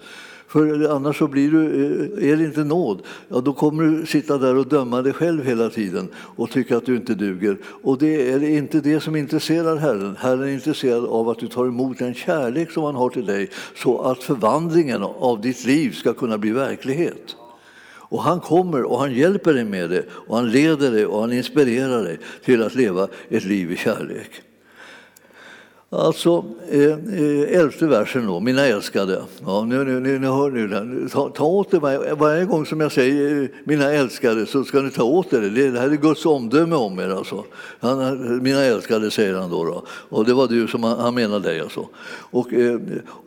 För 0.55 0.89
annars 0.89 1.17
så 1.17 1.27
blir 1.27 1.51
du, 1.51 1.63
eh, 1.65 2.31
är 2.31 2.37
det 2.37 2.43
inte 2.43 2.63
nåd, 2.63 3.01
ja, 3.29 3.41
då 3.41 3.53
kommer 3.53 3.83
du 3.83 4.05
sitta 4.05 4.37
där 4.37 4.55
och 4.55 4.67
döma 4.67 5.01
dig 5.01 5.13
själv 5.13 5.45
hela 5.45 5.69
tiden 5.69 6.07
och 6.15 6.49
tycka 6.49 6.77
att 6.77 6.85
du 6.85 6.95
inte 6.95 7.15
duger. 7.15 7.57
Och 7.83 7.97
det 7.97 8.31
är 8.31 8.43
inte 8.43 8.81
det 8.81 8.99
som 8.99 9.15
intresserar 9.15 9.75
Herren. 9.75 10.15
Herren 10.19 10.43
är 10.43 10.47
intresserad 10.47 11.05
av 11.05 11.29
att 11.29 11.39
du 11.39 11.47
tar 11.47 11.65
emot 11.65 11.97
den 11.97 12.13
kärlek 12.13 12.71
som 12.71 12.83
han 12.83 12.95
har 12.95 13.09
till 13.09 13.25
dig 13.25 13.49
så 13.75 14.01
att 14.01 14.23
förvandlingen 14.23 15.03
av 15.03 15.41
ditt 15.41 15.65
liv 15.65 15.91
ska 15.91 16.13
kunna 16.13 16.37
bli 16.37 16.51
verklighet. 16.51 17.35
Och 17.87 18.23
han 18.23 18.39
kommer 18.39 18.83
och 18.83 18.99
han 18.99 19.13
hjälper 19.13 19.53
dig 19.53 19.65
med 19.65 19.89
det 19.89 20.05
och 20.09 20.35
han 20.35 20.51
leder 20.51 20.91
dig 20.91 21.05
och 21.05 21.21
han 21.21 21.33
inspirerar 21.33 22.03
dig 22.03 22.19
till 22.45 22.63
att 22.63 22.75
leva 22.75 23.07
ett 23.29 23.45
liv 23.45 23.71
i 23.71 23.75
kärlek. 23.75 24.41
Alltså, 25.89 26.45
eh, 26.69 26.81
eh, 26.81 27.59
elfte 27.59 27.87
versen 27.87 28.27
då, 28.27 28.39
mina 28.39 28.65
älskade. 28.65 29.21
Ja, 29.45 29.65
nu, 29.65 29.83
nu, 29.83 29.99
nu, 29.99 30.19
nu 30.19 30.27
hör 30.27 30.51
ni 30.51 30.67
den. 30.67 31.09
Ta, 31.09 31.29
ta 31.29 31.43
åt 31.43 31.73
er 31.73 31.79
varje, 31.79 32.15
varje 32.15 32.45
gång 32.45 32.65
som 32.65 32.79
jag 32.79 32.91
säger 32.91 33.43
eh, 33.43 33.49
mina 33.63 33.91
älskade 33.93 34.45
så 34.45 34.63
ska 34.63 34.81
ni 34.81 34.91
ta 34.91 35.03
åt 35.03 35.33
er 35.33 35.41
det. 35.41 35.71
Det 35.71 35.79
här 35.79 35.89
är 35.89 35.95
Guds 35.95 36.25
omdöme 36.25 36.75
om 36.75 36.99
er. 36.99 37.09
Alltså. 37.09 37.43
Han, 37.79 38.43
mina 38.43 38.63
älskade 38.63 39.11
säger 39.11 39.33
han 39.33 39.49
då, 39.49 39.63
då. 39.65 39.83
Och 39.89 40.25
det 40.25 40.33
var 40.33 40.47
du 40.47 40.67
som 40.67 40.83
han, 40.83 40.99
han 40.99 41.15
menade 41.15 41.49
dig 41.49 41.59
alltså. 41.59 41.87
Och, 42.31 42.53
eh, 42.53 42.79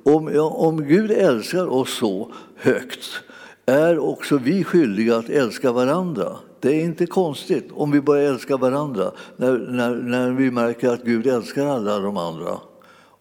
om, 0.02 0.30
ja, 0.34 0.42
om 0.42 0.84
Gud 0.84 1.10
älskar 1.10 1.72
oss 1.72 1.98
så 1.98 2.32
högt 2.56 3.20
är 3.66 3.98
också 3.98 4.38
vi 4.38 4.64
skyldiga 4.64 5.16
att 5.16 5.28
älska 5.28 5.72
varandra. 5.72 6.36
Det 6.60 6.68
är 6.68 6.84
inte 6.84 7.06
konstigt 7.06 7.68
om 7.72 7.90
vi 7.90 8.00
börjar 8.00 8.32
älska 8.32 8.56
varandra 8.56 9.10
när, 9.36 9.58
när, 9.58 9.94
när 9.94 10.30
vi 10.30 10.50
märker 10.50 10.88
att 10.88 11.02
Gud 11.02 11.26
älskar 11.26 11.66
alla 11.66 11.98
de 11.98 12.16
andra. 12.16 12.58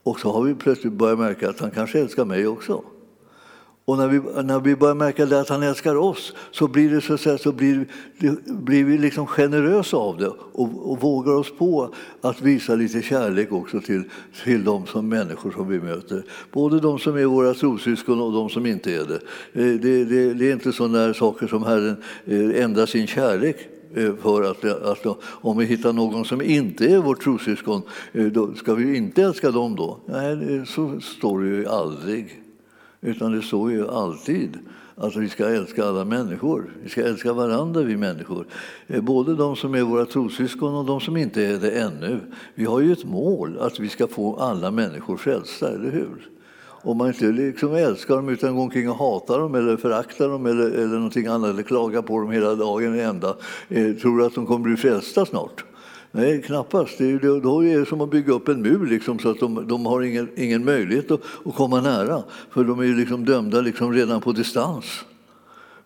Och 0.04 0.20
så 0.20 0.32
har 0.32 0.42
vi 0.42 0.56
plötsligt 0.56 0.94
börjat 0.94 1.20
märka 1.20 1.50
att 1.50 1.60
han 1.60 1.72
kanske 1.72 2.00
älskar 2.00 2.26
mig 2.26 2.48
också. 2.48 2.84
Och 3.88 3.98
när 3.98 4.08
vi, 4.08 4.44
när 4.44 4.60
vi 4.60 4.76
börjar 4.76 4.96
märka 4.96 5.26
det, 5.26 5.40
att 5.40 5.50
han 5.50 5.64
älskar 5.64 5.96
oss 5.96 6.34
så 6.52 6.68
blir, 6.68 6.90
det, 6.90 7.02
så, 7.02 7.14
att 7.14 7.22
säga, 7.22 7.38
så 7.38 7.52
blir, 7.52 7.86
blir 8.46 8.84
vi 8.84 8.98
liksom 8.98 9.28
generösa 9.28 9.98
av 9.98 10.18
det 10.18 10.28
och, 10.28 10.92
och, 10.92 11.02
vågar 11.02 11.34
oss 11.34 11.58
på 11.58 11.94
att 12.22 12.42
visa 12.42 12.76
lite 12.76 13.02
kärlek 13.02 13.52
också 13.52 13.82
till, 13.82 14.04
till 14.44 14.64
de 14.64 14.86
som 14.86 15.10
människor 15.10 15.52
som 15.52 15.68
vi 15.68 15.80
möter. 15.80 16.24
Både 16.52 16.80
de 16.80 17.00
som 17.00 17.18
är 17.18 17.26
våra 17.26 17.54
trossyskon 17.54 18.22
och 18.22 18.34
de 18.34 18.50
som 18.50 18.66
inte 18.66 18.94
är 18.94 19.06
det. 19.06 19.20
Eh, 19.54 19.80
det, 19.80 20.06
det, 20.06 20.34
det 20.34 20.50
är 20.50 20.54
inte 20.54 20.74
sådana 20.74 21.14
saker 21.14 21.48
som 21.48 21.64
Herren 21.64 21.96
eh, 22.26 22.64
ändrar 22.64 22.86
sin 22.86 23.08
kärlek 23.08 23.58
eh, 23.96 24.16
för 24.16 24.44
att, 24.44 24.66
att, 24.66 25.18
om 25.24 25.58
vi 25.58 25.66
hittar 25.66 25.94
någon 25.94 26.26
som 26.26 26.42
inte 26.42 26.86
är 26.88 26.98
vårt 26.98 27.24
trossyskon, 27.24 27.82
då 28.32 28.54
ska 28.54 28.74
vi 28.74 28.98
inte 28.98 29.24
älska 29.24 29.52
dem 29.52 29.76
då? 29.76 30.00
Nej, 30.06 30.66
så 30.66 31.00
står 31.00 31.42
det 31.42 31.48
ju 31.48 31.68
aldrig. 31.68 32.44
Utan 33.08 33.32
det 33.32 33.42
står 33.42 33.72
ju 33.72 33.90
alltid 33.90 34.58
att 34.96 35.16
vi 35.16 35.30
ska 35.30 35.50
älska 35.50 35.86
alla 35.86 36.06
människor. 36.06 36.72
Vi 36.84 36.90
ska 36.90 37.04
älska 37.04 37.34
varandra, 37.34 37.82
vi 37.82 37.98
människor. 37.98 38.46
Eh, 38.88 39.02
både 39.02 39.36
de 39.36 39.56
som 39.56 39.76
är 39.76 39.82
våra 39.82 40.06
trossyskon 40.06 40.76
och 40.76 40.86
de 40.86 41.02
som 41.02 41.18
inte 41.18 41.46
är 41.46 41.58
det 41.58 41.72
ännu. 41.72 42.20
Vi 42.56 42.66
har 42.66 42.80
ju 42.80 42.92
ett 42.92 43.06
mål 43.06 43.58
att 43.60 43.80
vi 43.80 43.90
ska 43.90 44.08
få 44.08 44.36
alla 44.36 44.72
människor 44.72 45.18
frälsta, 45.18 45.70
eller 45.70 45.92
hur? 45.92 46.30
Om 46.62 46.98
man 46.98 47.08
inte 47.08 47.26
liksom 47.26 47.74
älskar 47.74 48.16
dem 48.16 48.30
utan 48.30 48.56
går 48.56 48.64
omkring 48.64 48.90
och 48.90 48.98
hatar 48.98 49.40
dem 49.40 49.56
eller 49.56 49.78
föraktar 49.78 50.30
dem 50.30 50.46
eller, 50.46 50.72
eller 50.72 50.96
någonting 50.96 51.28
annat 51.28 51.50
eller 51.50 51.64
klagar 51.64 52.02
på 52.02 52.20
dem 52.20 52.32
hela 52.32 52.56
dagen 52.56 53.00
ända, 53.00 53.36
eh, 53.70 53.94
tror 53.94 54.26
att 54.26 54.36
de 54.36 54.46
kommer 54.46 54.64
bli 54.64 54.78
frälsta 54.78 55.26
snart. 55.26 55.64
Nej, 56.18 56.42
knappast. 56.42 56.98
Det 56.98 57.12
är, 57.12 57.42
då 57.42 57.66
är 57.66 57.80
det 57.80 57.86
som 57.86 58.02
att 58.02 58.10
bygga 58.10 58.34
upp 58.34 58.48
en 58.48 58.62
mur 58.62 58.88
liksom, 58.88 59.20
så 59.20 59.30
att 59.30 59.40
de, 59.40 59.68
de 59.68 59.86
har 59.86 60.02
ingen, 60.02 60.30
ingen 60.36 60.66
möjlighet 60.66 61.12
att, 61.12 61.22
att, 61.46 61.56
komma 61.56 61.82
nära. 61.82 62.24
För 62.50 62.64
de 62.64 62.80
är 62.80 62.96
liksom 62.96 63.26
dömda 63.26 63.62
liksom 63.62 63.94
redan 63.94 64.22
på 64.22 64.32
distans. 64.32 64.86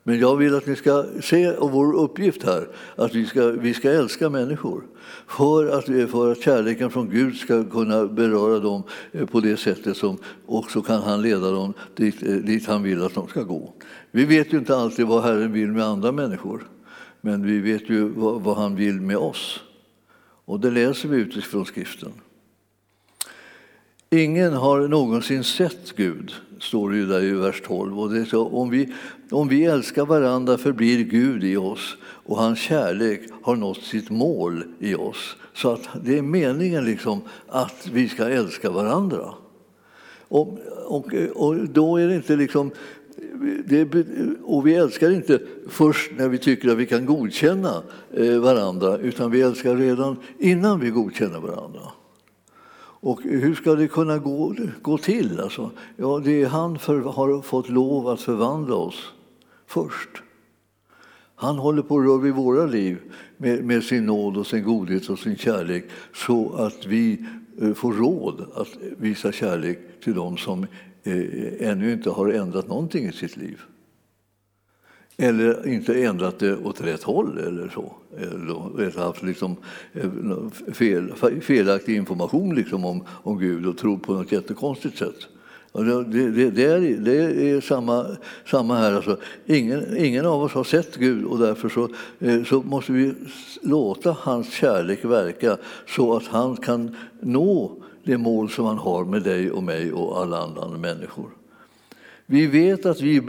Men 0.03 0.19
jag 0.19 0.35
vill 0.35 0.55
att 0.55 0.67
ni 0.67 0.75
ska 0.75 1.05
se 1.21 1.51
och 1.51 1.71
vår 1.71 1.95
uppgift 1.95 2.43
här, 2.43 2.67
att 2.95 3.15
vi 3.15 3.25
ska, 3.25 3.47
vi 3.47 3.73
ska 3.73 3.91
älska 3.91 4.29
människor. 4.29 4.83
För 5.27 5.77
att, 5.77 6.11
för 6.11 6.31
att 6.31 6.41
kärleken 6.41 6.89
från 6.89 7.09
Gud 7.09 7.35
ska 7.35 7.63
kunna 7.63 8.05
beröra 8.05 8.59
dem 8.59 8.83
eh, 9.11 9.25
på 9.25 9.39
det 9.39 9.57
sättet 9.57 9.97
som 9.97 10.17
också 10.45 10.81
kan 10.81 11.01
han 11.01 11.21
leda 11.21 11.51
dem 11.51 11.73
dit, 11.95 12.23
eh, 12.23 12.35
dit 12.35 12.67
han 12.67 12.83
vill 12.83 13.03
att 13.03 13.13
de 13.13 13.27
ska 13.27 13.43
gå. 13.43 13.73
Vi 14.11 14.25
vet 14.25 14.53
ju 14.53 14.57
inte 14.57 14.77
alltid 14.77 15.07
vad 15.07 15.23
Herren 15.23 15.51
vill 15.51 15.71
med 15.71 15.85
andra 15.85 16.11
människor. 16.11 16.67
Men 17.21 17.45
vi 17.45 17.59
vet 17.59 17.89
ju 17.89 18.09
vad, 18.09 18.41
vad 18.41 18.57
han 18.57 18.75
vill 18.75 19.01
med 19.01 19.17
oss. 19.17 19.59
Och 20.51 20.59
det 20.59 20.71
läser 20.71 21.09
vi 21.09 21.17
utifrån 21.17 21.65
skriften. 21.65 22.11
Ingen 24.09 24.53
har 24.53 24.87
någonsin 24.87 25.43
sett 25.43 25.95
Gud, 25.95 26.33
står 26.59 26.89
det 26.89 26.97
ju 26.97 27.05
där 27.05 27.23
i 27.23 27.31
vers 27.31 27.61
12. 27.65 27.99
Och 27.99 28.09
det 28.09 28.25
så, 28.25 28.47
om, 28.47 28.69
vi, 28.69 28.93
om 29.29 29.47
vi 29.47 29.65
älskar 29.65 30.05
varandra 30.05 30.57
förblir 30.57 31.03
Gud 31.03 31.43
i 31.43 31.57
oss 31.57 31.97
och 32.01 32.37
hans 32.37 32.59
kärlek 32.59 33.21
har 33.41 33.55
nått 33.55 33.81
sitt 33.81 34.09
mål 34.09 34.63
i 34.79 34.95
oss. 34.95 35.35
Så 35.53 35.71
att 35.71 35.89
det 36.03 36.17
är 36.17 36.21
meningen 36.21 36.85
liksom 36.85 37.21
att 37.47 37.89
vi 37.93 38.09
ska 38.09 38.29
älska 38.29 38.71
varandra. 38.71 39.33
Och, 40.27 40.57
och, 40.85 41.13
och 41.33 41.55
då 41.69 41.97
är 41.97 42.07
det 42.07 42.15
inte 42.15 42.35
liksom 42.35 42.71
det, 43.65 43.87
och 44.43 44.67
vi 44.67 44.75
älskar 44.75 45.11
inte 45.11 45.39
först 45.67 46.11
när 46.17 46.29
vi 46.29 46.37
tycker 46.37 46.69
att 46.69 46.77
vi 46.77 46.85
kan 46.85 47.05
godkänna 47.05 47.83
eh, 48.11 48.39
varandra 48.39 48.97
utan 48.97 49.31
vi 49.31 49.41
älskar 49.41 49.75
redan 49.75 50.17
innan 50.39 50.79
vi 50.79 50.89
godkänner 50.89 51.39
varandra. 51.39 51.81
Och 53.03 53.21
hur 53.23 53.55
ska 53.55 53.75
det 53.75 53.87
kunna 53.87 54.17
gå, 54.17 54.55
gå 54.81 54.97
till? 54.97 55.39
Alltså, 55.39 55.71
ja, 55.95 56.21
det 56.23 56.41
är 56.41 56.47
han 56.47 56.79
för, 56.79 56.99
har 56.99 57.41
fått 57.41 57.69
lov 57.69 58.07
att 58.07 58.21
förvandla 58.21 58.75
oss 58.75 59.13
först. 59.67 60.09
Han 61.35 61.57
håller 61.57 61.81
på 61.81 61.97
att 61.97 62.05
röra 62.05 62.17
vid 62.17 62.33
våra 62.33 62.65
liv 62.65 62.97
med, 63.37 63.63
med, 63.63 63.83
sin 63.83 64.05
nåd 64.05 64.37
och 64.37 64.47
sin 64.47 64.63
godhet 64.63 65.09
och 65.09 65.19
sin 65.19 65.37
kärlek 65.37 65.85
så 66.13 66.53
att 66.53 66.85
vi 66.85 67.25
eh, 67.61 67.73
får 67.73 67.93
råd 67.93 68.45
att 68.55 68.77
visa 68.97 69.31
kärlek 69.31 69.79
till 70.03 70.13
dem 70.13 70.37
som 70.37 70.65
Eh, 71.03 71.69
ännu 71.69 71.91
inte 71.91 72.09
har 72.09 72.29
ändrat 72.29 72.67
någonting 72.67 73.05
i 73.05 73.11
sitt 73.11 73.37
liv. 73.37 73.61
Eller 75.17 75.67
inte 75.67 76.03
ändrat 76.03 76.39
det 76.39 76.57
åt 76.57 76.81
rätt 76.81 77.03
håll 77.03 77.37
eller 77.37 77.69
så. 77.69 77.93
Eller 78.17 78.99
haft 78.99 79.23
liksom 79.23 79.55
eh, 79.93 80.09
fel, 80.73 81.13
felaktig 81.41 81.95
information 81.95 82.55
liksom 82.55 82.85
om, 82.85 83.03
om 83.07 83.39
Gud 83.39 83.65
och 83.65 83.77
tro 83.77 83.99
på 83.99 84.13
något 84.13 84.31
jättekonstigt 84.31 84.97
sätt. 84.97 85.27
Det, 85.73 86.03
det, 86.03 86.49
det, 86.49 86.63
är, 86.63 86.79
det, 86.97 87.15
är, 87.49 87.61
samma, 87.61 88.05
samma 88.45 88.75
här. 88.75 88.93
Alltså. 88.93 89.17
Ingen, 89.45 89.97
ingen 89.97 90.25
av 90.25 90.43
oss 90.43 90.51
har 90.51 90.63
sett 90.63 90.95
Gud 90.95 91.25
och 91.25 91.39
därför 91.39 91.69
så, 91.69 91.89
eh, 92.19 92.43
så 92.43 92.61
måste 92.61 92.91
vi 92.91 93.13
låta 93.61 94.15
hans 94.19 94.53
kärlek 94.53 95.05
verka 95.05 95.57
så 95.87 96.15
att 96.15 96.27
han 96.27 96.57
kan 96.57 96.95
nå 97.19 97.80
det 98.03 98.17
mål 98.17 98.49
som 98.49 98.65
han 98.65 98.77
har 98.77 99.05
med 99.05 99.23
dig 99.23 99.51
och 99.51 99.63
mig 99.63 99.93
och 99.93 100.21
alla 100.21 100.37
andra 100.43 100.67
människor. 100.67 101.29
Vi 102.25 102.47
vet 102.47 102.85
att 102.85 103.01
vi 103.01 103.21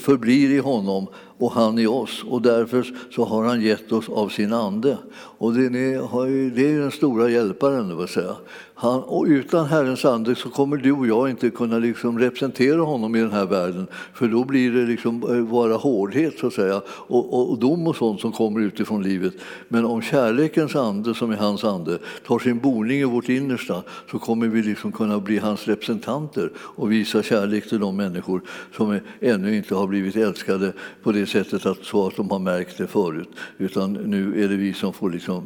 förblir 0.00 0.50
i 0.50 0.58
honom 0.58 1.06
och 1.38 1.52
han 1.52 1.78
i 1.78 1.86
oss. 1.86 2.24
Och 2.28 2.42
därför 2.42 2.86
så 3.10 3.24
har 3.24 3.44
han 3.44 3.60
gett 3.60 3.92
oss 3.92 4.08
av 4.08 4.28
sin 4.28 4.52
ande. 4.52 4.98
Och 5.14 5.52
det, 5.54 5.66
är, 5.66 6.50
det 6.54 6.70
är 6.70 6.78
den 6.78 6.90
stora 6.90 7.30
hjälparen. 7.30 7.98
Vill 7.98 8.08
säga. 8.08 8.36
Han, 8.80 9.02
och 9.02 9.24
utan 9.24 9.66
Herrens 9.66 10.04
ande 10.04 10.34
så 10.34 10.50
kommer 10.50 10.76
du 10.76 10.92
och 10.92 11.06
jag 11.06 11.30
inte 11.30 11.50
kunna 11.50 11.78
liksom 11.78 12.18
representera 12.18 12.80
honom 12.80 13.16
i 13.16 13.20
den 13.20 13.30
här 13.30 13.46
världen. 13.46 13.86
För 14.14 14.28
då 14.28 14.44
blir 14.44 14.70
det 14.72 14.86
liksom 14.86 15.22
eh, 15.22 15.52
bara 15.52 15.74
hårdhet 15.74 16.38
så 16.38 16.46
att 16.46 16.52
säga, 16.52 16.82
och, 16.88 17.34
och, 17.34 17.50
och 17.50 17.58
dom 17.58 17.86
och 17.86 17.96
sånt 17.96 18.20
som 18.20 18.32
kommer 18.32 18.60
utifrån 18.60 19.02
livet. 19.02 19.34
Men 19.68 19.84
om 19.84 20.02
kärlekens 20.02 20.76
ande, 20.76 21.14
som 21.14 21.30
är 21.30 21.36
hans 21.36 21.64
ande, 21.64 21.98
tar 22.26 22.38
sin 22.38 22.58
boning 22.58 23.00
i 23.00 23.04
vårt 23.04 23.28
innersta 23.28 23.82
så 24.10 24.18
kommer 24.18 24.46
vi 24.46 24.62
liksom 24.62 24.92
kunna 24.92 25.20
bli 25.20 25.38
hans 25.38 25.68
representanter 25.68 26.50
och 26.58 26.92
visa 26.92 27.22
kärlek 27.22 27.68
till 27.68 27.80
de 27.80 27.96
människor 27.96 28.42
som 28.76 29.00
ännu 29.20 29.56
inte 29.56 29.74
har 29.74 29.86
blivit 29.86 30.16
älskade 30.16 30.72
på 31.02 31.12
det 31.12 31.26
sättet 31.26 31.66
att, 31.66 31.84
så 31.84 32.06
att 32.06 32.16
de 32.16 32.30
har 32.30 32.38
märkt 32.38 32.78
det 32.78 32.86
förut. 32.86 33.28
Utan 33.58 33.92
nu 33.92 34.44
är 34.44 34.48
det 34.48 34.56
vi 34.56 34.72
som 34.72 34.92
får 34.92 35.10
liksom 35.10 35.42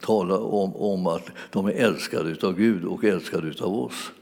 tala 0.00 0.38
om, 0.38 0.76
om 0.76 1.06
att 1.06 1.30
de 1.50 1.66
är 1.66 1.72
älskade 1.72 2.30
utav 2.30 2.59
Gud 2.60 2.84
och 2.84 3.04
älskad 3.04 3.44
utav 3.44 3.74
oss. 3.74 4.12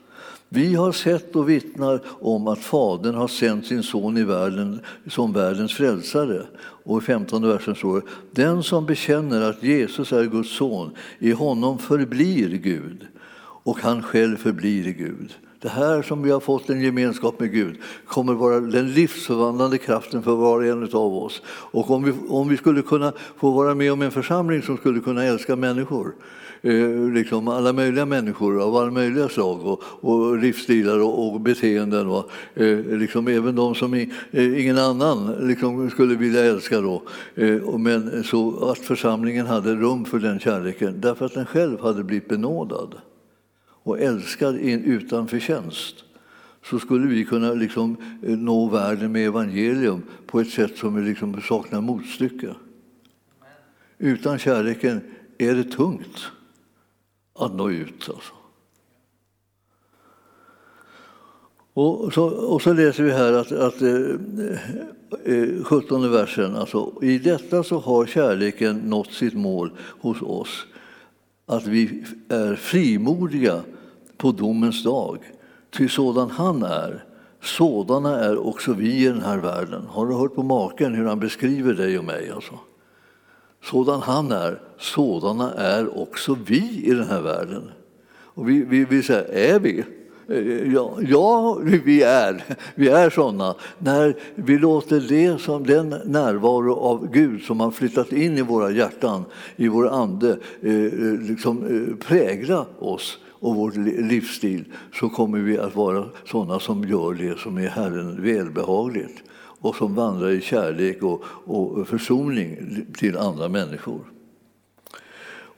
Vi 0.48 0.74
har 0.74 0.92
sett 0.92 1.36
och 1.36 1.48
vittnar 1.48 2.00
om 2.06 2.48
att 2.48 2.58
Fadern 2.58 3.14
har 3.14 3.28
sänt 3.28 3.66
sin 3.66 3.82
son 3.82 4.16
i 4.16 4.24
världen 4.24 4.80
som 5.06 5.32
världens 5.32 5.74
frälsare. 5.74 6.42
Och 6.60 7.02
i 7.02 7.04
15 7.04 7.48
versen 7.48 7.74
står 7.74 8.00
det, 8.00 8.06
den 8.30 8.62
som 8.62 8.86
bekänner 8.86 9.50
att 9.50 9.62
Jesus 9.62 10.12
är 10.12 10.24
Guds 10.24 10.56
son, 10.56 10.90
i 11.18 11.32
honom 11.32 11.78
förblir 11.78 12.48
Gud 12.48 13.06
och 13.40 13.78
han 13.80 14.02
själv 14.02 14.36
förblir 14.36 14.84
Gud. 14.84 15.34
Det 15.60 15.68
här 15.68 16.02
som 16.02 16.22
vi 16.22 16.30
har 16.30 16.40
fått 16.40 16.70
en 16.70 16.80
gemenskap 16.80 17.40
med 17.40 17.52
Gud 17.52 17.76
kommer 18.06 18.34
vara 18.34 18.60
den 18.60 18.92
livsförvandlande 18.92 19.78
kraften 19.78 20.22
för 20.22 20.34
var 20.34 20.56
och 20.56 20.66
en 20.66 20.82
av 20.82 21.16
oss. 21.16 21.42
Och 21.46 21.90
om 21.90 22.04
vi, 22.04 22.12
om 22.28 22.48
vi 22.48 22.56
skulle 22.56 22.82
kunna 22.82 23.12
få 23.36 23.50
vara 23.50 23.74
med 23.74 23.92
om 23.92 24.02
en 24.02 24.10
församling 24.10 24.62
som 24.62 24.76
skulle 24.76 25.00
kunna 25.00 25.24
älska 25.24 25.56
människor 25.56 26.14
Eh, 26.62 27.12
liksom 27.12 27.48
alla 27.48 27.72
möjliga 27.72 28.06
människor 28.06 28.62
av 28.62 28.76
alla 28.76 28.90
möjliga 28.90 29.28
slag 29.28 29.66
och, 29.66 29.82
och 29.82 30.38
livsstilar 30.38 30.98
och, 30.98 31.34
och 31.34 31.40
beteenden. 31.40 32.08
Va? 32.08 32.24
eh, 32.54 32.78
liksom 32.78 33.28
även 33.28 33.54
de 33.54 33.74
som 33.74 33.94
i, 33.94 34.12
eh, 34.30 34.60
ingen 34.60 34.78
annan 34.78 35.48
liksom 35.48 35.90
skulle 35.90 36.14
vilja 36.14 36.44
älska. 36.44 36.80
Då. 36.80 37.02
Eh, 37.34 37.78
men 37.78 38.24
så 38.24 38.70
att 38.70 38.78
församlingen 38.78 39.46
hade 39.46 39.74
rum 39.74 40.04
för 40.04 40.18
den 40.18 40.40
kärleken 40.40 41.00
därför 41.00 41.26
att 41.26 41.34
den 41.34 41.46
själv 41.46 41.80
hade 41.80 42.04
blivit 42.04 42.28
benådad 42.28 42.94
och 43.82 44.00
älskad 44.00 44.56
utan 44.56 45.28
förtjänst 45.28 46.04
så 46.64 46.78
skulle 46.78 47.06
vi 47.06 47.24
kunna 47.24 47.52
liksom 47.52 47.96
eh, 48.22 48.38
nå 48.38 48.68
världen 48.68 49.12
med 49.12 49.26
evangelium 49.26 50.02
på 50.26 50.40
ett 50.40 50.50
sätt 50.50 50.78
som 50.78 51.04
liksom 51.04 51.40
saknar 51.40 51.80
motstycke. 51.80 52.54
Utan 53.98 54.38
kärleken 54.38 55.00
är 55.38 55.54
det 55.54 55.64
tungt 55.64 56.30
att 57.38 57.54
nå 57.54 57.70
ut. 57.70 58.08
Alltså. 58.08 58.32
Och, 61.74 62.12
så, 62.12 62.24
och 62.24 62.62
så 62.62 62.72
läser 62.72 63.02
vi 63.02 63.12
här 63.12 63.32
att, 63.32 63.52
att 63.52 63.82
eh, 63.82 64.00
eh 65.24 65.64
17 65.64 66.12
versen, 66.12 66.56
alltså, 66.56 66.92
i 67.02 67.18
detta 67.18 67.62
så 67.62 67.78
har 67.78 68.06
kärleken 68.06 68.76
nått 68.76 69.12
sitt 69.12 69.34
mål 69.34 69.70
hos 70.00 70.22
oss, 70.22 70.66
att 71.46 71.66
vi 71.66 72.04
är 72.28 72.54
frimodiga 72.54 73.60
på 74.16 74.32
domens 74.32 74.84
dag. 74.84 75.18
Ty 75.70 75.88
sådan 75.88 76.30
han 76.30 76.62
är, 76.62 77.04
sådana 77.42 78.20
är 78.20 78.46
också 78.46 78.72
vi 78.72 79.04
i 79.04 79.04
den 79.04 79.22
här 79.22 79.38
världen. 79.38 79.86
Har 79.88 80.06
du 80.06 80.14
hört 80.14 80.34
på 80.34 80.42
maken 80.42 80.94
hur 80.94 81.04
han 81.04 81.20
beskriver 81.20 81.74
dig 81.74 81.98
och 81.98 82.04
mig? 82.04 82.30
Alltså? 82.30 82.58
Sådan 83.62 84.02
han 84.02 84.32
är, 84.32 84.60
sådana 84.78 85.52
är 85.52 85.98
också 85.98 86.38
vi 86.46 86.82
i 86.84 86.90
den 86.90 87.08
här 87.08 87.20
världen. 87.20 87.70
Och 88.10 88.48
vi, 88.48 88.64
vi, 88.64 88.84
vi 88.84 89.02
säger, 89.02 89.54
är 89.54 89.58
vi? 89.58 89.84
Eh, 90.28 90.72
ja, 90.72 90.98
ja, 91.00 91.58
vi 91.84 92.02
är. 92.02 92.44
Vi 92.74 92.88
är 92.88 93.10
sådana. 93.10 93.54
När 93.78 94.14
vi 94.34 94.58
låter 94.58 95.00
det 95.00 95.40
som 95.40 95.66
den 95.66 95.88
närvaro 96.04 96.74
av 96.74 97.10
Gud 97.12 97.42
som 97.42 97.60
har 97.60 97.70
flyttat 97.70 98.12
in 98.12 98.38
i 98.38 98.42
våra 98.42 98.70
hjärtan, 98.70 99.24
i 99.56 99.68
vår 99.68 99.88
ande, 99.88 100.38
eh, 100.60 100.74
eh, 100.74 101.20
liksom 101.20 101.66
prägla 102.06 102.66
oss 102.78 103.18
och 103.40 103.54
vår 103.54 103.72
livsstil 104.02 104.64
så 104.94 105.08
kommer 105.08 105.38
vi 105.38 105.58
att 105.58 105.76
vara 105.76 106.04
sådana 106.24 106.60
som 106.60 106.84
gör 106.84 107.14
det 107.14 107.38
som 107.38 107.58
är 107.58 107.68
Herren 107.68 108.22
välbehagligt 108.22 109.22
och 109.60 109.76
som 109.76 109.94
vandrar 109.94 110.30
i 110.30 110.40
kärlek 110.40 111.02
och, 111.02 111.22
och 111.44 111.88
försoning 111.88 112.58
till 112.98 113.16
andra 113.16 113.48
människor. 113.48 114.00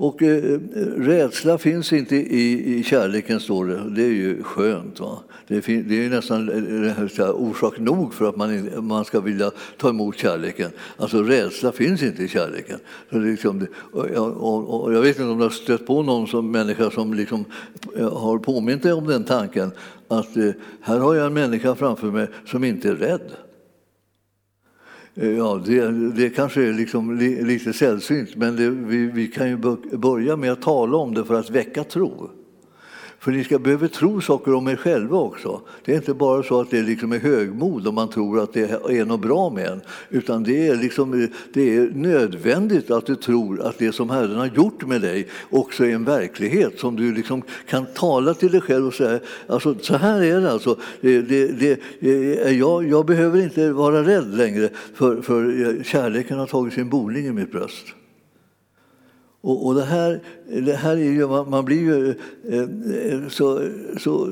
Och 0.00 0.22
eh, 0.22 0.60
rädsla 0.96 1.58
finns 1.58 1.92
inte 1.92 2.16
i, 2.16 2.78
i 2.78 2.84
kärleken, 2.84 3.40
står 3.40 3.66
det. 3.66 3.90
Det 3.96 4.02
är 4.02 4.12
ju 4.12 4.42
skönt. 4.42 5.00
Va? 5.00 5.18
Det, 5.46 5.68
är, 5.68 5.82
det 5.82 6.04
är 6.04 6.10
nästan 6.10 6.48
eh, 6.48 6.88
eh, 6.88 6.96
här, 6.96 7.32
orsak 7.32 7.78
nog 7.78 8.14
för 8.14 8.28
att 8.28 8.36
man, 8.36 8.70
man 8.86 9.04
ska 9.04 9.20
vilja 9.20 9.50
ta 9.78 9.88
emot 9.88 10.18
kärleken. 10.18 10.70
Alltså 10.96 11.22
rädsla 11.22 11.72
finns 11.72 12.02
inte 12.02 12.22
i 12.22 12.28
kärleken. 12.28 12.78
Så 13.10 13.18
liksom, 13.18 13.66
och, 13.92 14.06
och, 14.10 14.82
och 14.82 14.94
jag 14.94 15.00
vet 15.00 15.18
inte 15.18 15.30
om 15.30 15.38
du 15.38 15.44
har 15.44 15.50
stött 15.50 15.86
på 15.86 16.02
någon 16.02 16.26
som 16.26 16.50
människa 16.50 16.90
som 16.90 17.14
liksom 17.14 17.44
eh, 17.96 18.18
har 18.18 18.38
påmint 18.38 18.82
dig 18.82 18.92
om 18.92 19.06
den 19.06 19.24
tanken 19.24 19.70
att 20.08 20.36
eh, 20.36 20.50
här 20.80 20.98
har 20.98 21.14
jag 21.14 21.26
en 21.26 21.34
människa 21.34 21.74
framför 21.74 22.10
mig 22.10 22.26
som 22.46 22.64
inte 22.64 22.88
är 22.88 22.94
rädd. 22.94 23.30
Eh, 25.20 25.30
ja, 25.30 25.62
det, 25.66 25.90
det 26.10 26.30
kanske 26.30 26.62
är 26.62 26.72
liksom 26.72 27.16
lite 27.18 27.72
sällsynt, 27.72 28.36
men 28.36 28.56
det, 28.56 28.70
vi, 28.70 29.06
vi, 29.06 29.28
kan 29.28 29.48
ju 29.48 29.56
börja 29.96 30.36
med 30.36 30.52
att 30.52 30.62
tala 30.62 30.96
om 30.96 31.14
det 31.14 31.24
för 31.24 31.34
att 31.34 31.50
väcka 31.50 31.84
tro. 31.84 32.30
För 33.20 33.32
ni 33.32 33.44
ska 33.44 33.58
behöva 33.58 33.88
tro 33.88 34.20
saker 34.20 34.54
om 34.54 34.68
er 34.68 34.76
själva 34.76 35.18
också. 35.18 35.60
Det 35.84 35.92
är 35.92 35.96
inte 35.96 36.14
bara 36.14 36.42
så 36.42 36.60
att 36.60 36.70
det 36.70 36.82
liksom 36.82 37.12
är 37.12 37.18
högmod 37.18 37.86
om 37.86 37.94
man 37.94 38.08
tror 38.08 38.40
att 38.40 38.52
det 38.52 38.70
är 38.70 39.04
något 39.04 39.20
bra 39.20 39.50
med 39.50 39.66
en. 39.66 39.80
Utan 40.10 40.42
det 40.42 40.68
är, 40.68 40.76
liksom, 40.76 41.28
det 41.52 41.76
är 41.76 41.90
nödvändigt 41.94 42.90
att 42.90 43.06
du 43.06 43.16
tror 43.16 43.62
att 43.62 43.78
det 43.78 43.92
som 43.92 44.10
Herren 44.10 44.36
har 44.36 44.46
gjort 44.46 44.86
med 44.86 45.00
dig 45.00 45.28
också 45.50 45.84
är 45.84 45.94
en 45.94 46.04
verklighet 46.04 46.78
som 46.78 46.96
du 46.96 47.14
liksom 47.14 47.42
kan 47.68 47.86
tala 47.94 48.34
till 48.34 48.52
dig 48.52 48.60
själv 48.60 48.86
och 48.86 48.94
säga 48.94 49.20
alltså, 49.46 49.74
så 49.80 49.96
här 49.96 50.22
är 50.22 50.40
det 50.40 50.52
alltså. 50.52 50.76
Det, 51.00 51.22
det, 51.22 51.46
det, 51.46 51.80
eh, 52.00 52.58
jag, 52.58 52.88
jag 52.88 53.06
behöver 53.06 53.42
inte 53.42 53.72
vara 53.72 54.02
rädd 54.04 54.36
längre 54.36 54.68
för, 54.94 55.22
för 55.22 55.68
eh, 55.68 55.82
kärleken 55.82 56.38
har 56.38 56.46
tagit 56.46 56.74
sin 56.74 56.88
boning 56.88 57.26
i 57.26 57.32
mitt 57.32 57.52
bröst. 57.52 57.86
Och, 59.42 59.66
och 59.66 59.74
det, 59.74 59.84
här, 59.84 60.20
det 60.46 60.72
här 60.72 60.92
är 60.92 61.12
ju, 61.12 61.28
man, 61.28 61.50
man 61.50 61.64
blir 61.64 61.80
ju 61.80 62.08
eh, 62.48 62.60
eh, 63.12 63.28
så, 63.28 63.68
så 63.98 64.28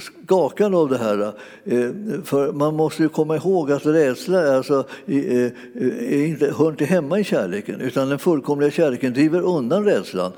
skakad 0.00 0.74
av 0.74 0.88
det 0.88 0.98
här. 0.98 1.32
Eh, 1.64 1.90
för 2.24 2.52
man 2.52 2.74
måste 2.74 3.02
ju 3.02 3.08
komma 3.08 3.36
ihåg 3.36 3.72
att 3.72 3.86
rädsla 3.86 4.56
alltså, 4.56 4.84
eh, 5.06 5.52
är 5.74 6.26
inte, 6.26 6.54
hör 6.58 6.70
inte 6.70 6.84
hemma 6.84 7.18
i 7.18 7.24
kärleken 7.24 7.80
utan 7.80 8.08
den 8.08 8.18
fullkomliga 8.18 8.70
kärleken 8.70 9.12
driver 9.12 9.42
undan 9.42 9.84
rädslan. 9.84 10.32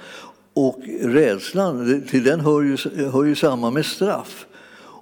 Och 0.54 0.78
rädslan, 1.00 2.02
till 2.10 2.24
den 2.24 2.40
hör 2.40 2.62
ju, 2.62 2.76
hör 3.10 3.24
ju 3.24 3.34
samman 3.34 3.74
med 3.74 3.86
straff. 3.86 4.46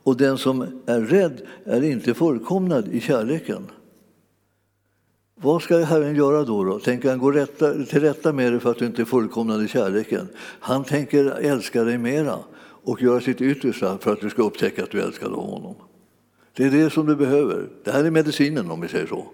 Och 0.02 0.16
den 0.16 0.38
som 0.38 0.82
är 0.86 1.00
rädd 1.00 1.40
är 1.64 1.84
inte 1.84 2.14
fullkomnad 2.14 2.88
i 2.88 3.00
kärleken. 3.00 3.66
Vad 5.42 5.62
ska 5.62 5.78
Herren 5.78 6.16
göra 6.16 6.44
då? 6.44 6.64
då? 6.64 6.78
Tänker 6.78 7.10
han 7.10 7.18
gå 7.18 7.30
rätta, 7.30 7.72
till 7.84 8.00
rätta 8.00 8.32
med 8.32 8.52
dig 8.52 8.60
för 8.60 8.70
att 8.70 8.78
du 8.78 8.86
inte 8.86 9.02
är 9.02 9.06
fullkomnad 9.06 9.62
i 9.64 9.68
kärleken? 9.68 10.28
Han 10.60 10.84
tänker 10.84 11.24
älska 11.24 11.84
dig 11.84 11.98
mera 11.98 12.38
och 12.84 13.02
göra 13.02 13.20
sitt 13.20 13.40
yttersta 13.40 13.98
för 13.98 14.12
att 14.12 14.20
du 14.20 14.30
ska 14.30 14.42
upptäcka 14.42 14.82
att 14.82 14.90
du 14.90 15.00
älskar 15.00 15.28
honom. 15.28 15.74
Det 16.56 16.64
är 16.64 16.70
det 16.70 16.90
som 16.90 17.06
du 17.06 17.16
behöver. 17.16 17.68
Det 17.84 17.90
här 17.90 18.04
är 18.04 18.10
medicinen 18.10 18.70
om 18.70 18.80
vi 18.80 18.88
säger 18.88 19.06
så. 19.06 19.26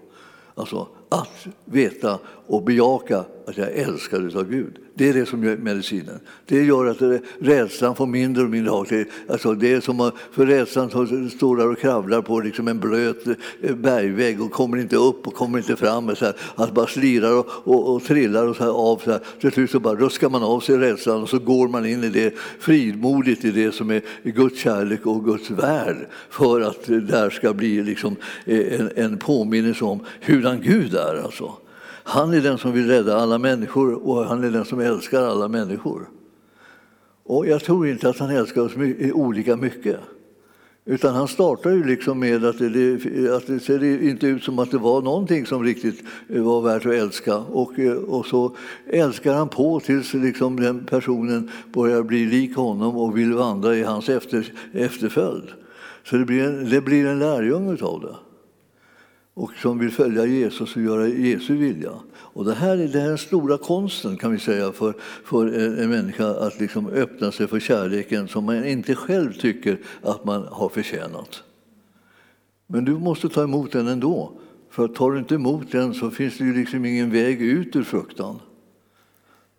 Alltså 0.55 0.87
att 1.09 1.47
veta 1.65 2.19
och 2.47 2.63
bejaka 2.63 3.25
att 3.47 3.57
jag 3.57 3.67
är 3.67 3.87
älskad 3.87 4.35
av 4.35 4.49
Gud. 4.49 4.77
Det 4.93 5.09
är 5.09 5.13
det 5.13 5.25
som 5.25 5.43
gör 5.43 5.57
medicinen. 5.57 6.19
Det 6.45 6.63
gör 6.63 6.85
att 6.85 7.21
rädslan 7.39 7.95
får 7.95 8.05
mindre 8.05 8.43
och 8.43 8.49
mindre 8.49 8.71
hak. 8.71 8.87
Alltså 9.29 9.53
det 9.53 9.73
är 9.73 9.81
som 9.81 9.99
att, 9.99 10.13
för 10.31 10.45
rädslan 10.45 10.89
står 11.29 11.57
där 11.57 11.71
och 11.71 11.79
kravlar 11.79 12.21
på 12.21 12.39
liksom 12.39 12.67
en 12.67 12.79
blöt 12.79 13.27
eh, 13.61 13.75
bergvägg 13.75 14.41
och 14.41 14.51
kommer 14.51 14.77
inte 14.77 14.95
upp 14.95 15.27
och 15.27 15.33
kommer 15.33 15.57
inte 15.57 15.75
fram. 15.75 16.15
Så 16.15 16.25
här, 16.25 16.33
att 16.55 16.73
bara 16.73 16.87
slirar 16.87 17.33
och, 17.33 17.47
och, 17.49 17.95
och 17.95 18.03
trillar 18.03 18.47
och 18.47 18.55
så 18.55 18.63
här 18.63 18.71
av. 18.71 19.01
Så 19.03 19.11
här. 19.11 19.19
Till 19.41 19.51
slut 19.51 19.71
så 19.71 19.79
bara 19.79 19.95
ruskar 19.95 20.29
man 20.29 20.43
av 20.43 20.59
sig 20.59 20.77
rädslan 20.77 21.21
och 21.21 21.29
så 21.29 21.39
går 21.39 21.67
man 21.67 21.85
in 21.85 22.03
i 22.03 22.09
det 22.09 22.33
fridmodigt 22.59 23.45
i 23.45 23.51
det 23.51 23.71
som 23.71 23.91
är 23.91 24.01
Guds 24.23 24.59
kärlek 24.59 25.05
och 25.05 25.25
Guds 25.25 25.49
värld 25.49 26.07
för 26.29 26.61
att 26.61 26.85
det 26.85 27.01
där 27.01 27.29
ska 27.29 27.53
bli 27.53 27.83
liksom 27.83 28.15
eh, 28.45 28.79
en, 28.79 28.91
en 28.95 29.17
påminnelse 29.17 29.85
om 29.85 29.99
hurdan 30.21 30.61
Gud 30.61 30.96
där. 30.97 31.23
Alltså. 31.23 31.51
Han 32.03 32.33
är 32.33 32.41
den 32.41 32.57
som 32.57 32.71
vill 32.71 32.87
rädda 32.87 33.17
alla 33.17 33.37
människor 33.37 34.07
och 34.07 34.25
han 34.25 34.43
är 34.43 34.51
den 34.51 34.65
som 34.65 34.79
älskar 34.79 35.23
alla 35.23 35.47
människor. 35.47 36.09
Och 37.23 37.47
jag 37.47 37.63
tror 37.63 37.87
inte 37.87 38.09
att 38.09 38.19
han 38.19 38.29
älskar 38.29 38.61
oss 38.61 38.71
olika 39.13 39.55
mycket. 39.55 39.99
Utan 40.85 41.15
han 41.15 41.27
startar 41.27 41.69
ju 41.69 41.83
liksom 41.83 42.19
med 42.19 42.45
att 42.45 42.59
det, 42.59 43.35
att 43.35 43.47
det 43.47 43.59
ser 43.59 44.03
inte 44.03 44.27
ut 44.27 44.43
som 44.43 44.59
att 44.59 44.71
det 44.71 44.77
var 44.77 45.01
någonting 45.01 45.45
som 45.45 45.63
riktigt 45.63 46.03
eh, 46.29 46.43
var 46.43 46.61
värt 46.61 46.85
att 46.85 46.93
älska. 46.93 47.37
Och, 47.37 47.79
eh, 47.79 47.93
och 47.93 48.25
så 48.25 48.55
älskar 48.89 49.33
han 49.33 49.49
på 49.49 49.79
tills 49.79 50.13
liksom 50.13 50.59
den 50.59 50.85
personen 50.85 51.51
börjar 51.73 52.03
bli 52.03 52.25
lik 52.25 52.55
honom 52.55 52.97
och 52.97 53.17
vill 53.17 53.33
vandra 53.33 53.75
i 53.75 53.83
hans 53.83 54.09
efter, 54.09 54.53
efterföljd. 54.73 55.47
Så 56.03 56.17
det 56.17 56.25
blir 56.25 56.43
en, 56.43 56.69
det 56.69 56.81
blir 56.81 57.05
en 57.05 57.19
lärjunge 57.19 57.83
av 57.83 58.01
det 58.01 58.15
och 59.37 59.51
som 59.61 59.79
vill 59.79 59.91
följa 59.91 60.25
Jesus 60.25 60.75
och 60.75 60.81
göra 60.81 61.07
Jesu 61.07 61.55
vilja. 61.55 61.91
Och 62.09 62.45
det 62.45 62.53
här 62.53 62.77
är 62.77 62.87
den 62.87 63.17
stora 63.17 63.57
konsten 63.57 64.17
kan 64.17 64.31
vi 64.31 64.39
säga 64.39 64.71
för, 64.71 64.93
för 65.23 65.47
en 65.81 65.89
människa 65.89 66.27
att 66.27 66.59
liksom 66.59 66.87
öppna 66.87 67.31
sig 67.31 67.47
för 67.47 67.59
kärleken 67.59 68.27
som 68.27 68.43
man 68.43 68.65
inte 68.65 68.95
själv 68.95 69.33
tycker 69.33 69.79
att 70.01 70.25
man 70.25 70.47
har 70.51 70.69
förtjänat. 70.69 71.43
Men 72.67 72.85
du 72.85 72.91
måste 72.91 73.29
ta 73.29 73.43
emot 73.43 73.71
den 73.71 73.87
ändå. 73.87 74.31
För 74.69 74.87
tar 74.87 75.11
du 75.11 75.19
inte 75.19 75.35
emot 75.35 75.71
den 75.71 75.93
så 75.93 76.09
finns 76.09 76.37
det 76.37 76.43
ju 76.43 76.53
liksom 76.53 76.85
ingen 76.85 77.11
väg 77.11 77.41
ut 77.41 77.75
ur 77.75 77.83
fruktan. 77.83 78.39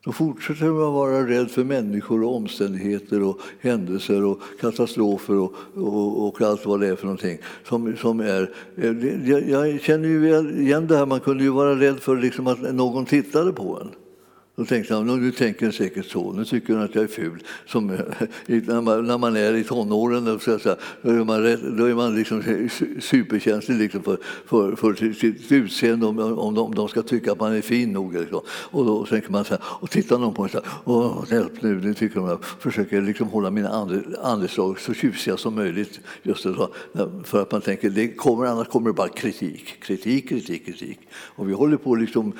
Då 0.04 0.12
fortsätter 0.12 0.64
man 0.64 0.82
att 0.82 0.92
vara 0.92 1.26
rädd 1.26 1.50
för 1.50 1.64
människor 1.64 2.22
och 2.24 2.36
omständigheter 2.36 3.22
och 3.22 3.40
händelser 3.60 4.24
och 4.24 4.40
katastrofer 4.60 5.34
och, 5.34 5.52
och, 5.74 6.28
och 6.28 6.40
allt 6.42 6.66
vad 6.66 6.80
det 6.80 6.86
är 6.86 6.96
för 6.96 7.04
någonting. 7.04 7.38
Som, 7.64 7.96
som 7.96 8.20
är, 8.20 8.50
eh, 8.76 9.28
jag, 9.30 9.48
jag 9.48 9.80
känner 9.80 10.08
ju 10.08 10.28
igen 10.60 10.86
det 10.86 10.96
här, 10.96 11.06
man 11.06 11.20
kunde 11.20 11.44
ju 11.44 11.50
vara 11.50 11.80
rädd 11.80 12.00
för 12.00 12.16
liksom 12.16 12.46
att 12.46 12.74
någon 12.74 13.06
tittade 13.06 13.52
på 13.52 13.80
en. 13.80 13.90
Då 14.58 14.64
tänkte 14.64 14.94
han, 14.94 15.06
nu 15.06 15.32
tänker 15.32 15.66
han 15.66 15.72
säkert 15.72 16.06
så, 16.06 16.32
nu 16.32 16.44
tycker 16.44 16.74
han 16.74 16.82
att 16.82 16.94
jag 16.94 17.04
är 17.04 17.08
ful. 17.08 17.42
Som, 17.66 17.90
eh, 17.90 17.98
när, 18.46 18.80
man, 18.80 19.06
när 19.06 19.18
man 19.18 19.36
är 19.36 19.54
i 19.54 19.64
tonåren 19.64 20.24
då, 20.24 20.38
så 20.38 20.58
säga, 20.58 20.76
då 21.02 21.10
är 21.10 21.24
man, 21.24 21.42
rätt, 21.42 21.60
då 21.62 21.84
är 21.84 21.94
man 21.94 22.14
liksom 22.14 22.42
superkänslig 23.00 23.78
liksom 23.78 24.02
för, 24.02 24.18
för, 24.46 24.76
för 24.76 25.12
sitt 25.12 25.52
utseende, 25.52 26.06
om, 26.06 26.18
om, 26.18 26.54
de, 26.54 26.60
om 26.60 26.74
de 26.74 26.88
ska 26.88 27.02
tycka 27.02 27.32
att 27.32 27.40
man 27.40 27.52
är 27.52 27.60
fin 27.60 27.92
nog. 27.92 28.14
Liksom. 28.14 28.40
Och 28.48 28.84
då 28.84 29.06
tänker 29.06 29.30
man 29.30 29.44
så 29.44 29.50
här, 29.50 29.62
och 29.64 29.90
tittar 29.90 30.18
någon 30.18 30.34
på 30.34 30.42
en 30.42 30.48
så 30.48 30.58
här, 30.58 30.66
Åh, 30.84 31.24
hjälp 31.30 31.62
nu, 31.62 31.80
nu 31.80 31.94
tycker 31.94 32.20
de, 32.20 32.28
jag 32.28 32.44
försöker 32.44 33.02
liksom 33.02 33.28
hålla 33.28 33.50
mina 33.50 33.86
andeslag 34.22 34.80
så 34.80 34.94
tjusiga 34.94 35.36
som 35.36 35.54
möjligt. 35.54 36.00
Just 36.22 36.44
det, 36.44 36.54
så, 36.54 36.70
för 37.24 37.42
att 37.42 37.52
man 37.52 37.60
tänker, 37.60 37.90
det 37.90 38.08
kommer, 38.08 38.46
annars 38.46 38.68
kommer 38.68 38.90
det 38.90 38.94
bara 38.94 39.08
kritik, 39.08 39.80
kritik, 39.80 40.28
kritik, 40.28 40.66
kritik. 40.66 40.98
Och 41.12 41.48
vi 41.48 41.52
håller 41.52 41.76
på 41.76 41.94
liksom, 41.94 42.32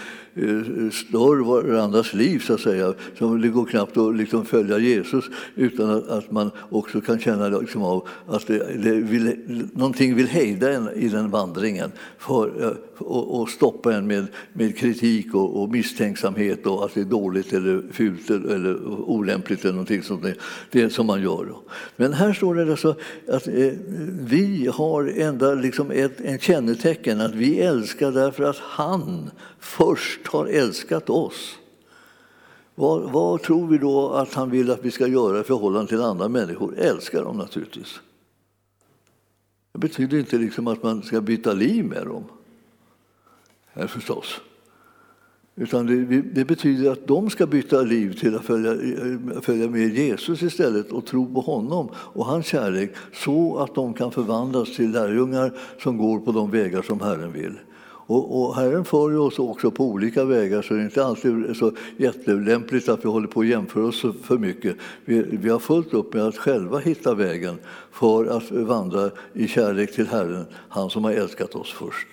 Eh, 0.43 0.91
stör 0.91 1.45
varandras 1.45 2.15
liv, 2.15 2.39
så 2.39 2.55
att 2.55 2.61
säga. 2.61 2.95
Så 3.19 3.35
det 3.35 3.49
går 3.49 3.65
knappt 3.65 3.97
att 3.97 4.17
liksom 4.17 4.45
följa 4.45 4.79
Jesus 4.79 5.25
utan 5.55 5.91
att, 5.91 6.09
att 6.09 6.31
man 6.31 6.51
också 6.71 7.01
kan 7.01 7.19
känna 7.19 7.49
liksom 7.49 7.83
av 7.83 8.09
att 8.27 8.47
det, 8.47 8.59
det 8.83 8.93
vill, 8.95 9.37
någonting 9.73 10.15
vill 10.15 10.27
hejda 10.27 10.73
en 10.73 10.89
i 10.95 11.09
den 11.09 11.31
vandringen 11.31 11.93
för, 12.19 12.63
eh, 12.63 12.73
och, 12.99 13.41
och 13.41 13.49
stoppa 13.49 13.95
en 13.95 14.07
med, 14.07 14.27
med 14.53 14.77
kritik 14.77 15.35
och, 15.35 15.63
och, 15.63 15.71
misstänksamhet 15.71 16.67
och 16.67 16.85
att 16.85 16.95
det 16.95 17.01
är 17.01 17.05
dåligt 17.05 17.53
eller 17.53 17.83
fult 17.93 18.31
eller 18.31 18.87
olämpligt 19.11 19.65
eller 19.65 19.73
någonting 19.73 20.03
sånt. 20.03 20.23
Det, 20.23 20.35
det 20.71 20.91
som 20.91 21.07
man 21.07 21.23
gör. 21.23 21.49
Men 21.97 22.13
här 22.13 22.33
står 22.33 22.55
det 22.55 22.71
alltså 22.71 22.95
att 23.29 23.49
eh, 23.49 23.73
vi 24.21 24.71
har 24.75 25.13
ända 25.17 25.55
liksom 25.55 25.91
ett 25.91 26.21
en 26.21 26.39
kännetecken 26.39 27.21
att 27.21 27.35
vi 27.35 27.61
älskar 27.61 28.13
därför 28.13 28.45
att 28.45 28.59
han 28.59 29.31
först 29.59 30.27
har 30.27 30.47
älskat 30.47 31.11
oss. 31.11 31.59
Vad, 32.75 33.13
vad, 33.13 33.43
tror 33.43 33.67
vi 33.67 33.79
då 33.79 34.11
att 34.11 34.35
han 34.35 34.51
vill 34.51 34.71
att 34.71 34.85
vi 34.85 34.91
ska 34.91 35.07
göra 35.07 35.41
i 35.41 35.43
förhållande 35.43 35.89
till 35.89 36.03
andra 36.03 36.29
människor? 36.29 36.75
Älska 36.79 37.23
dem 37.23 37.37
naturligtvis. 37.37 38.01
Det 39.73 39.79
betyder 39.79 40.19
inte 40.19 40.39
liksom 40.39 40.67
att 40.67 40.83
man 40.83 41.03
ska 41.03 41.21
byta 41.21 41.53
liv 41.53 41.85
med 41.85 42.07
dem. 42.07 42.25
Här 43.67 43.87
förstås. 43.87 44.41
Utan 45.61 45.87
det, 45.87 46.23
det, 46.23 46.45
betyder 46.45 46.91
att 46.91 47.07
de 47.07 47.31
ska 47.31 47.47
byta 47.47 47.83
liv 47.83 48.21
till 48.21 48.37
att 48.37 48.45
följa, 48.45 48.77
följa 49.41 49.69
med 49.69 49.95
Jesus 49.95 50.43
istället 50.43 50.93
och 50.93 51.07
tro 51.07 51.35
på 51.35 51.41
honom 51.41 51.89
och 51.95 52.27
hans 52.27 52.47
kärlek 52.47 52.95
så 53.13 53.59
att 53.59 53.75
de 53.75 53.95
kan 53.95 54.13
förvandlas 54.13 54.77
till 54.77 54.91
lärjungar 54.91 55.53
som 55.83 55.97
går 55.97 56.19
på 56.19 56.33
de 56.33 56.51
vägar 56.51 56.83
som 56.83 57.01
Herren 57.01 57.33
vill. 57.33 57.59
Och, 58.09 58.43
och 58.43 58.57
Herren 58.57 58.85
för 58.85 59.17
oss 59.17 59.39
också 59.39 59.71
på 59.71 59.85
olika 59.85 60.25
vägar 60.25 60.63
så 60.63 60.75
det 60.75 60.81
är 60.81 60.85
inte 60.85 61.05
alltid 61.05 61.57
så 61.57 61.73
jättelämpligt 61.97 62.89
att 62.89 63.05
vi 63.05 63.09
håller 63.09 63.27
på 63.27 63.41
att 63.41 63.47
jämföra 63.47 63.85
oss 63.85 64.05
för 64.23 64.39
mycket. 64.39 64.77
Vi, 65.05 65.23
vi 65.23 65.49
har 65.49 65.59
fullt 65.59 65.95
upp 65.95 66.15
med 66.15 66.23
att 66.23 66.37
själva 66.37 66.79
hitta 66.79 67.15
vägen 67.15 67.59
för 67.93 68.27
att 68.27 68.51
vandra 68.51 69.11
i 69.33 69.49
kärlek 69.49 69.95
till 69.95 70.07
Herren, 70.07 70.45
han 70.69 70.91
som 70.91 71.05
har 71.05 71.13
älskat 71.13 71.55
oss 71.55 71.73
först. 71.73 72.09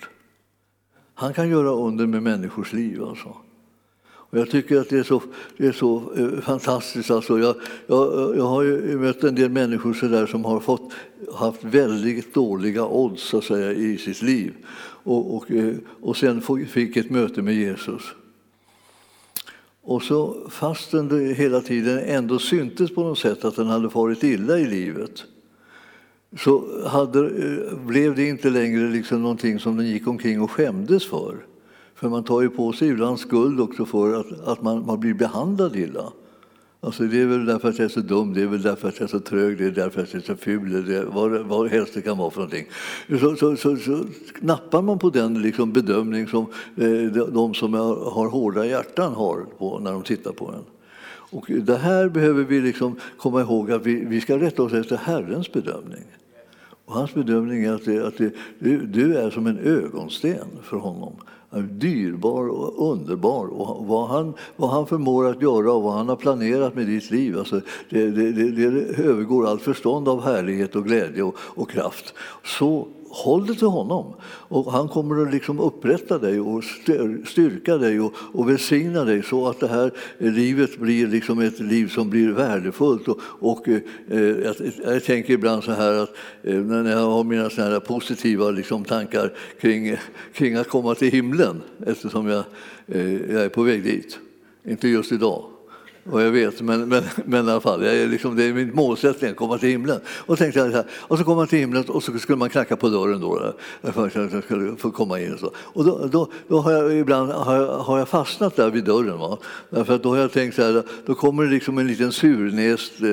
Han 1.14 1.34
kan 1.34 1.48
göra 1.48 1.70
under 1.70 2.06
med 2.06 2.22
människors 2.22 2.72
liv. 2.72 3.02
Alltså. 3.02 3.36
Och 4.04 4.38
jag 4.38 4.50
tycker 4.50 4.80
att 4.80 4.88
det 4.88 4.98
är 4.98 5.02
så, 5.02 5.22
det 5.56 5.66
är 5.66 5.72
så 5.72 6.02
eh, 6.16 6.40
fantastiskt. 6.40 7.10
Alltså 7.10 7.38
jag, 7.38 7.56
jag, 7.86 8.36
jag 8.36 8.46
har 8.46 8.62
ju 8.62 8.98
mött 8.98 9.24
en 9.24 9.34
del 9.34 9.50
människor 9.50 9.94
så 9.94 10.06
där 10.06 10.26
som 10.26 10.44
har 10.44 10.60
fått, 10.60 10.92
haft 11.34 11.64
väldigt 11.64 12.34
dåliga 12.34 12.86
odds 12.86 13.22
så 13.22 13.38
att 13.38 13.44
säga, 13.44 13.72
i 13.72 13.98
sitt 13.98 14.22
liv 14.22 14.52
och, 15.06 15.36
och, 15.36 15.50
eh, 15.50 15.74
och 16.00 16.16
sen 16.16 16.42
fick 16.68 16.96
ett 16.96 17.10
möte 17.10 17.42
med 17.42 17.54
Jesus. 17.54 18.02
Och 19.82 20.02
så 20.02 20.36
fastän 20.50 21.08
det 21.08 21.34
hela 21.34 21.60
tiden 21.60 21.98
ändå 21.98 22.38
syntes 22.38 22.94
på 22.94 23.02
något 23.02 23.18
sätt 23.18 23.44
att 23.44 23.56
den 23.56 23.66
hade 23.66 23.90
farit 23.90 24.24
illa 24.24 24.58
i 24.58 24.66
livet 24.66 25.24
så 26.38 26.64
hade, 26.88 27.18
eh, 27.18 27.78
blev 27.78 28.14
det 28.14 28.28
inte 28.28 28.50
längre 28.50 28.88
liksom 28.90 29.22
någonting 29.22 29.58
som 29.58 29.76
den 29.76 29.86
gick 29.86 30.06
omkring 30.06 30.40
och 30.40 30.50
skämdes 30.50 31.06
för. 31.06 31.36
För 31.94 32.08
man 32.08 32.24
tar 32.24 32.42
ju 32.42 32.50
på 32.50 32.72
sig 32.72 32.88
ibland 32.88 33.18
skuld 33.18 33.60
också 33.60 33.84
för 33.84 34.20
att, 34.20 34.48
att 34.48 34.62
man, 34.62 34.86
man 34.86 35.00
blir 35.00 35.14
behandlad 35.14 35.76
illa. 35.76 36.12
Alltså 36.80 37.02
det 37.02 37.20
är 37.20 37.26
väl 37.26 37.44
därför 37.44 37.68
att 37.68 37.78
jag 37.78 37.84
är 37.84 37.88
så 37.88 38.00
dum, 38.00 38.34
det 38.34 38.42
är 38.42 38.46
väl 38.46 38.62
därför 38.62 38.88
att 38.88 39.00
jag 39.00 39.04
är 39.04 39.10
så 39.10 39.20
trög, 39.20 39.58
det 39.58 39.64
är 39.64 39.70
därför 39.70 40.02
att 40.02 40.12
jag 40.12 40.22
är 40.22 40.26
så 40.26 40.36
ful, 40.36 40.86
det 40.86 40.96
är 40.96 41.04
vad, 41.04 41.30
vad 41.30 41.68
helst 41.68 41.94
det 41.94 42.02
kan 42.02 42.18
vara 42.18 42.30
för 42.30 42.40
någonting. 42.40 42.66
Så, 43.20 43.36
så, 43.36 43.56
så, 43.56 43.76
så 43.76 44.04
nappar 44.40 44.82
man 44.82 44.98
på 44.98 45.10
den 45.10 45.42
liksom 45.42 45.72
bedömning 45.72 46.26
som 46.26 46.46
eh, 46.76 47.12
de 47.32 47.54
som 47.54 47.74
har, 47.74 48.10
har 48.10 48.28
hårda 48.28 48.66
hjärtan 48.66 49.14
har 49.14 49.46
på 49.58 49.78
när 49.78 49.92
de 49.92 50.02
tittar 50.02 50.32
på 50.32 50.48
en. 50.48 50.64
Och 51.30 51.46
det 51.48 51.76
här 51.76 52.08
behöver 52.08 52.44
vi 52.44 52.60
liksom 52.60 52.98
komma 53.16 53.40
ihåg 53.40 53.72
att 53.72 53.86
vi, 53.86 54.04
vi 54.04 54.20
ska 54.20 54.38
rätta 54.38 54.62
oss 54.62 54.72
efter 54.72 54.96
Herrens 54.96 55.52
bedömning. 55.52 56.04
Och 56.84 56.94
hans 56.94 57.14
bedömning 57.14 57.64
är 57.64 57.72
att, 57.72 57.84
det, 57.84 58.06
att 58.06 58.18
det, 58.18 58.32
du, 58.58 58.86
du 58.86 59.16
är 59.16 59.30
som 59.30 59.46
en 59.46 59.58
ögonsten 59.58 60.46
för 60.62 60.76
honom 60.76 61.16
dyrbar 61.50 62.48
och 62.48 62.92
underbar. 62.92 63.46
Och 63.46 63.86
vad, 63.86 64.08
han, 64.08 64.34
vad 64.56 64.70
han 64.70 64.86
förmår 64.86 65.26
att 65.26 65.42
göra 65.42 65.72
och 65.72 65.82
vad 65.82 65.94
han 65.94 66.08
har 66.08 66.16
planerat 66.16 66.74
med 66.74 66.86
ditt 66.86 67.10
liv, 67.10 67.38
alltså, 67.38 67.60
det, 67.90 68.10
det, 68.10 68.32
det, 68.32 68.50
det 68.50 69.02
övergår 69.02 69.46
allt 69.46 69.62
förstånd 69.62 70.08
av 70.08 70.22
härlighet 70.22 70.76
och 70.76 70.84
glädje 70.84 71.22
och, 71.22 71.36
och 71.38 71.70
kraft. 71.70 72.14
Så 72.44 72.88
håll 73.24 73.46
dig 73.46 73.56
till 73.56 73.66
honom. 73.66 74.14
Och 74.24 74.72
han 74.72 74.88
kommer 74.88 75.22
att 75.22 75.32
liksom 75.32 75.60
upprätta 75.60 76.18
dig 76.18 76.40
och 76.40 76.64
styrka 77.26 77.76
dig 77.76 78.00
och, 78.00 78.12
och 78.32 78.48
välsigna 78.48 79.04
dig 79.04 79.22
så 79.22 79.48
att 79.48 79.60
det 79.60 79.68
här 79.68 79.90
livet 80.18 80.78
blir 80.78 81.06
liksom 81.06 81.40
ett 81.40 81.60
liv 81.60 81.88
som 81.88 82.10
blir 82.10 82.28
värdefullt. 82.32 83.08
Och, 83.08 83.18
och 83.22 83.68
eh, 83.68 83.80
jag, 84.20 84.54
jag, 84.84 85.04
tänker 85.04 85.34
ibland 85.34 85.64
så 85.64 85.72
här 85.72 85.92
att 85.92 86.10
eh, 86.42 86.54
när 86.54 86.90
jag 86.90 87.10
har 87.10 87.24
mina 87.24 87.50
såna 87.50 87.68
här 87.68 87.80
positiva 87.80 88.50
liksom, 88.50 88.84
tankar 88.84 89.32
kring, 89.60 89.96
kring 90.32 90.54
att 90.54 90.68
komma 90.68 90.94
till 90.94 91.12
himlen 91.12 91.62
eftersom 91.86 92.28
jag, 92.28 92.44
eh, 92.86 93.32
jag 93.32 93.44
är 93.44 93.48
på 93.48 93.62
väg 93.62 93.82
dit. 93.82 94.18
Inte 94.64 94.88
just 94.88 95.12
idag, 95.12 95.44
och 96.10 96.22
jag 96.22 96.30
vet, 96.30 96.60
men, 96.60 96.88
men, 96.88 97.02
men 97.24 97.48
i 97.48 97.50
alla 97.50 97.60
fall, 97.60 97.84
jag 97.84 97.94
är 97.94 98.06
liksom, 98.06 98.36
det 98.36 98.44
är 98.44 98.52
min 98.52 98.74
målsättning 98.74 99.30
att 99.30 99.36
komma 99.36 99.58
till 99.58 99.68
himlen. 99.68 100.00
Och, 100.08 100.38
tänkte 100.38 100.60
jag 100.60 100.70
så 100.70 100.76
här, 100.76 100.86
och 100.92 101.18
så 101.18 101.24
kom 101.24 101.36
man 101.36 101.46
till 101.46 101.58
himlen 101.58 101.84
och 101.88 102.02
så 102.02 102.18
skulle 102.18 102.38
man 102.38 102.50
knacka 102.50 102.76
på 102.76 102.88
dörren 102.88 103.20
då, 103.20 103.52
för 103.82 104.06
att 104.06 104.14
jag 104.14 104.44
skulle 104.44 104.76
få 104.76 104.90
komma 104.90 105.20
in. 105.20 105.32
Och, 105.32 105.40
så. 105.40 105.52
och 105.56 105.84
då, 105.84 106.06
då, 106.06 106.28
då 106.48 106.60
har 106.60 106.72
jag 106.72 106.94
ibland 106.94 107.30
har 107.30 107.56
jag, 107.56 107.78
har 107.78 107.98
jag 107.98 108.08
fastnat 108.08 108.56
där 108.56 108.70
vid 108.70 108.84
dörren. 108.84 109.18
Va? 109.18 109.38
Därför 109.70 109.94
att 109.94 110.02
då 110.02 110.08
har 110.08 110.18
jag 110.18 110.32
tänkt 110.32 110.54
så 110.54 110.62
här, 110.62 110.82
då 111.06 111.14
kommer 111.14 111.44
det 111.44 111.50
liksom 111.50 111.78
en 111.78 111.86
liten 111.86 112.12
surnäst 112.12 112.92
eh, 113.00 113.08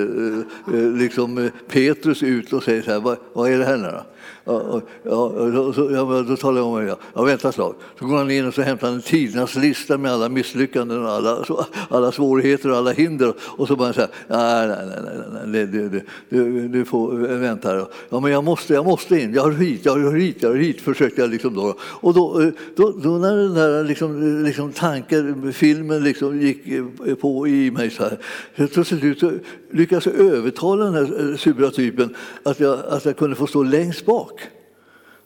eh 0.74 0.90
liksom 0.92 1.38
eh, 1.38 1.50
Petrus 1.68 2.22
ut 2.22 2.52
och 2.52 2.62
säger 2.62 2.82
så 2.82 2.90
här, 2.90 3.00
vad, 3.00 3.16
vad 3.32 3.50
är 3.50 3.58
det 3.58 3.64
här 3.64 3.76
nu 3.76 3.88
då? 3.88 4.04
Ja, 4.46 4.80
ja, 5.02 5.32
då, 5.34 5.74
ja, 5.92 6.24
då 6.28 6.36
talar 6.36 6.58
jag 6.58 6.66
om 6.66 6.84
det. 6.84 6.96
Ja, 7.14 7.22
vänta 7.22 7.48
ett 7.48 7.54
slag. 7.54 7.74
Så 7.98 8.06
går 8.06 8.16
han 8.16 8.30
in 8.30 8.46
och 8.46 8.54
så 8.54 8.62
hämtar 8.62 8.86
han 8.86 8.96
en 8.96 9.02
tidernas 9.02 9.56
lista 9.56 9.98
med 9.98 10.12
alla 10.12 10.28
misslyckanden 10.28 11.06
alla, 11.06 11.44
alla 11.88 12.12
svårigheter 12.12 12.70
och 12.70 12.76
alla 12.76 12.92
hinder 12.92 13.34
och 13.40 13.68
så 13.68 13.76
bara 13.76 13.92
säga 13.92 14.08
nej, 14.28 14.68
nej, 14.68 14.76
nej, 14.86 14.98
nej, 15.32 15.42
nej 15.46 15.66
du, 15.66 15.88
du, 15.88 16.02
du, 16.28 16.68
du 16.68 16.84
får 16.84 17.12
vänta. 17.38 17.86
Ja, 18.08 18.20
men 18.20 18.32
jag 18.32 18.44
måste, 18.44 18.74
jag 18.74 18.84
måste 18.84 19.20
in, 19.20 19.34
jag 19.34 19.42
har 19.42 19.50
hit, 19.50 19.80
jag 19.84 19.92
har 19.92 20.16
hit, 20.16 20.36
jag 20.40 20.48
har 20.48 20.56
hit, 20.56 20.80
försökte 20.80 21.20
jag 21.20 21.30
liksom 21.30 21.54
då. 21.54 21.76
Och 21.80 22.14
då, 22.14 22.40
eh, 22.40 22.48
då, 22.76 22.90
då 23.02 23.10
när 23.10 23.36
den 23.36 23.54
där 23.54 23.84
liksom, 23.84 24.42
liksom 24.44 24.72
tanken, 24.72 25.52
filmen 25.52 26.04
liksom 26.04 26.40
gick 26.40 26.68
eh, 26.68 27.14
på 27.14 27.48
i 27.48 27.70
mig 27.70 27.90
så 27.90 28.02
här, 28.02 28.18
så 28.56 28.84
till 28.84 28.84
slut 28.84 29.42
lyckades 29.70 30.06
jag 30.06 30.14
övertala 30.14 30.84
den 30.84 30.94
här 30.94 31.30
eh, 31.30 31.36
sura 31.36 31.70
typen 31.70 32.14
att 32.42 32.60
jag, 32.60 32.78
att 32.88 33.04
jag 33.04 33.16
kunde 33.16 33.36
få 33.36 33.46
stå 33.46 33.62
längst 33.62 34.06
bak. 34.06 34.33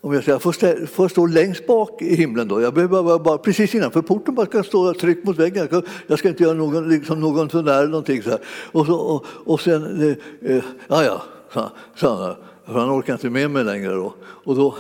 Om 0.09 0.15
jag 0.15 0.29
jag 0.29 0.43
får, 0.43 0.53
stä, 0.53 0.87
får 0.87 1.09
stå 1.09 1.27
längst 1.27 1.67
bak 1.67 2.03
i 2.03 2.15
himlen 2.15 2.49
då? 2.49 2.61
Jag 2.61 2.75
behöver 2.75 3.03
bara, 3.03 3.19
bara 3.19 3.39
precis 3.39 3.75
innanför 3.75 4.03
porten, 4.03 4.35
bara 4.35 4.47
ska 4.47 4.63
stå 4.63 4.95
tryckt 4.95 5.25
mot 5.25 5.39
väggen. 5.39 5.83
Jag 6.07 6.19
ska 6.19 6.29
inte 6.29 6.43
göra 6.43 6.55
någon, 6.55 6.89
liksom 6.89 7.21
någon 7.21 7.51
sån 7.51 7.65
där 7.65 7.87
någonting 7.87 8.23
så 8.23 8.31
här. 8.31 8.41
Och, 8.73 8.87
så, 8.87 8.95
och, 8.95 9.27
och 9.27 9.61
sen, 9.61 10.03
eh, 10.03 10.57
eh 10.57 10.65
ja 10.89 11.05
ja, 11.05 11.73
sa 11.95 12.27
han, 12.27 12.35
för 12.65 12.81
han 12.81 12.91
orkar 12.91 13.13
inte 13.13 13.31
med 13.31 13.51
mig 13.51 13.65
längre 13.65 13.95
då. 13.95 14.15
Och 14.21 14.57
då, 14.57 14.77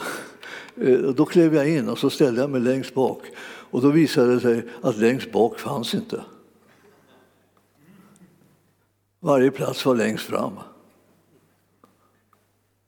eh, 0.76 0.98
då 0.98 1.24
klev 1.24 1.54
jag 1.54 1.68
in 1.68 1.88
och 1.88 1.98
så 1.98 2.10
ställde 2.10 2.40
jag 2.40 2.50
mig 2.50 2.60
längst 2.60 2.94
bak. 2.94 3.22
Och 3.70 3.82
då 3.82 3.90
visade 3.90 4.34
det 4.34 4.40
sig 4.40 4.62
att 4.82 4.96
längst 4.96 5.32
bak 5.32 5.58
fanns 5.58 5.94
inte. 5.94 6.20
Varje 9.20 9.50
plats 9.50 9.86
var 9.86 9.94
längst 9.94 10.24
fram. 10.24 10.52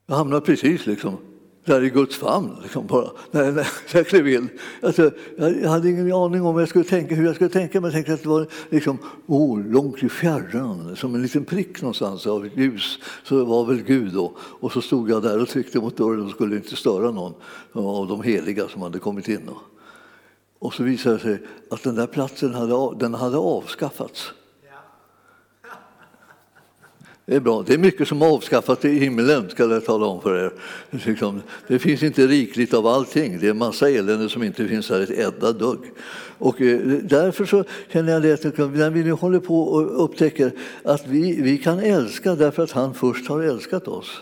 Jag 0.05 0.15
hamnade 0.15 0.45
precis 0.45 0.85
liksom 0.85 1.17
där 1.65 1.83
i 1.83 1.89
Guds 1.89 2.15
famn. 2.15 2.57
Liksom 2.63 2.87
bara, 2.87 3.11
när, 3.31 3.51
när 3.51 3.67
jag 3.93 4.07
klev 4.07 4.27
in. 4.27 4.49
Alltså, 4.81 5.11
jag 5.37 5.69
hade 5.69 5.89
ingen 5.89 6.13
aning 6.13 6.41
om 6.41 6.59
jag 6.59 6.69
skulle 6.69 6.85
tänka, 6.85 7.15
hur 7.15 7.25
jag 7.25 7.35
skulle 7.35 7.49
tänka, 7.49 7.81
men 7.81 7.87
jag 7.87 7.93
tänkte 7.93 8.13
att 8.13 8.23
det 8.23 8.29
var 8.29 8.47
liksom, 8.69 8.97
oh, 9.27 9.65
långt 9.65 10.03
i 10.03 10.09
fjärran, 10.09 10.95
som 10.95 11.15
en 11.15 11.21
liten 11.21 11.45
prick 11.45 11.81
någonstans 11.81 12.27
av 12.27 12.49
ljus, 12.55 12.99
så 13.23 13.35
det 13.35 13.43
var 13.43 13.65
väl 13.65 13.81
Gud 13.81 14.13
då. 14.13 14.33
Och 14.37 14.71
så 14.71 14.81
stod 14.81 15.09
jag 15.09 15.23
där 15.23 15.41
och 15.41 15.47
tryckte 15.47 15.79
mot 15.79 15.97
dörren 15.97 16.25
och 16.25 16.31
skulle 16.31 16.55
inte 16.55 16.75
störa 16.75 17.11
någon 17.11 17.33
av 17.73 18.07
de 18.07 18.21
heliga 18.21 18.67
som 18.67 18.81
hade 18.81 18.99
kommit 18.99 19.27
in. 19.27 19.49
Och 20.59 20.73
så 20.73 20.83
visade 20.83 21.15
det 21.15 21.21
sig 21.21 21.39
att 21.69 21.83
den 21.83 21.95
där 21.95 22.07
platsen 22.07 22.53
hade, 22.53 22.99
den 22.99 23.13
hade 23.13 23.37
avskaffats. 23.37 24.33
Det 27.31 27.37
är 27.37 27.41
bra. 27.41 27.63
Det 27.67 27.73
är 27.73 27.77
mycket 27.77 28.07
som 28.07 28.21
har 28.21 28.29
avskaffats 28.29 28.85
i 28.85 28.99
himlen, 28.99 29.49
ska 29.49 29.69
jag 29.69 29.85
tala 29.85 30.05
om 30.05 30.21
för 30.21 30.45
er. 30.45 30.51
Liksom, 30.89 31.41
det 31.67 31.79
finns 31.79 32.03
inte 32.03 32.27
rikligt 32.27 32.73
av 32.73 32.87
allting. 32.87 33.39
Det 33.39 33.45
är 33.45 33.51
en 33.51 33.57
massa 33.57 33.89
elände 33.89 34.29
som 34.29 34.43
inte 34.43 34.67
finns 34.67 34.89
här 34.89 34.99
ett 34.99 35.33
enda 35.33 35.51
dugg. 35.51 35.79
Och 36.37 36.61
eh, 36.61 36.79
därför 37.03 37.45
så 37.45 37.63
känner 37.93 38.13
jag 38.13 38.21
det, 38.21 38.43
liksom, 38.43 38.73
när 38.73 38.89
vi 38.89 39.03
nu 39.03 39.11
håller 39.11 39.39
på 39.39 39.63
och 39.63 40.03
upptäcker 40.03 40.51
att 40.83 41.07
vi, 41.07 41.41
vi 41.41 41.57
kan 41.57 41.79
älska 41.79 42.35
därför 42.35 42.63
att 42.63 42.71
han 42.71 42.93
först 42.93 43.27
har 43.27 43.41
älskat 43.41 43.87
oss. 43.87 44.21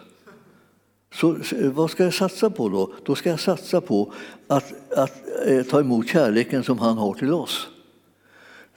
Så 1.14 1.32
eh, 1.32 1.72
vad 1.72 1.92
ska 1.92 2.04
jag 2.04 2.14
satsa 2.14 2.50
på 2.50 2.70
då? 2.70 2.94
Då 3.06 3.16
ska 3.16 3.30
jag 3.30 3.40
satsa 3.40 3.82
på 3.82 4.14
att, 4.48 4.74
att 4.96 5.22
eh, 5.48 5.64
ta 5.64 5.80
emot 5.80 6.10
kärleken 6.10 6.64
som 6.64 6.80
han 6.80 6.98
har 6.98 7.14
till 7.14 7.34
oss. 7.34 7.68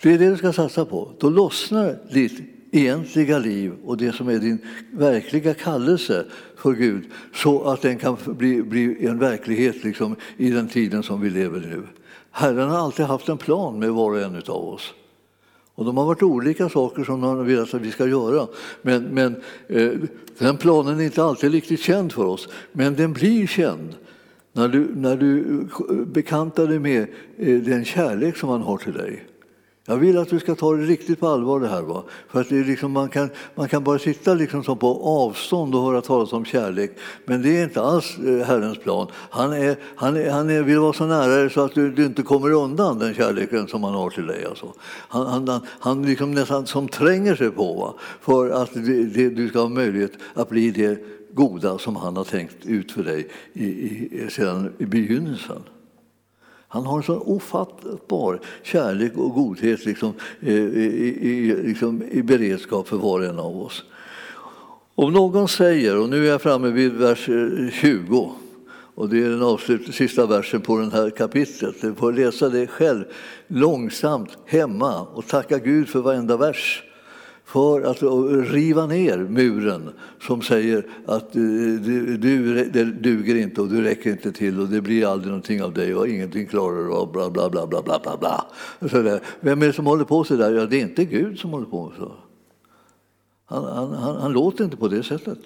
Det 0.02 0.14
är 0.14 0.18
det 0.18 0.30
du 0.30 0.36
ska 0.36 0.52
satsa 0.52 0.84
på. 0.84 1.12
Då 1.18 1.30
lossnar 1.30 1.98
ditt 2.12 2.51
egentliga 2.72 3.38
liv 3.38 3.72
och 3.84 3.96
det 3.96 4.12
som 4.12 4.28
är 4.28 4.38
din 4.38 4.58
verkliga 4.92 5.54
kallelse 5.54 6.24
för 6.56 6.72
Gud 6.72 7.04
så 7.34 7.62
att 7.62 7.82
den 7.82 7.98
kan 7.98 8.16
bli, 8.26 8.62
bli 8.62 9.06
en 9.06 9.18
verklighet 9.18 9.84
liksom, 9.84 10.16
i 10.36 10.50
den 10.50 10.68
tiden 10.68 11.02
som 11.02 11.20
vi 11.20 11.30
lever 11.30 11.60
nu. 11.60 11.82
Herren 12.30 12.70
har 12.70 12.78
alltid 12.78 13.06
haft 13.06 13.28
en 13.28 13.38
plan 13.38 13.78
med 13.78 13.90
var 13.90 14.10
och 14.10 14.20
en 14.20 14.36
av 14.36 14.68
oss. 14.68 14.94
Och 15.74 15.84
de 15.84 15.96
har 15.96 16.04
varit 16.04 16.22
olika 16.22 16.68
saker 16.68 17.04
som 17.04 17.22
han 17.22 17.36
har 17.38 17.44
velat 17.44 17.74
att 17.74 17.80
vi 17.80 17.90
ska 17.90 18.06
göra. 18.06 18.46
Men, 18.82 19.02
men 19.02 19.36
eh, 19.68 19.92
den 20.38 20.56
planen 20.56 21.00
är 21.00 21.04
inte 21.04 21.24
alltid 21.24 21.52
riktigt 21.52 21.80
känd 21.80 22.12
för 22.12 22.24
oss, 22.24 22.48
men 22.72 22.94
den 22.94 23.12
blir 23.12 23.46
känd 23.46 23.94
när 24.52 24.68
du, 24.68 24.88
när 24.94 25.16
du 25.16 25.60
eh, 25.88 25.94
bekantar 25.94 26.66
dig 26.66 26.78
med 26.78 27.06
eh, 27.36 27.62
den 27.62 27.84
kärlek 27.84 28.36
som 28.36 28.48
han 28.48 28.62
har 28.62 28.76
till 28.76 28.92
dig. 28.92 29.24
Jag 29.92 29.98
vill 29.98 30.18
att 30.18 30.28
du 30.28 30.40
ska 30.40 30.54
ta 30.54 30.72
det 30.72 30.82
riktigt 30.82 31.20
på 31.20 31.28
allvar 31.28 31.60
det 31.60 31.68
här. 31.68 31.82
Va? 31.82 32.04
För 32.28 32.40
att 32.40 32.48
det 32.48 32.58
är 32.58 32.64
liksom, 32.64 32.92
man, 32.92 33.08
kan, 33.08 33.30
man 33.54 33.68
kan 33.68 33.84
bara 33.84 33.98
sitta 33.98 34.34
liksom 34.34 34.64
som 34.64 34.78
på 34.78 35.02
avstånd 35.04 35.74
och 35.74 35.82
höra 35.82 36.00
talas 36.00 36.32
om 36.32 36.44
kärlek. 36.44 36.98
Men 37.24 37.42
det 37.42 37.58
är 37.58 37.64
inte 37.64 37.82
alls 37.82 38.18
eh, 38.18 38.46
Herrens 38.46 38.78
plan. 38.78 39.06
Han, 39.30 39.52
är, 39.52 39.76
han, 39.96 40.16
är, 40.16 40.30
han 40.30 40.50
är, 40.50 40.62
vill 40.62 40.78
vara 40.78 40.92
så 40.92 41.06
nära 41.06 41.26
dig 41.26 41.50
så 41.50 41.60
att 41.60 41.74
du, 41.74 41.90
du, 41.90 42.04
inte 42.04 42.22
kommer 42.22 42.50
undan 42.50 42.98
den 42.98 43.14
kärleken 43.14 43.68
som 43.68 43.84
han 43.84 43.94
har 43.94 44.10
till 44.10 44.26
dig. 44.26 44.44
Alltså. 44.44 44.72
Han, 45.08 45.26
han, 45.26 45.60
han 45.66 46.02
liksom 46.06 46.30
nästan 46.30 46.66
som 46.66 46.88
tränger 46.88 47.34
sig 47.34 47.50
på 47.50 47.74
va? 47.74 47.94
för 48.20 48.50
att 48.50 48.74
det, 48.74 49.04
det, 49.04 49.30
du 49.30 49.48
ska 49.48 49.60
ha 49.60 49.68
möjlighet 49.68 50.12
att 50.34 50.48
bli 50.48 50.70
det 50.70 50.98
goda 51.34 51.78
som 51.78 51.96
han 51.96 52.16
har 52.16 52.24
tänkt 52.24 52.66
ut 52.66 52.92
för 52.92 53.02
dig 53.02 53.28
i, 53.52 53.64
i, 53.64 54.26
sedan 54.30 54.72
i 54.78 54.86
begynnelsen. 54.86 55.62
Han 56.72 56.86
har 56.86 56.96
en 56.96 57.02
så 57.02 57.18
ofattbar 57.18 58.40
kärlek 58.62 59.16
och 59.16 59.34
godhet 59.34 59.84
liksom, 59.84 60.12
eh, 60.40 60.54
i, 60.54 61.18
i, 61.20 61.56
liksom, 61.66 62.02
i 62.10 62.22
beredskap 62.22 62.88
för 62.88 62.96
var 62.96 63.20
och 63.20 63.26
en 63.26 63.38
av 63.38 63.62
oss. 63.62 63.84
Om 64.94 65.12
någon 65.12 65.48
säger, 65.48 65.98
och 65.98 66.08
nu 66.08 66.26
är 66.26 66.30
jag 66.30 66.42
framme 66.42 66.70
vid 66.70 66.92
vers 66.92 67.28
eh, 67.28 67.70
20 67.72 68.32
och 68.94 69.08
det 69.08 69.24
är 69.24 69.28
den 69.28 69.42
avslut, 69.42 69.94
sista 69.94 70.26
versen 70.26 70.60
på 70.60 70.78
det 70.78 70.90
här 70.90 71.10
kapitlet. 71.10 71.74
Du 71.80 71.94
får 71.94 72.12
läsa 72.12 72.48
det 72.48 72.66
själv 72.66 73.04
långsamt 73.46 74.38
hemma 74.46 75.00
och 75.00 75.26
tacka 75.26 75.58
Gud 75.58 75.88
för 75.88 76.00
varenda 76.00 76.36
vers 76.36 76.82
för 77.52 77.82
att 77.82 78.02
eh, 78.02 78.52
riva 78.52 78.86
ner 78.86 79.18
muren 79.18 79.90
som 80.20 80.42
säger 80.42 80.86
att 81.06 81.36
eh, 81.36 81.42
du, 81.42 82.16
du, 82.16 82.64
det 82.64 82.84
duger 82.84 83.34
inte 83.34 83.60
och 83.60 83.68
du 83.68 83.82
räcker 83.82 84.10
inte 84.10 84.32
till 84.32 84.60
och 84.60 84.68
det 84.68 84.80
blir 84.80 85.06
aldrig 85.06 85.28
någonting 85.28 85.62
av 85.62 85.72
dig 85.72 85.94
och 85.94 86.08
ingenting 86.08 86.46
klarar 86.46 86.84
du 86.84 86.92
av, 86.92 87.12
bla, 87.12 87.30
bla, 87.30 87.50
bla, 87.50 87.66
bla, 87.66 87.82
bla, 87.82 87.98
bla, 87.98 88.16
bla. 88.16 88.44
Så 88.90 89.02
där. 89.02 89.20
Vem 89.40 89.62
är 89.62 89.66
det 89.66 89.72
som 89.72 89.86
håller 89.86 90.04
på 90.04 90.24
så 90.24 90.36
där? 90.36 90.54
Ja, 90.54 90.66
det 90.66 90.76
är 90.76 90.80
inte 90.80 91.04
Gud 91.04 91.38
som 91.38 91.50
håller 91.50 91.66
på 91.66 91.92
så. 91.98 92.12
Han, 93.44 93.64
han, 93.64 93.92
han, 93.92 94.16
han 94.16 94.32
låter 94.32 94.64
inte 94.64 94.76
på 94.76 94.88
det 94.88 95.02
sättet. 95.02 95.38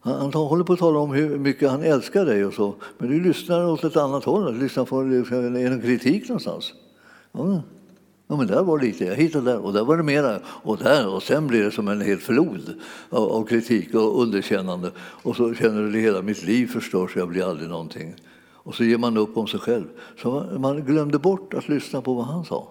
Han, 0.00 0.14
han 0.14 0.32
håller 0.32 0.64
på 0.64 0.72
att 0.72 0.78
tala 0.78 0.98
om 0.98 1.12
hur 1.12 1.38
mycket 1.38 1.70
han 1.70 1.82
älskar 1.82 2.24
dig 2.24 2.44
och 2.44 2.54
så, 2.54 2.74
men 2.98 3.10
du 3.10 3.20
lyssnar 3.20 3.66
åt 3.66 3.84
ett 3.84 3.96
annat 3.96 4.24
håll, 4.24 4.54
du 4.54 4.60
lyssnar 4.60 4.84
på 4.84 4.96
en 4.96 5.80
kritik 5.80 6.28
någonstans. 6.28 6.74
Ja. 7.32 7.62
Ja, 8.28 8.36
men 8.36 8.46
där 8.46 8.62
var 8.62 8.78
lite, 8.78 9.04
jag 9.04 9.14
hittade 9.14 9.50
där 9.50 9.58
och 9.58 9.72
där 9.72 9.84
var 9.84 9.96
det 9.96 10.02
mera 10.02 10.40
och 10.46 10.78
där 10.78 11.08
och 11.08 11.22
sen 11.22 11.46
blir 11.46 11.64
det 11.64 11.70
som 11.70 11.88
en 11.88 12.00
hel 12.00 12.18
flod 12.18 12.74
av, 13.10 13.32
av 13.32 13.46
kritik 13.46 13.94
och 13.94 14.22
underkännande 14.22 14.90
och 14.98 15.36
så 15.36 15.54
känner 15.54 15.82
du 15.82 15.88
att 15.88 16.04
hela 16.04 16.22
mitt 16.22 16.42
liv 16.42 16.66
förstörs 16.66 17.14
och 17.14 17.20
jag 17.20 17.28
blir 17.28 17.50
aldrig 17.50 17.68
någonting. 17.68 18.14
Och 18.52 18.74
så 18.74 18.84
ger 18.84 18.98
man 18.98 19.16
upp 19.16 19.36
om 19.36 19.46
sig 19.46 19.60
själv. 19.60 19.84
Så 20.22 20.46
man 20.58 20.84
glömde 20.84 21.18
bort 21.18 21.54
att 21.54 21.68
lyssna 21.68 22.00
på 22.00 22.14
vad 22.14 22.24
han 22.24 22.44
sa. 22.44 22.68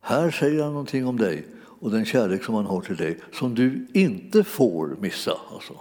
Här 0.00 0.30
säger 0.30 0.62
han 0.62 0.72
någonting 0.72 1.06
om 1.06 1.16
dig 1.16 1.46
och 1.80 1.90
den 1.90 2.04
kärlek 2.04 2.44
som 2.44 2.54
han 2.54 2.66
har 2.66 2.80
till 2.80 2.96
dig 2.96 3.18
som 3.32 3.54
du 3.54 3.86
inte 3.92 4.44
får 4.44 4.96
missa. 5.00 5.38
Alltså. 5.52 5.74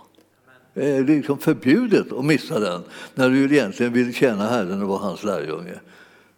Det 0.73 0.91
är 0.91 1.03
liksom 1.03 1.37
förbjudet 1.37 2.11
att 2.11 2.25
missa 2.25 2.59
den 2.59 2.81
när 3.15 3.29
du 3.29 3.55
egentligen 3.55 3.93
vill 3.93 4.13
tjäna 4.13 4.47
Herren 4.47 4.81
och 4.81 4.87
vara 4.87 4.99
hans 4.99 5.23
lärjunge. 5.23 5.79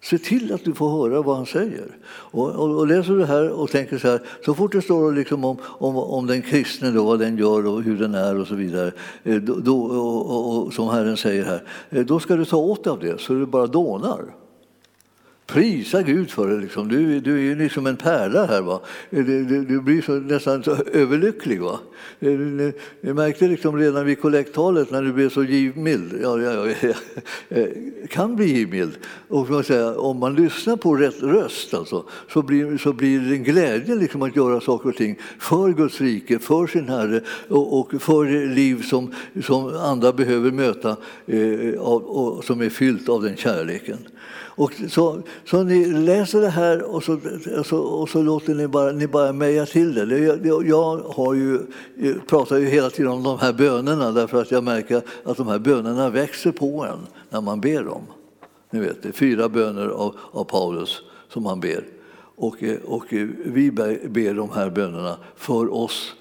Se 0.01 0.17
till 0.17 0.53
att 0.53 0.63
du 0.63 0.73
får 0.73 0.89
höra 0.89 1.21
vad 1.21 1.35
han 1.35 1.45
säger. 1.45 1.97
Och, 2.07 2.49
och, 2.49 2.77
och 2.77 2.87
läser 2.87 3.13
du 3.13 3.25
här 3.25 3.49
och 3.49 3.69
tänker 3.69 3.97
så 3.97 4.07
här, 4.07 4.21
så 4.45 4.53
fort 4.53 4.71
det 4.71 4.81
står 4.81 5.11
liksom 5.11 5.45
om, 5.45 5.57
om, 5.63 5.97
om 5.97 6.27
den 6.27 6.41
kristne, 6.41 6.91
då, 6.91 7.03
vad 7.03 7.19
den 7.19 7.37
gör 7.37 7.67
och 7.67 7.83
hur 7.83 7.97
den 7.97 8.15
är 8.15 8.39
och 8.39 8.47
så 8.47 8.55
vidare, 8.55 8.91
eh, 9.23 9.35
då, 9.35 9.55
då 9.55 9.81
och, 9.81 10.65
och, 10.65 10.73
som 10.73 10.89
Herren 10.89 11.17
säger 11.17 11.43
här, 11.43 11.63
eh, 11.89 12.05
då 12.05 12.19
ska 12.19 12.35
du 12.35 12.45
ta 12.45 12.57
åt 12.57 12.87
av 12.87 12.99
det 12.99 13.21
så 13.21 13.33
du 13.33 13.45
bara 13.45 13.67
dånar. 13.67 14.25
Prisa 15.47 16.01
Gud 16.01 16.31
för 16.31 16.47
det. 16.47 16.57
Liksom. 16.57 16.87
Du, 16.87 17.19
du 17.19 17.33
är 17.33 17.41
ju 17.41 17.55
liksom 17.55 17.87
en 17.87 17.97
pärla 17.97 18.45
här. 18.45 18.61
Va? 18.61 18.81
Du, 19.09 19.23
du, 19.45 19.65
du 19.65 19.81
blir 19.81 20.01
så, 20.01 20.11
nästan 20.11 20.63
så 20.63 20.77
överlycklig. 20.93 21.61
Va? 21.61 21.79
Eh, 22.19 22.29
Jag 23.01 23.15
märkte 23.15 23.47
liksom 23.47 23.77
redan 23.77 24.05
vid 24.05 24.21
kollekttalet 24.21 24.91
när 24.91 25.01
du 25.01 25.13
blev 25.13 25.29
så 25.29 25.43
givmild. 25.43 26.19
Ja, 26.21 26.41
ja, 26.41 26.67
ja, 26.81 26.93
eh, 27.49 27.67
kan 28.09 28.35
bli 28.35 28.45
givmild. 28.45 28.97
Och 29.27 29.49
man 29.49 29.63
säga, 29.63 29.97
om 29.97 30.19
man 30.19 30.35
lyssnar 30.35 30.75
på 30.75 30.95
rätt 30.95 31.23
röst 31.23 31.73
alltså, 31.73 32.05
så, 32.33 32.41
blir, 32.41 32.77
så 32.77 32.93
blir 32.93 33.19
det 33.19 33.35
en 33.35 33.43
glädje 33.43 33.95
liksom 33.95 34.21
att 34.21 34.35
göra 34.35 34.61
saker 34.61 34.89
och 34.89 34.95
ting 34.95 35.19
för 35.39 35.69
Guds 35.69 36.01
rike, 36.01 36.39
för 36.39 36.67
sin 36.67 36.89
Herre 36.89 37.21
och, 37.47 37.79
och 37.79 38.01
för 38.01 38.47
liv 38.55 38.81
som, 38.81 39.13
som 39.43 39.75
andra 39.75 40.13
behöver 40.13 40.51
möta 40.51 40.97
eh, 41.25 41.79
och, 41.79 42.37
och, 42.37 42.43
som 42.43 42.61
är 42.61 42.69
fyllt 42.69 43.09
av 43.09 43.23
den 43.23 43.37
kärleken. 43.37 43.97
Och 44.57 44.73
så, 44.89 45.21
så 45.45 45.63
ni 45.63 45.85
läser 45.85 46.41
det 46.41 46.49
här 46.49 46.83
och 46.83 47.03
så, 47.03 47.19
och 47.57 47.65
så, 47.65 47.77
och 47.77 48.09
så 48.09 48.21
låter 48.21 48.55
ni 48.55 48.67
bara, 48.67 48.91
ni 48.91 49.07
bara 49.07 49.33
meja 49.33 49.65
till 49.65 49.93
det. 49.93 50.19
Jag, 50.19 50.67
jag 50.67 50.97
har 50.97 51.33
ju, 51.33 51.59
pratar 52.27 52.57
ju 52.57 52.65
hela 52.65 52.89
tiden 52.89 53.11
om 53.11 53.23
de 53.23 53.39
här 53.39 53.53
bönerna 53.53 54.11
därför 54.11 54.41
att 54.41 54.51
jag 54.51 54.63
märker 54.63 55.01
att 55.23 55.37
de 55.37 55.47
här 55.47 55.59
bönerna 55.59 56.09
växer 56.09 56.51
på 56.51 56.85
en 56.85 56.99
när 57.29 57.41
man 57.41 57.61
ber 57.61 57.83
dem. 57.83 58.01
Ni 58.69 58.79
vet, 58.79 59.03
det 59.03 59.09
är 59.09 59.13
fyra 59.13 59.49
böner 59.49 59.87
av, 59.87 60.15
av 60.31 60.43
Paulus 60.43 61.01
som 61.29 61.45
han 61.45 61.59
ber. 61.59 61.83
Och, 62.35 62.63
och 62.85 63.05
vi 63.45 63.71
ber 64.09 64.33
de 64.33 64.49
här 64.49 64.69
bönerna 64.69 65.17
för 65.35 65.73
oss 65.73 66.13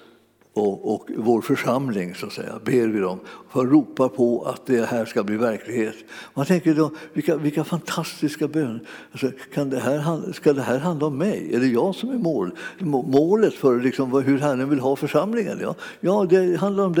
och, 0.57 0.93
och 0.93 1.09
vår 1.17 1.41
församling, 1.41 2.15
så 2.15 2.25
att 2.25 2.33
säga, 2.33 2.59
ber 2.65 2.87
vi 2.87 2.99
dem 2.99 3.19
för 3.49 3.61
att 3.61 3.71
ropa 3.71 4.09
på 4.09 4.43
att 4.43 4.65
det 4.65 4.85
här 4.85 5.05
ska 5.05 5.23
bli 5.23 5.37
verklighet. 5.37 5.95
Man 6.33 6.45
tänker 6.45 6.73
då, 6.73 6.91
vilka, 7.13 7.37
vilka 7.37 7.63
fantastiska 7.63 8.47
böner. 8.47 8.81
Alltså, 9.11 9.31
kan 9.53 9.69
det 9.69 9.79
här, 9.79 10.33
ska 10.33 10.53
det 10.53 10.61
här 10.61 10.79
handla 10.79 11.07
om 11.07 11.17
mig? 11.17 11.55
Är 11.55 11.59
det 11.59 11.67
jag 11.67 11.95
som 11.95 12.09
är 12.09 12.17
mål, 12.17 12.51
målet 12.79 13.53
för 13.53 13.79
liksom, 13.79 14.13
hur 14.23 14.37
Herren 14.37 14.69
vill 14.69 14.79
ha 14.79 14.95
församlingen? 14.95 15.59
Ja, 15.61 15.75
ja 15.99 16.25
det 16.29 16.59
handlar 16.59 16.85
om 16.85 16.93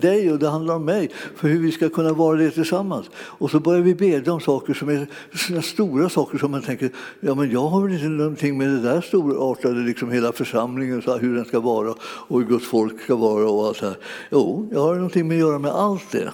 dig 0.00 0.32
och 0.32 0.38
det 0.38 0.48
handlar 0.48 0.74
om 0.74 0.84
mig, 0.84 1.10
för 1.36 1.48
hur 1.48 1.58
vi 1.58 1.72
ska 1.72 1.88
kunna 1.88 2.12
vara 2.12 2.36
det 2.36 2.50
tillsammans. 2.50 3.06
Och 3.16 3.50
så 3.50 3.60
börjar 3.60 3.80
vi 3.80 3.94
bedja 3.94 4.32
om 4.32 4.40
saker 4.40 4.74
som 4.74 4.88
är 4.88 5.06
såna 5.34 5.62
stora 5.62 6.08
saker 6.08 6.38
som 6.38 6.50
man 6.50 6.62
tänker, 6.62 6.90
ja 7.20 7.34
men 7.34 7.50
jag 7.50 7.68
har 7.68 7.82
väl 7.82 7.92
inte 7.92 8.06
någonting 8.06 8.58
med 8.58 8.68
det 8.68 8.80
där 8.80 9.00
storartade, 9.00 9.80
liksom 9.80 10.10
hela 10.10 10.32
församlingen, 10.32 11.02
så 11.02 11.16
hur 11.16 11.36
den 11.36 11.44
ska 11.44 11.60
vara 11.60 11.94
och 12.02 12.40
hur 12.40 12.46
Guds 12.46 12.66
folk 12.66 13.03
ska 13.04 13.16
vara 13.16 13.50
och 13.50 13.66
allt 13.66 13.76
så 13.76 13.86
här. 13.86 13.96
Jo, 14.30 14.68
jag 14.72 14.80
har 14.80 14.94
någonting 14.94 15.28
med 15.28 15.34
att 15.34 15.40
göra 15.40 15.58
med 15.58 15.70
allt 15.70 16.10
det. 16.10 16.32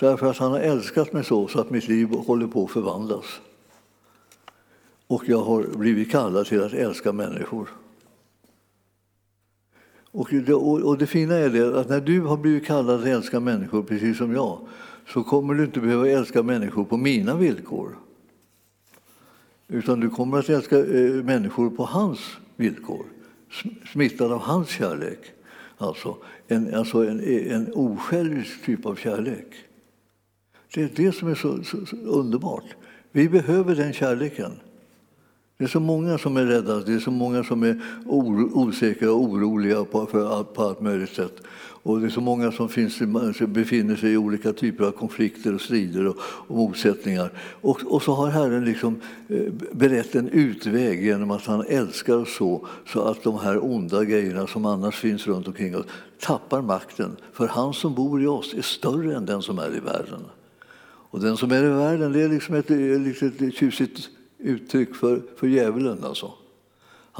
Därför 0.00 0.30
att 0.30 0.38
han 0.38 0.52
har 0.52 0.60
älskat 0.60 1.12
mig 1.12 1.24
så, 1.24 1.48
så 1.48 1.60
att 1.60 1.70
mitt 1.70 1.88
liv 1.88 2.08
håller 2.08 2.46
på 2.46 2.64
att 2.64 2.70
förvandlas. 2.70 3.40
Och 5.06 5.22
jag 5.26 5.42
har 5.42 5.62
blivit 5.62 6.10
kallad 6.10 6.46
till 6.46 6.62
att 6.62 6.72
älska 6.72 7.12
människor. 7.12 7.68
Och 10.12 10.28
det, 10.30 10.54
och 10.54 10.98
det 10.98 11.06
fina 11.06 11.34
är 11.34 11.50
det 11.50 11.80
att 11.80 11.88
när 11.88 12.00
du 12.00 12.20
har 12.20 12.36
blivit 12.36 12.66
kallad 12.66 13.00
att 13.00 13.06
älska 13.06 13.40
människor 13.40 13.82
precis 13.82 14.18
som 14.18 14.34
jag 14.34 14.58
så 15.08 15.22
kommer 15.22 15.54
du 15.54 15.64
inte 15.64 15.80
behöva 15.80 16.08
älska 16.08 16.42
människor 16.42 16.84
på 16.84 16.96
mina 16.96 17.36
villkor. 17.36 17.96
Utan 19.68 20.00
du 20.00 20.10
kommer 20.10 20.38
att 20.38 20.48
älska 20.48 20.78
eh, 20.78 21.24
människor 21.24 21.70
på 21.70 21.84
hans 21.84 22.20
villkor, 22.56 23.04
smittad 23.92 24.32
av 24.32 24.40
hans 24.40 24.68
kärlek. 24.68 25.18
Alltså 25.78 26.16
en, 26.48 26.74
alltså 26.74 27.08
en, 27.08 27.20
en 27.50 27.72
osjälvisk 27.74 28.64
typ 28.64 28.86
av 28.86 28.94
kärlek. 28.94 29.46
Det 30.74 30.82
är 30.82 30.90
det 30.96 31.12
som 31.12 31.28
är 31.28 31.34
så, 31.34 31.64
så, 31.64 31.86
så, 31.86 31.96
underbart. 31.96 32.64
Vi 33.12 33.28
behöver 33.28 33.74
den 33.74 33.92
kärleken. 33.92 34.52
Det 35.56 35.64
är 35.64 35.68
så 35.68 35.80
många 35.80 36.18
som 36.18 36.36
är 36.36 36.44
rädda, 36.44 36.80
det 36.80 36.94
är 36.94 36.98
så 36.98 37.10
många 37.10 37.44
som 37.44 37.62
är 37.62 37.82
osäkra 38.06 39.12
och 39.12 39.22
oroliga 39.22 39.84
på, 39.84 40.06
för, 40.06 40.44
på 40.44 40.62
allt 40.62 40.80
möjligt 40.80 41.10
sätt. 41.10 41.42
Och 41.82 42.00
det 42.00 42.06
är 42.06 42.10
så 42.10 42.20
många 42.20 42.52
som 42.52 42.68
finns, 42.68 42.98
befinner 43.46 43.96
sig 43.96 44.12
i 44.12 44.16
olika 44.16 44.52
typer 44.52 44.84
av 44.84 44.90
konflikter 44.90 45.54
och 45.54 45.60
strider 45.60 46.06
och, 46.06 46.16
och 46.20 46.56
motsättningar. 46.56 47.32
Och, 47.60 47.80
och, 47.86 48.02
så 48.02 48.12
har 48.12 48.28
Herren 48.28 48.64
liksom 48.64 49.00
eh, 49.28 49.52
berett 49.72 50.14
en 50.14 50.28
utväg 50.28 51.04
genom 51.04 51.30
att 51.30 51.46
han 51.46 51.64
älskar 51.68 52.16
oss 52.16 52.36
så, 52.36 52.66
så 52.86 53.02
att 53.02 53.22
de 53.22 53.38
här 53.38 53.64
onda 53.64 54.04
grejerna 54.04 54.46
som 54.46 54.66
annars 54.66 54.96
finns 54.96 55.26
runt 55.26 55.46
omkring 55.46 55.76
oss 55.76 55.86
tappar 56.20 56.62
makten. 56.62 57.16
För 57.32 57.46
han 57.46 57.74
som 57.74 57.94
bor 57.94 58.22
i 58.22 58.26
oss 58.26 58.54
är 58.54 58.62
större 58.62 59.16
än 59.16 59.26
den 59.26 59.42
som 59.42 59.58
är 59.58 59.76
i 59.76 59.80
världen. 59.80 60.24
Och 61.10 61.20
den 61.20 61.36
som 61.36 61.52
är 61.52 61.64
i 61.64 61.68
världen 61.68 62.12
det 62.12 62.22
är 62.22 62.28
liksom 62.28 62.54
ett, 62.54 62.70
ett, 62.70 63.42
ett 63.42 63.54
tjusigt 63.54 64.08
uttryck 64.38 64.94
för, 64.94 65.22
för 65.36 65.46
djävulen. 65.46 66.04
Alltså. 66.04 66.32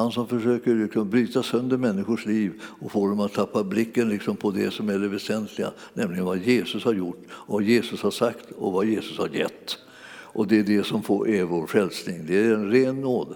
Han 0.01 0.13
som 0.13 0.29
försöker 0.29 0.75
liksom 0.75 1.11
bryta 1.11 1.43
sönder 1.43 1.77
människors 1.77 2.27
liv 2.27 2.63
och 2.81 2.93
få 2.93 3.09
dem 3.09 3.21
att 3.21 3.33
tappa 3.33 3.65
blicken 3.65 4.09
liksom 4.09 4.37
på 4.37 4.51
det 4.51 4.71
som 4.71 4.89
är 4.89 4.99
det 4.99 5.09
väsentliga, 5.09 5.71
nämligen 5.95 6.25
vad 6.25 6.39
Jesus 6.39 6.85
har 6.85 6.95
gjort, 6.95 7.25
vad 7.47 7.63
Jesus 7.63 8.03
har 8.03 8.11
sagt 8.11 8.51
och 8.51 8.73
vad 8.73 8.87
Jesus 8.87 9.19
har 9.19 9.29
gett. 9.29 9.79
Och 10.09 10.47
det 10.47 10.59
är 10.59 10.63
det 10.63 10.87
som 10.87 11.03
får 11.03 11.29
är 11.29 11.45
vår 11.45 11.67
frälsning. 11.67 12.27
Det 12.27 12.47
är 12.47 12.55
en 12.55 12.71
ren 12.71 13.01
nåd 13.01 13.35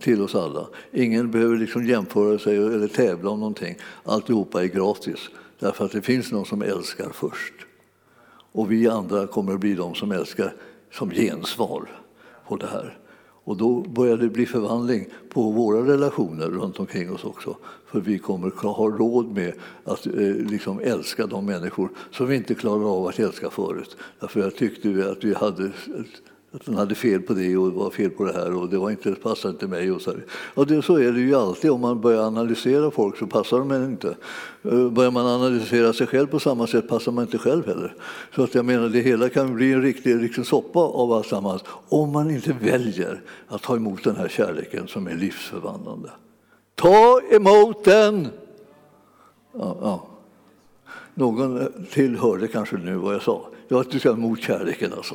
till 0.00 0.22
oss 0.22 0.34
alla. 0.34 0.66
Ingen 0.92 1.30
behöver 1.30 1.56
liksom 1.56 1.86
jämföra 1.86 2.38
sig 2.38 2.56
eller 2.56 2.88
tävla 2.88 3.30
om 3.30 3.40
någonting. 3.40 3.76
Alltihopa 4.04 4.62
är 4.62 4.66
gratis, 4.66 5.30
därför 5.58 5.84
att 5.84 5.92
det 5.92 6.02
finns 6.02 6.32
någon 6.32 6.46
som 6.46 6.62
älskar 6.62 7.10
först. 7.12 7.54
Och 8.52 8.72
vi 8.72 8.88
andra 8.88 9.26
kommer 9.26 9.54
att 9.54 9.60
bli 9.60 9.74
de 9.74 9.94
som 9.94 10.12
älskar 10.12 10.54
som 10.92 11.10
gensvar 11.10 11.88
på 12.48 12.56
det 12.56 12.66
här. 12.66 12.97
Och 13.48 13.56
då 13.56 13.80
börjar 13.80 14.16
det 14.16 14.28
bli 14.28 14.46
förvandling 14.46 15.06
på 15.28 15.50
våra 15.50 15.92
relationer 15.92 16.46
runt 16.46 16.80
omkring 16.80 17.12
oss 17.12 17.24
också. 17.24 17.56
För 17.86 18.00
vi 18.00 18.18
kommer 18.18 18.50
ha 18.50 18.88
råd 18.88 19.32
med 19.32 19.52
att 19.84 20.06
eh, 20.06 20.12
liksom 20.50 20.80
älska 20.80 21.26
de 21.26 21.46
människor 21.46 21.90
som 22.10 22.26
vi 22.26 22.36
inte 22.36 22.54
klarade 22.54 22.84
av 22.84 23.06
att 23.06 23.18
älska 23.18 23.50
förut. 23.50 23.96
Därför 24.20 24.40
jag 24.40 24.56
tyckte 24.56 25.10
att 25.10 25.24
vi 25.24 25.34
hade 25.34 25.70
att 26.52 26.66
hon 26.66 26.74
hade 26.74 26.94
fel 26.94 27.22
på 27.22 27.34
det 27.34 27.56
och 27.56 27.72
var 27.72 27.90
fel 27.90 28.10
på 28.10 28.24
det 28.24 28.32
här 28.32 28.54
och 28.54 28.68
det 28.68 28.78
var 28.78 28.90
inte, 28.90 29.14
passade 29.14 29.52
inte 29.52 29.66
mig. 29.66 29.92
Och 29.92 30.02
så, 30.02 30.14
och 30.54 30.66
det, 30.66 30.82
så 30.82 30.96
är 30.96 31.12
det 31.12 31.20
ju 31.20 31.34
alltid, 31.34 31.70
om 31.70 31.80
man 31.80 32.00
börjar 32.00 32.22
analysera 32.22 32.90
folk 32.90 33.18
så 33.18 33.26
passar 33.26 33.58
de 33.58 33.84
inte. 33.84 34.16
Eh, 34.62 34.88
börjar 34.88 35.10
man 35.10 35.26
analysera 35.26 35.92
sig 35.92 36.06
själv 36.06 36.26
på 36.26 36.40
samma 36.40 36.66
sätt 36.66 36.88
passar 36.88 37.12
man 37.12 37.24
inte 37.24 37.38
själv 37.38 37.66
heller. 37.66 37.94
Så 38.34 38.42
att 38.42 38.54
jag 38.54 38.64
menar, 38.64 38.88
det 38.88 39.00
hela 39.00 39.28
kan 39.28 39.54
bli 39.54 39.72
en 39.72 39.82
riktig, 39.82 40.16
liksom, 40.16 40.44
soppa 40.44 40.80
av 40.80 41.12
alltsammans 41.12 41.62
om 41.88 42.12
man 42.12 42.30
inte 42.30 42.56
väljer 42.60 43.22
att 43.48 43.62
ta 43.62 43.76
emot 43.76 44.04
den 44.04 44.16
här 44.16 44.28
kärleken 44.28 44.88
som 44.88 45.06
är 45.06 45.14
livsförvandlande. 45.14 46.10
Ta 46.74 47.20
emot 47.30 47.84
den! 47.84 48.28
Ja, 49.52 49.76
ja. 49.80 50.06
Någon 51.14 51.60
eh, 51.60 51.66
tillhörde 51.90 52.48
kanske 52.48 52.76
nu 52.76 52.94
vad 52.94 53.14
jag 53.14 53.22
sa. 53.22 53.48
Jag 53.68 53.80
att 53.80 53.90
du 53.90 53.98
ska 53.98 54.10
emot 54.10 54.40
kärleken 54.40 54.92
alltså. 54.96 55.14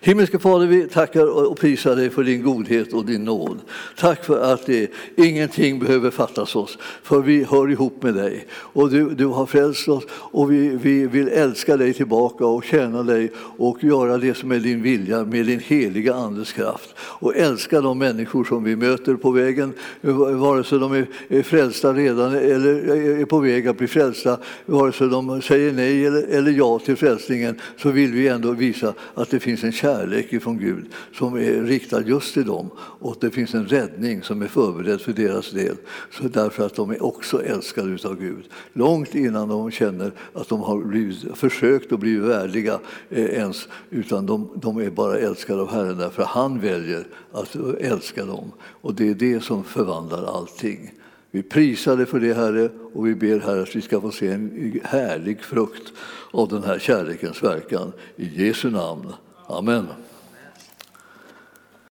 Himmelske 0.00 0.38
Fader, 0.38 0.66
vi 0.66 0.88
tackar 0.88 1.48
och 1.48 1.58
prisar 1.58 1.96
dig 1.96 2.10
för 2.10 2.24
din 2.24 2.42
godhet 2.42 2.92
och 2.92 3.04
din 3.04 3.24
nåd. 3.24 3.58
Tack 3.98 4.24
för 4.24 4.52
att 4.52 4.66
det, 4.66 4.90
ingenting 5.16 5.78
behöver 5.78 6.10
fattas 6.10 6.56
oss, 6.56 6.78
för 7.02 7.20
vi 7.20 7.44
hör 7.44 7.70
ihop 7.70 8.02
med 8.02 8.14
dig. 8.14 8.46
Och 8.52 8.90
du, 8.90 9.10
du 9.10 9.26
har 9.26 9.46
frälst 9.46 9.88
oss 9.88 10.04
och 10.10 10.52
vi, 10.52 10.68
vi 10.68 11.06
vill 11.06 11.28
älska 11.28 11.76
dig 11.76 11.92
tillbaka 11.92 12.46
och 12.46 12.64
tjäna 12.64 13.02
dig 13.02 13.32
och 13.36 13.84
göra 13.84 14.18
det 14.18 14.34
som 14.34 14.52
är 14.52 14.58
din 14.58 14.82
vilja 14.82 15.24
med 15.24 15.46
din 15.46 15.60
heliga 15.60 16.14
Andes 16.14 16.52
kraft. 16.52 16.94
Och 16.98 17.36
älska 17.36 17.80
de 17.80 17.98
människor 17.98 18.44
som 18.44 18.64
vi 18.64 18.76
möter 18.76 19.14
på 19.14 19.30
vägen, 19.30 19.72
vare 20.00 20.64
sig 20.64 20.78
de 20.78 20.92
är 21.28 21.42
frälsta 21.42 21.92
redan 21.92 22.34
eller 22.34 22.96
är 23.20 23.24
på 23.24 23.38
väg 23.38 23.68
att 23.68 23.78
bli 23.78 23.86
frälsta, 23.86 24.38
vare 24.66 24.92
sig 24.92 25.08
de 25.08 25.42
säger 25.42 25.72
nej 25.72 26.06
eller, 26.06 26.22
eller 26.22 26.52
ja 26.52 26.78
till 26.78 26.96
frälsningen, 26.96 27.60
så 27.76 27.90
vill 27.90 28.12
vi 28.12 28.28
ändå 28.28 28.52
visa 28.52 28.94
att 29.14 29.30
det 29.30 29.40
finns 29.40 29.64
en 29.64 29.72
kärlek 29.80 30.32
ifrån 30.32 30.58
Gud 30.58 30.84
som 31.12 31.34
är 31.34 31.62
riktad 31.62 32.02
just 32.02 32.34
till 32.34 32.46
dem 32.46 32.70
och 32.78 33.16
det 33.20 33.30
finns 33.30 33.54
en 33.54 33.66
räddning 33.66 34.22
som 34.22 34.42
är 34.42 34.46
förberedd 34.46 35.00
för 35.00 35.12
deras 35.12 35.50
del. 35.50 35.76
Så 36.10 36.22
därför 36.22 36.66
att 36.66 36.74
de 36.74 36.90
är 36.90 37.02
också 37.02 37.42
älskade 37.42 38.08
av 38.08 38.20
Gud. 38.20 38.44
Långt 38.72 39.14
innan 39.14 39.48
de 39.48 39.70
känner 39.70 40.12
att 40.32 40.48
de 40.48 40.60
har 40.60 40.78
blivit, 40.78 41.38
försökt 41.38 41.92
att 41.92 42.00
bli 42.00 42.16
värdiga 42.16 42.80
eh, 43.10 43.24
ens, 43.24 43.68
utan 43.90 44.26
de, 44.26 44.50
de 44.54 44.78
är 44.78 44.90
bara 44.90 45.18
älskade 45.18 45.62
av 45.62 45.70
Herren 45.70 45.98
därför 45.98 46.22
att 46.22 46.28
han 46.28 46.60
väljer 46.60 47.06
att 47.32 47.56
älska 47.80 48.24
dem. 48.24 48.52
Och 48.60 48.94
det 48.94 49.08
är 49.08 49.14
det 49.14 49.40
som 49.40 49.64
förvandlar 49.64 50.36
allting. 50.36 50.90
Vi 51.30 51.42
prisar 51.42 51.96
dig 51.96 52.06
för 52.06 52.20
det, 52.20 52.34
Herre, 52.34 52.70
och 52.94 53.06
vi 53.06 53.14
ber 53.14 53.40
Herre 53.40 53.62
att 53.62 53.76
vi 53.76 53.80
ska 53.80 54.00
få 54.00 54.10
se 54.10 54.28
en 54.28 54.80
härlig 54.84 55.40
frukt 55.40 55.92
av 56.30 56.48
den 56.48 56.62
här 56.62 56.78
kärlekens 56.78 57.42
verkan. 57.42 57.92
I 58.16 58.46
Jesu 58.46 58.70
namn. 58.70 59.12
Amen. 59.50 60.09